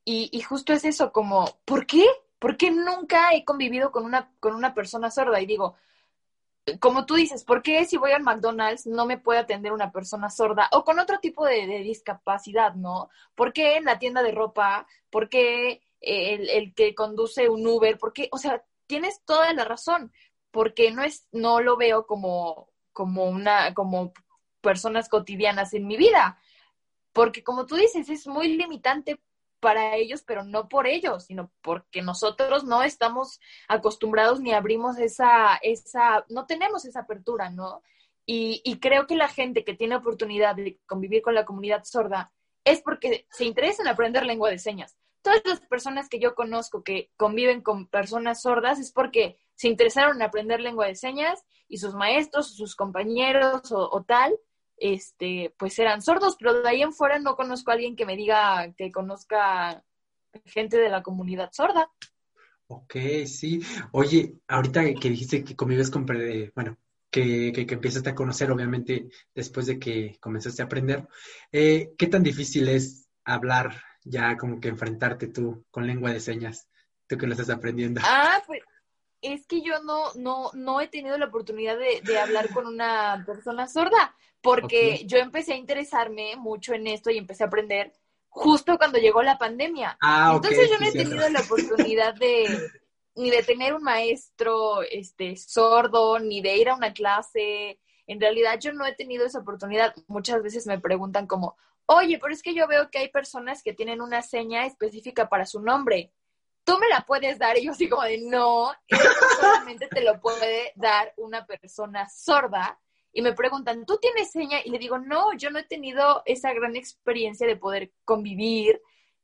y, 0.05 0.29
y 0.31 0.41
justo 0.41 0.71
es 0.71 0.85
eso, 0.85 1.11
como, 1.11 1.59
¿por 1.65 1.85
qué? 1.85 2.05
¿Por 2.39 2.55
qué 2.55 2.71
nunca 2.71 3.33
he 3.33 3.43
convivido 3.43 3.91
con 3.91 4.05
una, 4.05 4.31
con 4.39 4.55
una 4.55 4.73
persona 4.73 5.09
sorda? 5.09 5.41
Y 5.41 5.45
digo, 5.45 5.75
como 6.79 7.05
tú 7.05 7.15
dices, 7.15 7.43
¿por 7.43 7.61
qué 7.61 7.85
si 7.85 7.97
voy 7.97 8.11
al 8.11 8.23
McDonald's 8.23 8.85
no 8.85 9.05
me 9.05 9.17
puede 9.17 9.39
atender 9.39 9.71
una 9.71 9.91
persona 9.91 10.29
sorda 10.29 10.69
o 10.73 10.83
con 10.83 10.99
otro 10.99 11.19
tipo 11.19 11.45
de, 11.45 11.65
discapacidad, 11.83 12.75
¿no? 12.75 13.09
¿Por 13.35 13.53
qué 13.53 13.77
en 13.77 13.85
la 13.85 13.99
tienda 13.99 14.21
de 14.21 14.31
ropa? 14.31 14.85
¿Por 15.09 15.29
qué 15.29 15.81
el, 16.01 16.49
el, 16.49 16.73
que 16.73 16.93
conduce 16.93 17.49
un 17.49 17.65
Uber? 17.65 17.97
¿Por 17.97 18.13
qué? 18.13 18.27
O 18.31 18.37
sea, 18.37 18.63
tienes 18.85 19.21
toda 19.25 19.53
la 19.53 19.63
razón, 19.63 20.11
porque 20.51 20.91
no 20.91 21.03
es, 21.03 21.27
no 21.31 21.61
lo 21.61 21.77
veo 21.77 22.05
como, 22.05 22.69
como 22.91 23.25
una, 23.25 23.73
como 23.73 24.13
personas 24.61 25.07
cotidianas 25.07 25.73
en 25.73 25.87
mi 25.87 25.97
vida. 25.97 26.37
Porque 27.13 27.43
como 27.43 27.65
tú 27.65 27.75
dices, 27.75 28.09
es 28.09 28.27
muy 28.27 28.57
limitante 28.57 29.19
para 29.67 29.97
ellos, 29.97 30.23
pero 30.25 30.45
no 30.45 30.69
por 30.69 30.87
ellos, 30.87 31.25
sino 31.25 31.51
porque 31.61 32.01
nosotros 32.01 32.63
no 32.63 32.83
estamos 32.83 33.41
acostumbrados 33.67 34.39
ni 34.39 34.53
abrimos 34.53 34.97
esa, 34.97 35.57
esa, 35.61 36.25
no 36.29 36.45
tenemos 36.45 36.85
esa 36.85 37.01
apertura, 37.01 37.49
¿no? 37.49 37.83
Y, 38.25 38.61
y 38.63 38.79
creo 38.79 39.07
que 39.07 39.17
la 39.17 39.27
gente 39.27 39.65
que 39.65 39.73
tiene 39.73 39.97
oportunidad 39.97 40.55
de 40.55 40.79
convivir 40.85 41.21
con 41.21 41.35
la 41.35 41.43
comunidad 41.43 41.83
sorda 41.83 42.31
es 42.63 42.81
porque 42.81 43.27
se 43.29 43.43
interesa 43.43 43.81
en 43.81 43.89
aprender 43.89 44.25
lengua 44.25 44.49
de 44.49 44.57
señas. 44.57 44.95
Todas 45.21 45.41
las 45.43 45.59
personas 45.59 46.07
que 46.07 46.19
yo 46.19 46.33
conozco 46.33 46.81
que 46.81 47.11
conviven 47.17 47.59
con 47.61 47.87
personas 47.87 48.43
sordas 48.43 48.79
es 48.79 48.93
porque 48.93 49.37
se 49.55 49.67
interesaron 49.67 50.15
en 50.15 50.21
aprender 50.21 50.61
lengua 50.61 50.87
de 50.87 50.95
señas 50.95 51.43
y 51.67 51.79
sus 51.79 51.93
maestros, 51.93 52.55
sus 52.55 52.73
compañeros 52.73 53.69
o, 53.73 53.89
o 53.91 54.03
tal 54.05 54.39
este, 54.77 55.53
pues 55.57 55.77
eran 55.79 56.01
sordos, 56.01 56.35
pero 56.39 56.61
de 56.61 56.69
ahí 56.69 56.81
en 56.81 56.93
fuera 56.93 57.19
no 57.19 57.35
conozco 57.35 57.71
a 57.71 57.73
alguien 57.75 57.95
que 57.95 58.05
me 58.05 58.15
diga 58.15 58.73
que 58.77 58.91
conozca 58.91 59.83
gente 60.45 60.77
de 60.77 60.89
la 60.89 61.03
comunidad 61.03 61.51
sorda. 61.51 61.91
Ok, 62.67 62.95
sí. 63.25 63.61
Oye, 63.91 64.35
ahorita 64.47 64.83
que 64.95 65.09
dijiste 65.09 65.43
que 65.43 65.55
convives 65.55 65.89
con, 65.89 66.05
bueno, 66.05 66.77
que, 67.09 67.51
que, 67.53 67.73
empezaste 67.73 68.09
a 68.09 68.15
conocer, 68.15 68.51
obviamente, 68.51 69.09
después 69.33 69.65
de 69.67 69.79
que 69.79 70.17
comenzaste 70.19 70.61
a 70.61 70.65
aprender, 70.65 71.07
eh, 71.51 71.93
¿qué 71.97 72.07
tan 72.07 72.23
difícil 72.23 72.67
es 72.67 73.07
hablar 73.23 73.81
ya 74.03 74.37
como 74.37 74.59
que 74.59 74.67
enfrentarte 74.67 75.27
tú 75.27 75.65
con 75.71 75.87
lengua 75.87 76.11
de 76.11 76.19
señas, 76.19 76.67
tú 77.07 77.17
que 77.17 77.25
lo 77.25 77.33
estás 77.33 77.49
aprendiendo? 77.49 78.01
Ah, 78.03 78.41
pues 78.45 78.61
es 79.21 79.47
que 79.47 79.61
yo 79.61 79.81
no, 79.83 80.13
no, 80.15 80.51
no 80.53 80.81
he 80.81 80.87
tenido 80.87 81.17
la 81.17 81.25
oportunidad 81.25 81.77
de, 81.77 82.01
de 82.01 82.19
hablar 82.19 82.53
con 82.53 82.67
una 82.67 83.23
persona 83.25 83.67
sorda 83.67 84.15
porque 84.41 85.03
yo 85.05 85.17
empecé 85.17 85.53
a 85.53 85.57
interesarme 85.57 86.35
mucho 86.35 86.73
en 86.73 86.87
esto 86.87 87.09
y 87.09 87.17
empecé 87.17 87.43
a 87.43 87.47
aprender 87.47 87.93
justo 88.29 88.77
cuando 88.77 88.99
llegó 88.99 89.23
la 89.23 89.37
pandemia. 89.37 89.97
Ah, 90.01 90.33
Entonces 90.35 90.69
yo 90.69 90.79
no 90.79 90.85
he 90.85 90.91
tenido 90.91 91.29
la 91.29 91.41
oportunidad 91.41 92.15
de 92.15 92.45
ni 93.15 93.31
de 93.31 93.41
tener 93.41 93.73
un 93.73 93.81
maestro 93.83 94.83
este 94.83 95.35
sordo, 95.37 96.19
ni 96.19 96.39
de 96.41 96.55
ir 96.55 96.69
a 96.69 96.75
una 96.75 96.93
clase, 96.93 97.79
En 98.05 98.21
realidad 98.21 98.59
yo 98.59 98.71
no 98.73 98.85
he 98.85 98.93
tenido 98.93 99.25
esa 99.25 99.39
oportunidad. 99.39 99.93
Muchas 100.07 100.41
veces 100.41 100.65
me 100.67 100.79
preguntan 100.79 101.27
como, 101.27 101.57
oye, 101.87 102.19
pero 102.21 102.33
es 102.33 102.41
que 102.41 102.53
yo 102.53 102.67
veo 102.67 102.89
que 102.89 102.99
hay 102.99 103.09
personas 103.09 103.63
que 103.63 103.73
tienen 103.73 104.01
una 104.01 104.21
seña 104.21 104.65
específica 104.65 105.27
para 105.27 105.45
su 105.45 105.61
nombre. 105.61 106.13
¿Tú 106.67 106.77
me 106.77 106.89
la 106.89 107.05
puedes 107.05 107.39
dar? 107.39 107.57
Y 107.57 107.63
yo 107.63 107.71
así 107.71 107.87
como 107.87 108.03
de, 108.03 108.17
no, 108.17 108.73
solamente 109.39 109.87
te 109.87 110.01
lo 110.01 110.19
puede 110.19 110.73
dar 110.75 111.13
una 111.15 111.45
persona 111.45 112.09
sorda. 112.09 112.77
Y 113.13 113.21
me 113.21 113.31
preguntan, 113.31 113.85
¿tú 113.85 113.97
tienes 114.01 114.31
seña? 114.31 114.59
Y 114.65 114.71
le 114.71 114.77
digo, 114.77 114.97
no, 114.99 115.31
yo 115.37 115.49
no 115.49 115.59
he 115.59 115.63
tenido 115.63 116.23
esa 116.25 116.51
gran 116.51 116.75
experiencia 116.75 117.47
de 117.47 117.55
poder 117.55 117.93
convivir, 118.03 118.81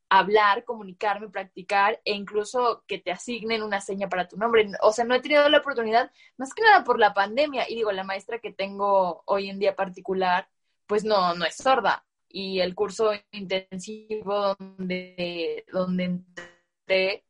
hablar, 0.07 0.63
comunicarme, 0.63 1.27
practicar 1.27 1.99
e 2.05 2.13
incluso 2.13 2.85
que 2.87 2.99
te 2.99 3.11
asignen 3.11 3.61
una 3.61 3.81
seña 3.81 4.07
para 4.07 4.29
tu 4.29 4.37
nombre. 4.37 4.71
O 4.81 4.93
sea, 4.93 5.03
no 5.03 5.13
he 5.13 5.19
tenido 5.19 5.49
la 5.49 5.57
oportunidad, 5.57 6.11
más 6.37 6.53
que 6.53 6.63
nada 6.63 6.85
por 6.85 6.97
la 6.97 7.13
pandemia. 7.13 7.69
Y 7.69 7.75
digo, 7.75 7.91
la 7.91 8.05
maestra 8.05 8.39
que 8.39 8.53
tengo 8.53 9.21
hoy 9.25 9.49
en 9.49 9.59
día 9.59 9.75
particular, 9.75 10.47
pues 10.87 11.03
no, 11.03 11.35
no 11.35 11.43
es 11.43 11.57
sorda 11.57 12.05
y 12.29 12.61
el 12.61 12.73
curso 12.73 13.11
intensivo 13.31 14.55
donde, 14.57 15.65
donde 15.71 16.03
entré, 16.05 17.23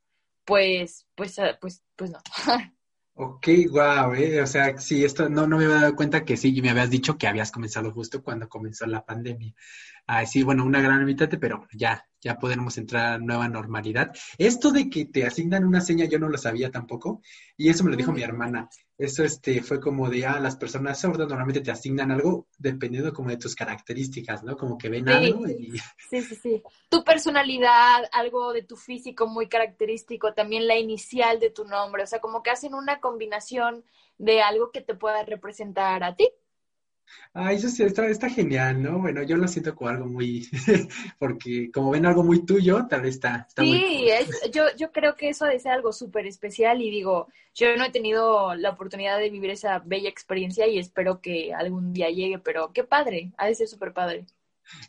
pues, 0.46 1.08
pues, 1.16 1.39
ah, 1.39 1.58
pues, 1.60 1.84
pues 1.96 2.12
no. 2.12 2.20
Ok, 3.16 3.48
wow, 3.70 4.16
eh, 4.16 4.41
o 4.41 4.48
sea, 4.48 4.76
sí, 4.80 5.06
esto 5.06 5.30
no, 5.30 5.46
no 5.46 5.58
me 5.58 5.66
había 5.66 5.82
dado 5.82 5.96
cuenta 5.96 6.26
que 6.26 6.36
sí, 6.36 6.60
me 6.64 6.72
habías 6.72 6.89
dicho 6.89 7.16
que 7.16 7.28
habías 7.28 7.52
comenzado 7.52 7.91
justo 7.91 8.24
cuando 8.24 8.50
comenzó 8.50 8.88
la 8.88 9.06
pandemia. 9.06 9.54
Ah, 10.06 10.26
sí, 10.26 10.43
bueno, 10.43 10.66
una 10.66 10.82
gran 10.82 11.06
mitad, 11.06 11.30
pero 11.39 11.66
ya, 11.72 12.06
ya 12.20 12.38
podremos 12.38 12.78
entrar 12.78 13.14
a 13.14 13.18
nueva 13.20 13.47
normalidad. 13.47 14.12
Esto 14.38 14.72
de 14.72 14.89
que 14.89 15.06
te 15.06 15.26
asignan 15.26 15.64
una 15.64 15.80
seña, 15.80 16.06
yo 16.06 16.20
no 16.20 16.28
lo 16.28 16.38
sabía 16.38 16.72
tampoco, 16.72 17.22
y 17.56 17.70
eso 17.70 17.86
me 17.86 17.91
lo 17.91 17.95
dijo 17.95 18.12
mi 18.12 18.22
hermana. 18.22 18.70
Eso 18.97 19.24
este, 19.24 19.62
fue 19.62 19.80
como 19.80 20.10
de, 20.10 20.26
ah, 20.26 20.39
las 20.39 20.58
personas 20.58 20.99
sordas 20.99 21.28
normalmente 21.28 21.62
te 21.62 21.72
asignan 21.72 22.12
algo 22.12 22.47
dependiendo 22.58 23.14
como 23.14 23.30
de 23.30 23.38
tus 23.38 23.56
características, 23.56 24.43
¿no? 24.43 24.58
Como 24.58 24.78
que 24.78 24.89
ven 24.89 25.08
algo 25.08 25.47
y... 25.47 25.80
Sí, 26.10 26.22
sí, 26.22 26.36
sí. 26.36 26.64
Tu 26.89 27.04
personalidad, 27.04 28.04
algo 28.12 28.54
de 28.54 28.64
tu 28.64 28.76
físico 28.76 29.26
muy 29.26 29.47
característico, 29.47 30.34
también 30.34 30.68
la 30.68 30.78
inicial 30.78 31.39
de 31.39 31.49
tu 31.49 31.66
nombre, 31.66 32.04
o 32.04 32.08
sea, 32.08 32.20
como 32.20 32.43
que 32.43 32.51
hacen 32.51 32.74
una 32.74 32.99
combinación 32.99 33.84
de 34.18 34.41
algo 34.41 34.72
que 34.72 34.82
te 34.82 34.95
pueda 34.95 35.24
representar 35.24 36.04
a 36.04 36.16
ti. 36.16 36.30
Ah, 37.34 37.51
eso 37.51 37.68
sí, 37.68 37.82
está, 37.82 38.05
está 38.07 38.30
genial, 38.30 38.82
¿no? 38.84 38.99
Bueno, 38.99 39.24
yo 39.24 39.38
lo 39.38 39.47
siento 39.47 39.74
como 39.74 39.89
algo 39.89 40.05
muy, 40.05 40.47
porque 41.20 41.72
como 41.72 41.89
ven 41.89 42.05
algo 42.05 42.24
muy 42.24 42.45
tuyo, 42.45 42.86
tal 42.88 43.01
vez 43.01 43.16
está, 43.16 43.47
está 43.47 43.64
sí, 43.64 44.07
yo, 44.51 44.66
yo 44.78 44.91
creo 44.91 45.16
que 45.16 45.30
eso 45.30 45.47
es 45.47 45.66
algo 45.66 45.91
súper 45.91 46.28
especial 46.28 46.82
y 46.82 46.91
digo, 46.91 47.28
yo 47.55 47.76
no 47.76 47.86
he 47.86 47.91
tenido 47.91 48.53
la 48.53 48.70
oportunidad 48.70 49.18
de 49.18 49.32
vivir 49.32 49.49
esa 49.49 49.80
bella 49.80 50.09
experiencia 50.09 50.68
y 50.68 50.78
espero 50.78 51.22
que 51.22 51.53
algún 51.53 51.91
día 51.91 52.09
llegue, 52.09 52.38
pero 52.38 52.72
qué 52.72 52.84
padre, 52.84 53.32
ha 53.38 53.47
de 53.47 53.55
ser 53.55 53.68
súper 53.68 53.93
padre. 53.93 54.26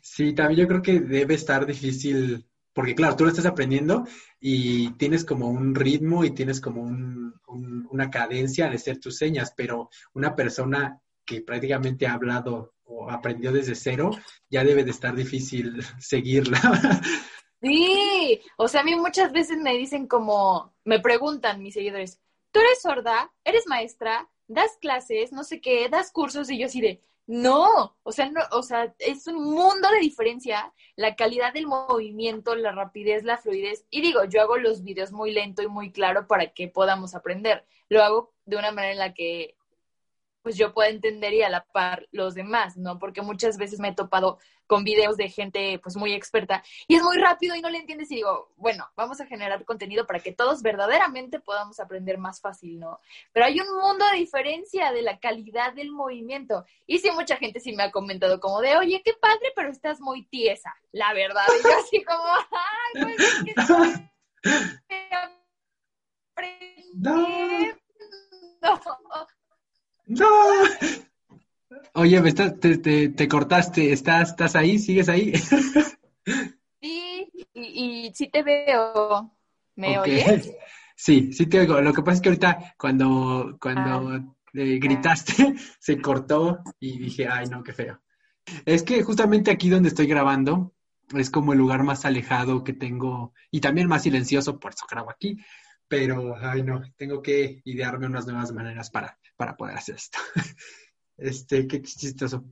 Sí, 0.01 0.33
también 0.33 0.61
yo 0.61 0.67
creo 0.67 0.81
que 0.81 0.99
debe 0.99 1.33
estar 1.33 1.65
difícil, 1.65 2.45
porque 2.73 2.93
claro, 2.93 3.15
tú 3.15 3.23
lo 3.23 3.31
estás 3.31 3.47
aprendiendo 3.47 4.05
y 4.39 4.91
tienes 4.97 5.25
como 5.25 5.49
un 5.49 5.73
ritmo 5.73 6.23
y 6.23 6.31
tienes 6.31 6.61
como 6.61 6.83
un, 6.83 7.33
una 7.47 8.09
cadencia 8.09 8.69
de 8.69 8.77
ser 8.77 8.99
tus 8.99 9.17
señas, 9.17 9.53
pero 9.55 9.89
una 10.13 10.35
persona 10.35 11.01
que 11.25 11.41
prácticamente 11.41 12.07
ha 12.07 12.13
hablado 12.13 12.73
o 12.85 13.09
aprendió 13.09 13.51
desde 13.51 13.75
cero, 13.75 14.11
ya 14.49 14.63
debe 14.63 14.83
de 14.83 14.91
estar 14.91 15.15
difícil 15.15 15.81
seguirla. 15.99 16.59
Sí, 17.61 18.41
o 18.57 18.67
sea, 18.67 18.81
a 18.81 18.83
mí 18.83 18.95
muchas 18.95 19.31
veces 19.31 19.57
me 19.57 19.75
dicen 19.75 20.07
como, 20.07 20.73
me 20.83 20.99
preguntan 20.99 21.63
mis 21.63 21.73
seguidores, 21.73 22.21
¿tú 22.51 22.59
eres 22.59 22.81
sorda? 22.81 23.33
¿Eres 23.43 23.65
maestra? 23.65 24.29
¿Das 24.47 24.77
clases? 24.79 25.31
No 25.31 25.43
sé 25.43 25.61
qué, 25.61 25.89
das 25.89 26.11
cursos 26.11 26.51
y 26.51 26.59
yo 26.59 26.67
así 26.67 26.79
de, 26.79 27.01
no, 27.27 27.97
o 28.03 28.11
sea, 28.11 28.29
no, 28.29 28.41
o 28.51 28.61
sea, 28.61 28.93
es 28.99 29.25
un 29.25 29.43
mundo 29.43 29.89
de 29.89 29.99
diferencia, 29.99 30.71
la 30.95 31.15
calidad 31.15 31.53
del 31.53 31.65
movimiento, 31.65 32.55
la 32.55 32.71
rapidez, 32.71 33.23
la 33.23 33.37
fluidez. 33.37 33.85
Y 33.89 34.01
digo, 34.01 34.25
yo 34.25 34.41
hago 34.41 34.57
los 34.57 34.83
videos 34.83 35.11
muy 35.11 35.31
lento 35.31 35.63
y 35.63 35.67
muy 35.67 35.91
claro 35.91 36.27
para 36.27 36.53
que 36.53 36.67
podamos 36.67 37.15
aprender. 37.15 37.65
Lo 37.89 38.03
hago 38.03 38.33
de 38.45 38.57
una 38.57 38.71
manera 38.71 38.93
en 38.93 38.99
la 38.99 39.13
que 39.15 39.55
pues 40.45 40.57
yo 40.57 40.75
pueda 40.75 40.89
entender 40.89 41.33
y 41.33 41.41
a 41.41 41.49
la 41.49 41.65
par 41.65 42.07
los 42.11 42.35
demás, 42.35 42.77
¿no? 42.77 42.99
Porque 42.99 43.23
muchas 43.23 43.57
veces 43.57 43.79
me 43.79 43.87
he 43.87 43.95
topado 43.95 44.37
con 44.67 44.83
videos 44.83 45.17
de 45.17 45.27
gente 45.27 45.79
pues 45.81 45.95
muy 45.95 46.13
experta 46.13 46.63
y 46.87 46.97
es 46.97 47.01
muy 47.01 47.17
rápido 47.17 47.55
y 47.55 47.61
no 47.61 47.69
le 47.69 47.79
entiendes 47.79 48.11
y 48.11 48.17
digo, 48.17 48.53
bueno, 48.55 48.87
vamos 48.95 49.19
a 49.19 49.25
generar 49.25 49.65
contenido 49.65 50.05
para 50.05 50.19
que 50.19 50.33
todos 50.33 50.61
verdaderamente 50.61 51.39
podamos 51.39 51.79
aprender 51.79 52.19
más 52.19 52.41
fácil, 52.41 52.79
¿no? 52.79 52.99
Pero 53.33 53.47
hay 53.47 53.59
un 53.59 53.75
mundo 53.75 54.05
de 54.11 54.19
diferencia 54.19 54.91
de 54.91 55.01
la 55.01 55.19
calidad 55.19 55.73
del 55.73 55.91
movimiento 55.91 56.63
y 56.85 56.99
sí, 56.99 57.09
mucha 57.09 57.37
gente 57.37 57.59
sí 57.59 57.75
me 57.75 57.81
ha 57.81 57.91
comentado 57.91 58.39
como 58.39 58.61
de, 58.61 58.77
oye, 58.77 59.01
qué 59.03 59.13
padre, 59.19 59.51
pero 59.55 59.71
estás 59.71 59.99
muy 59.99 60.27
tiesa, 60.27 60.75
la 60.91 61.11
verdad. 61.15 61.47
Y 61.59 61.63
yo 61.63 61.75
así 61.79 62.03
como, 62.03 62.23
ay, 62.23 63.01
pues 63.01 63.19
es 63.19 63.43
que 63.45 63.55
No. 66.93 67.27
¡No! 68.61 68.79
Oye, 71.93 72.21
me 72.21 72.33
te, 72.33 73.09
te, 73.09 73.27
cortaste, 73.27 73.91
¿Estás, 73.91 74.31
¿estás 74.31 74.55
ahí? 74.55 74.77
¿Sigues 74.79 75.09
ahí? 75.09 75.33
Sí, 76.81 77.27
y, 77.53 78.11
sí 78.13 78.27
te 78.29 78.43
veo. 78.43 79.31
¿Me 79.75 79.99
oyes? 79.99 80.51
Sí, 80.97 81.33
sí 81.33 81.47
te 81.47 81.59
oigo. 81.59 81.81
Lo 81.81 81.91
que 81.91 82.01
pasa 82.01 82.15
es 82.15 82.21
que 82.21 82.29
ahorita 82.29 82.75
cuando, 82.77 83.57
cuando 83.59 84.11
ah. 84.11 84.35
eh, 84.53 84.79
gritaste, 84.79 85.53
se 85.79 85.99
cortó 85.99 86.59
y 86.79 86.97
dije, 86.99 87.27
ay, 87.27 87.47
no, 87.47 87.61
qué 87.63 87.73
feo. 87.73 88.01
Es 88.65 88.81
que 88.83 89.03
justamente 89.03 89.51
aquí 89.51 89.69
donde 89.69 89.89
estoy 89.89 90.07
grabando 90.07 90.73
es 91.13 91.29
como 91.29 91.51
el 91.51 91.59
lugar 91.59 91.83
más 91.83 92.05
alejado 92.05 92.63
que 92.63 92.71
tengo 92.71 93.33
y 93.51 93.59
también 93.59 93.89
más 93.89 94.03
silencioso, 94.03 94.57
por 94.57 94.73
eso 94.73 94.85
grabo 94.89 95.11
aquí. 95.11 95.37
Pero, 95.87 96.35
ay, 96.37 96.63
no, 96.63 96.81
tengo 96.97 97.21
que 97.21 97.61
idearme 97.65 98.07
unas 98.07 98.25
nuevas 98.25 98.51
maneras 98.51 98.89
para 98.89 99.19
para 99.35 99.55
poder 99.55 99.77
hacer 99.77 99.95
esto. 99.95 100.19
Este, 101.17 101.65
qué 101.65 101.81
chistoso. 101.81 102.43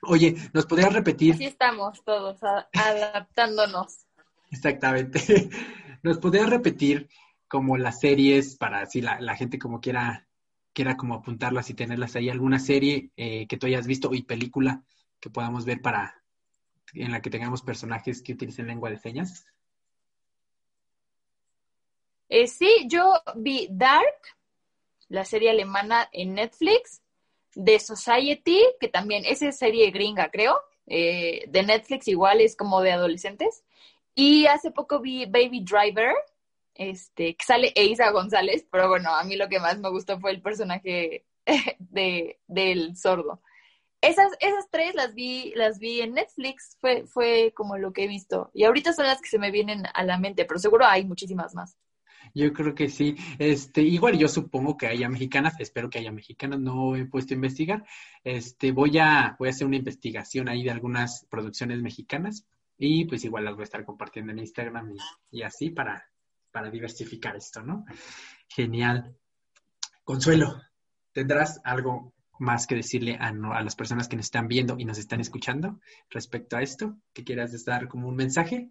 Oye, 0.00 0.34
¿nos 0.54 0.64
podrías 0.64 0.94
repetir? 0.94 1.34
Así 1.34 1.44
estamos 1.44 2.02
todos, 2.02 2.38
adaptándonos. 2.72 4.06
Exactamente. 4.50 5.20
¿Nos 6.02 6.16
podrías 6.16 6.48
repetir 6.48 7.10
como 7.48 7.76
las 7.76 8.00
series 8.00 8.56
para 8.56 8.86
si 8.86 9.02
la, 9.02 9.36
gente 9.36 9.58
como 9.58 9.82
quiera, 9.82 10.26
quiera 10.72 10.96
como 10.96 11.16
apuntarlas 11.16 11.68
y 11.68 11.74
tenerlas 11.74 12.16
ahí? 12.16 12.30
¿Alguna 12.30 12.58
serie 12.58 13.10
eh, 13.18 13.46
que 13.46 13.58
tú 13.58 13.66
hayas 13.66 13.86
visto 13.86 14.14
y 14.14 14.22
película 14.22 14.82
que 15.20 15.28
podamos 15.28 15.66
ver 15.66 15.82
para 15.82 16.24
en 16.94 17.12
la 17.12 17.20
que 17.20 17.28
tengamos 17.28 17.60
personajes 17.60 18.22
que 18.22 18.32
utilicen 18.32 18.68
lengua 18.68 18.88
de 18.88 18.96
señas? 18.96 19.44
Eh, 22.28 22.46
sí, 22.46 22.86
yo 22.88 23.14
vi 23.36 23.68
Dark, 23.70 24.36
la 25.08 25.24
serie 25.24 25.50
alemana 25.50 26.08
en 26.12 26.34
Netflix, 26.34 27.02
The 27.54 27.80
Society, 27.80 28.62
que 28.80 28.88
también 28.88 29.24
es 29.24 29.40
serie 29.56 29.90
gringa, 29.90 30.30
creo, 30.30 30.60
eh, 30.86 31.44
de 31.48 31.62
Netflix 31.62 32.08
igual 32.08 32.40
es 32.40 32.56
como 32.56 32.82
de 32.82 32.92
adolescentes. 32.92 33.64
Y 34.14 34.46
hace 34.46 34.70
poco 34.70 35.00
vi 35.00 35.26
Baby 35.26 35.64
Driver, 35.64 36.14
este, 36.74 37.34
que 37.36 37.44
sale 37.44 37.72
Eiza 37.74 38.10
González, 38.10 38.66
pero 38.70 38.88
bueno, 38.88 39.14
a 39.14 39.24
mí 39.24 39.36
lo 39.36 39.48
que 39.48 39.60
más 39.60 39.78
me 39.78 39.90
gustó 39.90 40.18
fue 40.20 40.30
el 40.30 40.42
personaje 40.42 41.24
de, 41.78 42.38
del 42.46 42.96
sordo. 42.96 43.40
Esas, 44.00 44.32
esas 44.40 44.68
tres 44.70 44.94
las 44.94 45.14
vi, 45.14 45.52
las 45.56 45.78
vi 45.80 46.02
en 46.02 46.14
Netflix, 46.14 46.76
fue, 46.80 47.04
fue 47.06 47.52
como 47.54 47.78
lo 47.78 47.92
que 47.92 48.04
he 48.04 48.08
visto. 48.08 48.50
Y 48.54 48.64
ahorita 48.64 48.92
son 48.92 49.06
las 49.06 49.20
que 49.20 49.28
se 49.28 49.38
me 49.38 49.50
vienen 49.50 49.84
a 49.92 50.04
la 50.04 50.18
mente, 50.18 50.44
pero 50.44 50.60
seguro 50.60 50.86
hay 50.86 51.04
muchísimas 51.04 51.54
más. 51.54 51.76
Yo 52.34 52.52
creo 52.52 52.74
que 52.74 52.88
sí. 52.88 53.16
Este, 53.38 53.82
igual 53.82 54.18
yo 54.18 54.28
supongo 54.28 54.76
que 54.76 54.86
haya 54.86 55.08
mexicanas, 55.08 55.54
espero 55.58 55.90
que 55.90 55.98
haya 55.98 56.12
mexicanas, 56.12 56.60
no 56.60 56.96
he 56.96 57.04
puesto 57.06 57.34
a 57.34 57.36
investigar. 57.36 57.84
Este, 58.24 58.72
voy 58.72 58.98
a, 58.98 59.36
voy 59.38 59.48
a 59.48 59.50
hacer 59.50 59.66
una 59.66 59.76
investigación 59.76 60.48
ahí 60.48 60.64
de 60.64 60.70
algunas 60.70 61.26
producciones 61.30 61.80
mexicanas 61.82 62.46
y 62.78 63.04
pues 63.06 63.24
igual 63.24 63.44
las 63.44 63.54
voy 63.54 63.62
a 63.62 63.64
estar 63.64 63.84
compartiendo 63.84 64.32
en 64.32 64.38
Instagram 64.38 64.94
y, 65.30 65.42
así 65.42 65.70
para, 65.70 66.08
para 66.52 66.70
diversificar 66.70 67.36
esto, 67.36 67.62
¿no? 67.62 67.84
Genial. 68.48 69.16
Consuelo, 70.04 70.60
¿tendrás 71.12 71.60
algo 71.64 72.14
más 72.38 72.66
que 72.66 72.76
decirle 72.76 73.16
a, 73.20 73.28
a, 73.28 73.62
las 73.62 73.74
personas 73.74 74.06
que 74.06 74.16
nos 74.16 74.26
están 74.26 74.46
viendo 74.46 74.76
y 74.78 74.84
nos 74.84 74.98
están 74.98 75.20
escuchando 75.20 75.80
respecto 76.08 76.56
a 76.56 76.62
esto? 76.62 76.96
¿Que 77.12 77.24
quieras 77.24 77.64
dar 77.64 77.88
como 77.88 78.08
un 78.08 78.16
mensaje? 78.16 78.70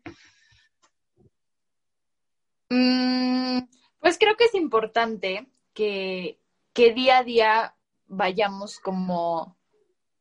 Mm, 2.70 3.60
pues 4.00 4.18
creo 4.18 4.36
que 4.36 4.46
es 4.46 4.56
importante 4.56 5.48
que, 5.74 6.40
que 6.74 6.94
día 6.94 7.20
a 7.20 7.24
día 7.24 7.76
vayamos 8.08 8.80
como 8.80 9.58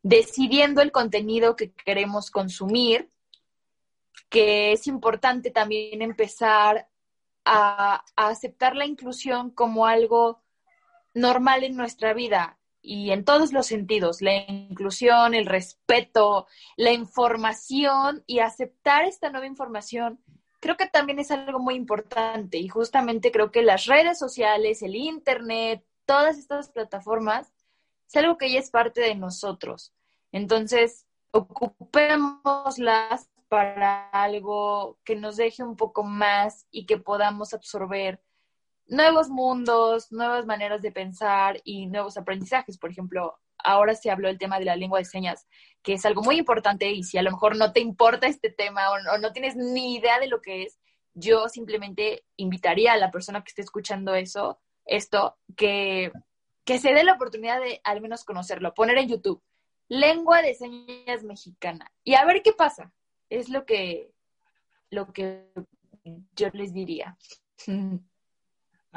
decidiendo 0.02 0.82
el 0.82 0.92
contenido 0.92 1.56
que 1.56 1.72
queremos 1.72 2.30
consumir, 2.30 3.10
que 4.28 4.72
es 4.72 4.86
importante 4.86 5.50
también 5.50 6.02
empezar 6.02 6.88
a, 7.44 8.04
a, 8.16 8.28
aceptar 8.28 8.76
la 8.76 8.86
inclusión 8.86 9.50
como 9.50 9.86
algo 9.86 10.42
normal 11.14 11.64
en 11.64 11.76
nuestra 11.76 12.12
vida 12.12 12.58
y 12.82 13.10
en 13.10 13.24
todos 13.24 13.52
los 13.52 13.66
sentidos, 13.66 14.22
la 14.22 14.36
inclusión, 14.36 15.34
el 15.34 15.46
respeto, 15.46 16.46
la 16.76 16.92
información 16.92 18.22
y 18.26 18.38
aceptar 18.38 19.04
esta 19.04 19.30
nueva 19.30 19.46
información, 19.46 20.20
creo 20.66 20.76
que 20.76 20.88
también 20.88 21.20
es 21.20 21.30
algo 21.30 21.60
muy 21.60 21.76
importante 21.76 22.58
y 22.58 22.66
justamente 22.66 23.30
creo 23.30 23.52
que 23.52 23.62
las 23.62 23.86
redes 23.86 24.18
sociales, 24.18 24.82
el 24.82 24.96
Internet, 24.96 25.84
todas 26.06 26.38
estas 26.38 26.70
plataformas, 26.70 27.52
es 28.08 28.16
algo 28.16 28.36
que 28.36 28.50
ya 28.50 28.58
es 28.58 28.72
parte 28.72 29.00
de 29.00 29.14
nosotros. 29.14 29.94
Entonces, 30.32 31.06
ocupémoslas 31.30 33.30
para 33.48 34.08
algo 34.08 34.98
que 35.04 35.14
nos 35.14 35.36
deje 35.36 35.62
un 35.62 35.76
poco 35.76 36.02
más 36.02 36.66
y 36.72 36.84
que 36.84 36.98
podamos 36.98 37.54
absorber 37.54 38.20
nuevos 38.88 39.28
mundos, 39.28 40.10
nuevas 40.10 40.46
maneras 40.46 40.82
de 40.82 40.90
pensar 40.90 41.60
y 41.62 41.86
nuevos 41.86 42.16
aprendizajes. 42.16 42.76
Por 42.76 42.90
ejemplo, 42.90 43.38
ahora 43.66 43.94
se 43.94 44.10
habló 44.10 44.28
del 44.28 44.38
tema 44.38 44.58
de 44.58 44.64
la 44.64 44.76
lengua 44.76 44.98
de 44.98 45.04
señas, 45.04 45.46
que 45.82 45.94
es 45.94 46.06
algo 46.06 46.22
muy 46.22 46.38
importante 46.38 46.90
y 46.90 47.02
si 47.02 47.18
a 47.18 47.22
lo 47.22 47.30
mejor 47.30 47.56
no 47.56 47.72
te 47.72 47.80
importa 47.80 48.26
este 48.26 48.50
tema 48.50 48.90
o, 48.90 49.18
no 49.18 49.32
tienes 49.32 49.56
ni 49.56 49.96
idea 49.96 50.18
de 50.18 50.28
lo 50.28 50.40
que 50.40 50.62
es, 50.62 50.78
yo 51.14 51.48
simplemente 51.48 52.24
invitaría 52.36 52.92
a 52.92 52.96
la 52.96 53.10
persona 53.10 53.42
que 53.42 53.48
esté 53.48 53.62
escuchando 53.62 54.14
eso, 54.14 54.58
esto, 54.84 55.36
que, 55.56 56.12
que 56.64 56.78
se 56.78 56.92
dé 56.92 57.04
la 57.04 57.14
oportunidad 57.14 57.60
de 57.60 57.80
al 57.84 58.00
menos 58.00 58.24
conocerlo, 58.24 58.74
poner 58.74 58.98
en 58.98 59.08
YouTube 59.08 59.42
lengua 59.88 60.42
de 60.42 60.54
señas 60.54 61.22
mexicana 61.22 61.92
y 62.04 62.14
a 62.14 62.24
ver 62.24 62.42
qué 62.42 62.52
pasa. 62.52 62.92
Es 63.28 63.48
lo 63.48 63.64
que, 63.64 64.12
lo 64.90 65.12
que 65.12 65.50
yo 66.34 66.48
les 66.52 66.72
diría. 66.72 67.16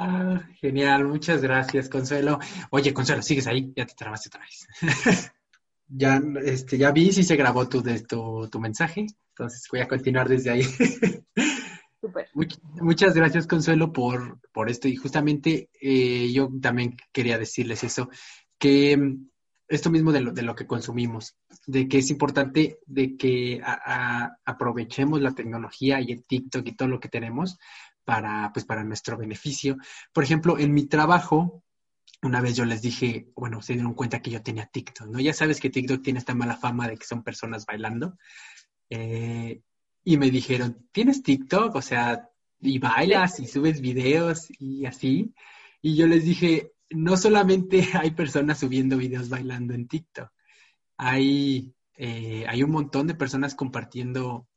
Ah, 0.02 0.48
genial, 0.58 1.04
muchas 1.04 1.42
gracias, 1.42 1.90
Consuelo. 1.90 2.38
Oye, 2.70 2.94
Consuelo, 2.94 3.20
sigues 3.20 3.46
ahí, 3.46 3.70
ya 3.76 3.84
te 3.84 3.92
trabaste 3.94 4.30
otra 4.30 4.40
vez. 4.40 4.66
ya, 5.88 6.22
este, 6.42 6.78
ya 6.78 6.90
vi 6.90 7.12
si 7.12 7.22
se 7.22 7.36
grabó 7.36 7.68
tu, 7.68 7.82
de, 7.82 8.00
tu, 8.00 8.48
tu 8.50 8.60
mensaje, 8.60 9.04
entonces 9.28 9.68
voy 9.70 9.80
a 9.80 9.88
continuar 9.88 10.26
desde 10.26 10.52
ahí. 10.52 10.62
muchas 12.80 13.12
gracias, 13.12 13.46
Consuelo, 13.46 13.92
por, 13.92 14.40
por 14.52 14.70
esto. 14.70 14.88
Y 14.88 14.96
justamente 14.96 15.68
eh, 15.82 16.32
yo 16.32 16.48
también 16.62 16.96
quería 17.12 17.36
decirles 17.36 17.84
eso, 17.84 18.08
que 18.58 18.96
mm, 18.96 19.28
esto 19.68 19.90
mismo 19.90 20.12
de 20.12 20.22
lo, 20.22 20.32
de 20.32 20.42
lo 20.42 20.54
que 20.54 20.66
consumimos, 20.66 21.36
de 21.66 21.88
que 21.88 21.98
es 21.98 22.08
importante 22.08 22.78
de 22.86 23.18
que 23.18 23.60
aprovechemos 24.46 25.20
la 25.20 25.32
tecnología 25.32 26.00
y 26.00 26.12
el 26.12 26.24
TikTok 26.24 26.66
y 26.66 26.74
todo 26.74 26.88
lo 26.88 27.00
que 27.00 27.10
tenemos 27.10 27.58
para, 28.10 28.50
pues, 28.52 28.64
para 28.64 28.82
nuestro 28.82 29.16
beneficio. 29.16 29.76
Por 30.12 30.24
ejemplo, 30.24 30.58
en 30.58 30.74
mi 30.74 30.86
trabajo, 30.86 31.62
una 32.22 32.40
vez 32.40 32.56
yo 32.56 32.64
les 32.64 32.82
dije, 32.82 33.28
bueno, 33.36 33.62
se 33.62 33.74
dieron 33.74 33.94
cuenta 33.94 34.20
que 34.20 34.32
yo 34.32 34.42
tenía 34.42 34.66
TikTok, 34.66 35.06
¿no? 35.06 35.20
Ya 35.20 35.32
sabes 35.32 35.60
que 35.60 35.70
TikTok 35.70 36.02
tiene 36.02 36.18
esta 36.18 36.34
mala 36.34 36.56
fama 36.56 36.88
de 36.88 36.96
que 36.96 37.06
son 37.06 37.22
personas 37.22 37.64
bailando. 37.66 38.18
Eh, 38.88 39.62
y 40.02 40.16
me 40.16 40.28
dijeron, 40.28 40.88
¿tienes 40.90 41.22
TikTok? 41.22 41.76
O 41.76 41.82
sea, 41.82 42.28
y 42.58 42.80
bailas 42.80 43.38
y 43.38 43.46
subes 43.46 43.80
videos 43.80 44.48
y 44.58 44.86
así. 44.86 45.32
Y 45.80 45.94
yo 45.94 46.08
les 46.08 46.24
dije, 46.24 46.72
no 46.90 47.16
solamente 47.16 47.90
hay 47.94 48.10
personas 48.10 48.58
subiendo 48.58 48.96
videos 48.96 49.28
bailando 49.28 49.72
en 49.72 49.86
TikTok, 49.86 50.32
hay, 50.96 51.72
eh, 51.94 52.44
hay 52.48 52.64
un 52.64 52.72
montón 52.72 53.06
de 53.06 53.14
personas 53.14 53.54
compartiendo 53.54 54.48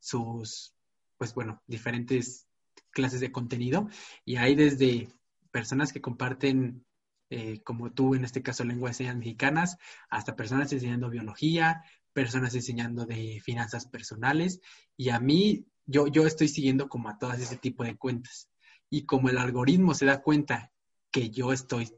sus, 0.00 0.74
pues 1.18 1.34
bueno, 1.34 1.62
diferentes 1.68 2.45
clases 2.90 3.20
de 3.20 3.32
contenido 3.32 3.88
y 4.24 4.36
hay 4.36 4.54
desde 4.54 5.08
personas 5.50 5.92
que 5.92 6.00
comparten, 6.00 6.84
eh, 7.30 7.60
como 7.62 7.92
tú 7.92 8.14
en 8.14 8.24
este 8.24 8.42
caso, 8.42 8.64
lenguas 8.64 8.92
de 8.92 9.04
señas 9.04 9.16
mexicanas, 9.16 9.78
hasta 10.10 10.36
personas 10.36 10.72
enseñando 10.72 11.10
biología, 11.10 11.82
personas 12.12 12.54
enseñando 12.54 13.06
de 13.06 13.40
finanzas 13.44 13.86
personales 13.86 14.60
y 14.96 15.10
a 15.10 15.20
mí, 15.20 15.66
yo, 15.86 16.08
yo 16.08 16.26
estoy 16.26 16.48
siguiendo 16.48 16.88
como 16.88 17.08
a 17.08 17.18
todas 17.18 17.40
ese 17.40 17.56
tipo 17.56 17.84
de 17.84 17.96
cuentas 17.96 18.48
y 18.90 19.06
como 19.06 19.28
el 19.28 19.38
algoritmo 19.38 19.94
se 19.94 20.06
da 20.06 20.22
cuenta 20.22 20.72
que 21.10 21.30
yo 21.30 21.52
estoy 21.52 21.90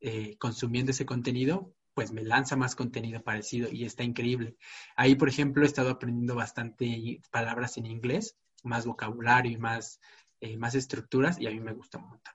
eh, 0.00 0.36
consumiendo 0.38 0.90
ese 0.90 1.06
contenido, 1.06 1.74
pues 1.94 2.12
me 2.12 2.22
lanza 2.22 2.56
más 2.56 2.74
contenido 2.74 3.22
parecido 3.22 3.68
y 3.70 3.84
está 3.84 4.02
increíble. 4.02 4.56
Ahí, 4.96 5.14
por 5.14 5.28
ejemplo, 5.28 5.62
he 5.62 5.66
estado 5.66 5.90
aprendiendo 5.90 6.34
bastante 6.34 7.22
palabras 7.30 7.76
en 7.78 7.86
inglés, 7.86 8.36
más 8.64 8.84
vocabulario 8.84 9.52
y 9.52 9.56
más 9.56 10.00
eh, 10.44 10.58
más 10.58 10.74
estructuras 10.74 11.40
y 11.40 11.46
a 11.46 11.50
mí 11.50 11.58
me 11.58 11.72
gusta 11.72 11.96
un 11.96 12.06
montón. 12.06 12.34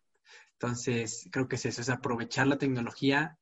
Entonces, 0.53 1.29
creo 1.31 1.47
que 1.47 1.57
es 1.57 1.65
eso, 1.67 1.79
es 1.79 1.89
aprovechar 1.89 2.47
la 2.47 2.57
tecnología 2.57 3.37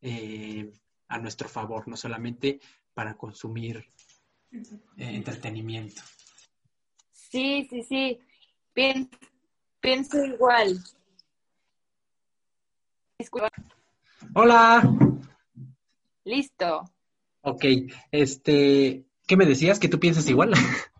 eh, 0.00 0.72
a 1.08 1.18
nuestro 1.18 1.48
favor, 1.48 1.88
no 1.88 1.96
solamente 1.96 2.60
para 2.94 3.16
consumir 3.16 3.84
eh, 4.52 4.60
entretenimiento. 4.96 6.00
Sí, 7.10 7.66
sí, 7.68 7.82
sí. 7.82 8.20
pienso 9.80 10.24
igual. 10.24 10.78
Hola. 14.34 14.82
Listo. 16.22 16.84
Ok, 17.40 17.64
este, 18.12 19.04
¿qué 19.26 19.36
me 19.36 19.46
decías? 19.46 19.80
¿Que 19.80 19.88
tú 19.88 19.98
piensas 19.98 20.30
igual? 20.30 20.52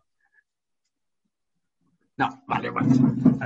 No, 2.23 2.43
vale, 2.47 2.70
vale. 2.70 2.89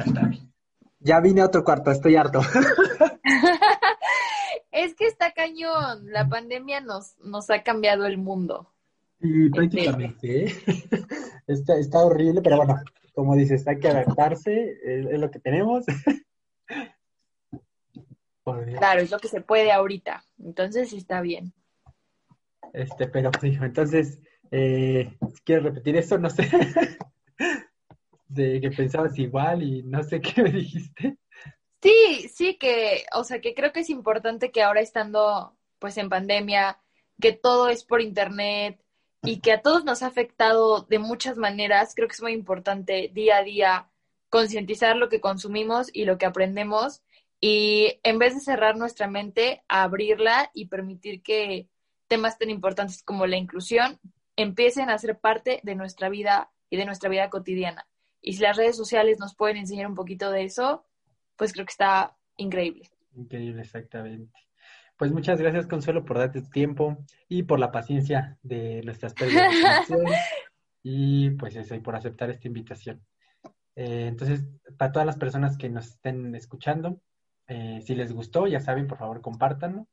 está 0.05 0.27
bien. 0.27 0.53
Ya 1.01 1.21
vine 1.21 1.41
a 1.41 1.47
otro 1.47 1.65
cuarto, 1.65 1.91
estoy 1.91 2.17
harto. 2.17 2.41
es 4.71 4.95
que 4.95 5.07
está 5.07 5.33
cañón. 5.33 6.13
La 6.13 6.29
pandemia 6.29 6.83
nos, 6.83 7.17
nos 7.21 7.49
ha 7.49 7.63
cambiado 7.63 8.05
el 8.05 8.19
mundo. 8.19 8.75
Sí, 9.19 9.49
prácticamente. 9.49 10.45
¿eh? 10.45 10.53
Está, 11.47 11.79
está, 11.79 12.05
horrible, 12.05 12.43
pero 12.43 12.57
bueno, 12.57 12.75
como 13.15 13.37
dices, 13.37 13.69
hay 13.69 13.79
que 13.79 13.87
adaptarse, 13.87 14.81
es, 14.83 15.21
lo 15.21 15.31
que 15.31 15.39
tenemos. 15.39 15.85
claro, 18.79 19.01
es 19.01 19.13
lo 19.13 19.21
que 19.21 19.29
se 19.29 19.43
puede 19.43 19.71
ahorita. 19.71 20.25
Entonces 20.41 20.93
está 20.93 21.21
bien. 21.21 21.53
Este, 22.73 23.07
pero 23.07 23.31
entonces, 23.43 24.19
eh, 24.51 25.17
¿quieres 25.45 25.65
repetir 25.65 25.97
eso? 25.97 26.19
No 26.19 26.31
sé 26.31 26.51
de 28.29 28.61
que 28.61 28.71
pensabas 28.71 29.19
igual 29.19 29.63
y 29.63 29.83
no 29.83 30.03
sé 30.03 30.21
qué 30.21 30.43
me 30.43 30.51
dijiste. 30.51 31.19
Sí, 31.83 32.29
sí, 32.33 32.57
que, 32.57 33.05
o 33.15 33.25
sea, 33.25 33.41
que 33.41 33.55
creo 33.55 33.73
que 33.73 33.81
es 33.81 33.91
importante 33.91 34.51
que 34.51 34.63
ahora 34.63 34.81
estando 34.81 35.57
pues 35.79 35.97
en 35.99 36.09
pandemia, 36.09 36.81
que 37.21 37.33
todo 37.33 37.69
es 37.69 37.85
por 37.85 38.01
internet 38.01 38.83
y 39.23 39.41
que 39.41 39.53
a 39.53 39.63
todos 39.63 39.85
nos 39.85 40.03
ha 40.03 40.07
afectado 40.07 40.83
de 40.83 40.99
muchas 40.99 41.37
maneras, 41.37 41.95
creo 41.95 42.09
que 42.09 42.15
es 42.15 42.23
muy 42.23 42.33
importante 42.33 43.11
día 43.13 43.39
a 43.39 43.43
día 43.43 43.91
concientizar 44.31 44.97
lo 44.97 45.09
que 45.09 45.21
consumimos 45.21 45.89
y 45.93 46.05
lo 46.05 46.19
que 46.19 46.27
aprendemos 46.27 47.03
y 47.41 48.01
en 48.03 48.19
vez 48.19 48.35
de 48.35 48.41
cerrar 48.41 48.77
nuestra 48.77 49.09
mente, 49.09 49.63
abrirla 49.69 50.51
y 50.55 50.67
permitir 50.67 51.23
que 51.23 51.69
temas 52.09 52.39
tan 52.39 52.51
importantes 52.51 53.03
como 53.03 53.27
la 53.27 53.37
inclusión 53.37 54.01
empiecen 54.37 54.91
a 54.91 54.99
ser 54.99 55.19
parte 55.19 55.61
de 55.63 55.75
nuestra 55.75 56.09
vida 56.09 56.51
y 56.71 56.77
de 56.77 56.87
nuestra 56.87 57.09
vida 57.09 57.31
cotidiana. 57.31 57.87
Y 58.27 58.33
si 58.33 58.43
las 58.43 58.57
redes 58.57 58.77
sociales 58.77 59.21
nos 59.21 59.37
pueden 59.37 59.57
enseñar 59.57 59.87
un 59.87 59.95
poquito 59.95 60.33
de 60.33 60.43
eso, 60.43 60.85
pues 61.37 61.53
creo 61.53 61.65
que 61.65 61.71
está 61.71 62.17
increíble. 62.37 62.91
Increíble, 63.15 63.63
exactamente. 63.63 64.37
Pues 64.97 65.13
muchas 65.13 65.41
gracias, 65.41 65.69
Consuelo, 65.69 66.05
por 66.05 66.19
darte 66.19 66.43
tiempo 66.43 66.99
y 67.29 67.45
por 67.45 67.61
la 67.61 67.71
paciencia 67.71 68.37
de 68.43 68.83
nuestras 68.83 69.15
pérdidas 69.15 69.55
y 70.83 71.31
pues 71.31 71.55
eso, 71.55 71.77
y 71.77 71.79
por 71.79 71.95
aceptar 71.95 72.29
esta 72.31 72.49
invitación. 72.49 73.01
Eh, 73.77 74.09
entonces, 74.09 74.45
para 74.77 74.91
todas 74.91 75.07
las 75.07 75.19
personas 75.19 75.57
que 75.57 75.69
nos 75.69 75.87
estén 75.87 76.35
escuchando, 76.35 77.01
eh, 77.47 77.81
si 77.85 77.95
les 77.95 78.13
gustó, 78.13 78.49
ya 78.49 78.59
saben, 78.59 78.89
por 78.89 78.99
favor, 78.99 79.21
compártanlo. 79.21 79.87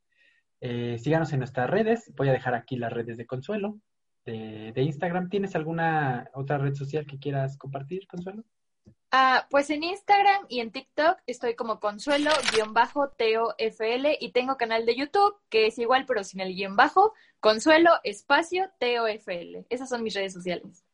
Eh, 0.60 0.98
síganos 0.98 1.32
en 1.32 1.38
nuestras 1.38 1.70
redes. 1.70 2.12
Voy 2.16 2.30
a 2.30 2.32
dejar 2.32 2.56
aquí 2.56 2.74
las 2.74 2.92
redes 2.92 3.16
de 3.16 3.26
Consuelo 3.26 3.78
de, 4.24 4.72
Instagram. 4.76 5.28
¿Tienes 5.28 5.54
alguna 5.54 6.28
otra 6.34 6.58
red 6.58 6.74
social 6.74 7.06
que 7.06 7.18
quieras 7.18 7.56
compartir, 7.56 8.06
Consuelo? 8.06 8.44
Ah, 9.10 9.46
pues 9.48 9.70
en 9.70 9.84
Instagram 9.84 10.46
y 10.48 10.58
en 10.58 10.72
TikTok 10.72 11.18
estoy 11.26 11.54
como 11.54 11.78
consuelo-tofl 11.78 14.06
y 14.18 14.32
tengo 14.32 14.56
canal 14.56 14.86
de 14.86 14.96
YouTube 14.96 15.36
que 15.48 15.68
es 15.68 15.78
igual 15.78 16.04
pero 16.04 16.24
sin 16.24 16.40
el 16.40 16.52
guion 16.52 16.74
bajo, 16.74 17.12
consuelo 17.38 17.90
espacio 18.02 18.68
tofl. 18.80 19.64
Esas 19.70 19.88
son 19.88 20.02
mis 20.02 20.14
redes 20.14 20.32
sociales. 20.32 20.84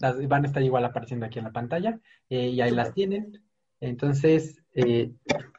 Las 0.00 0.28
van 0.28 0.44
a 0.44 0.48
estar 0.48 0.62
igual 0.62 0.84
apareciendo 0.84 1.24
aquí 1.24 1.38
en 1.38 1.46
la 1.46 1.52
pantalla 1.52 1.98
eh, 2.28 2.48
y 2.48 2.60
ahí 2.60 2.72
las 2.72 2.92
tienen. 2.92 3.42
Entonces, 3.80 4.62
eh, 4.74 5.10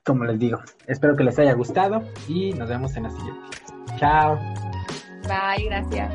como 0.06 0.26
les 0.26 0.40
digo, 0.40 0.60
espero 0.88 1.16
que 1.16 1.24
les 1.24 1.38
haya 1.40 1.54
gustado 1.54 2.04
y 2.28 2.54
nos 2.54 2.70
vemos 2.70 2.96
en 2.96 3.04
la 3.04 3.10
siguiente. 3.10 3.42
Chao. 3.98 4.40
Bye, 5.28 5.66
gracias. 5.66 6.12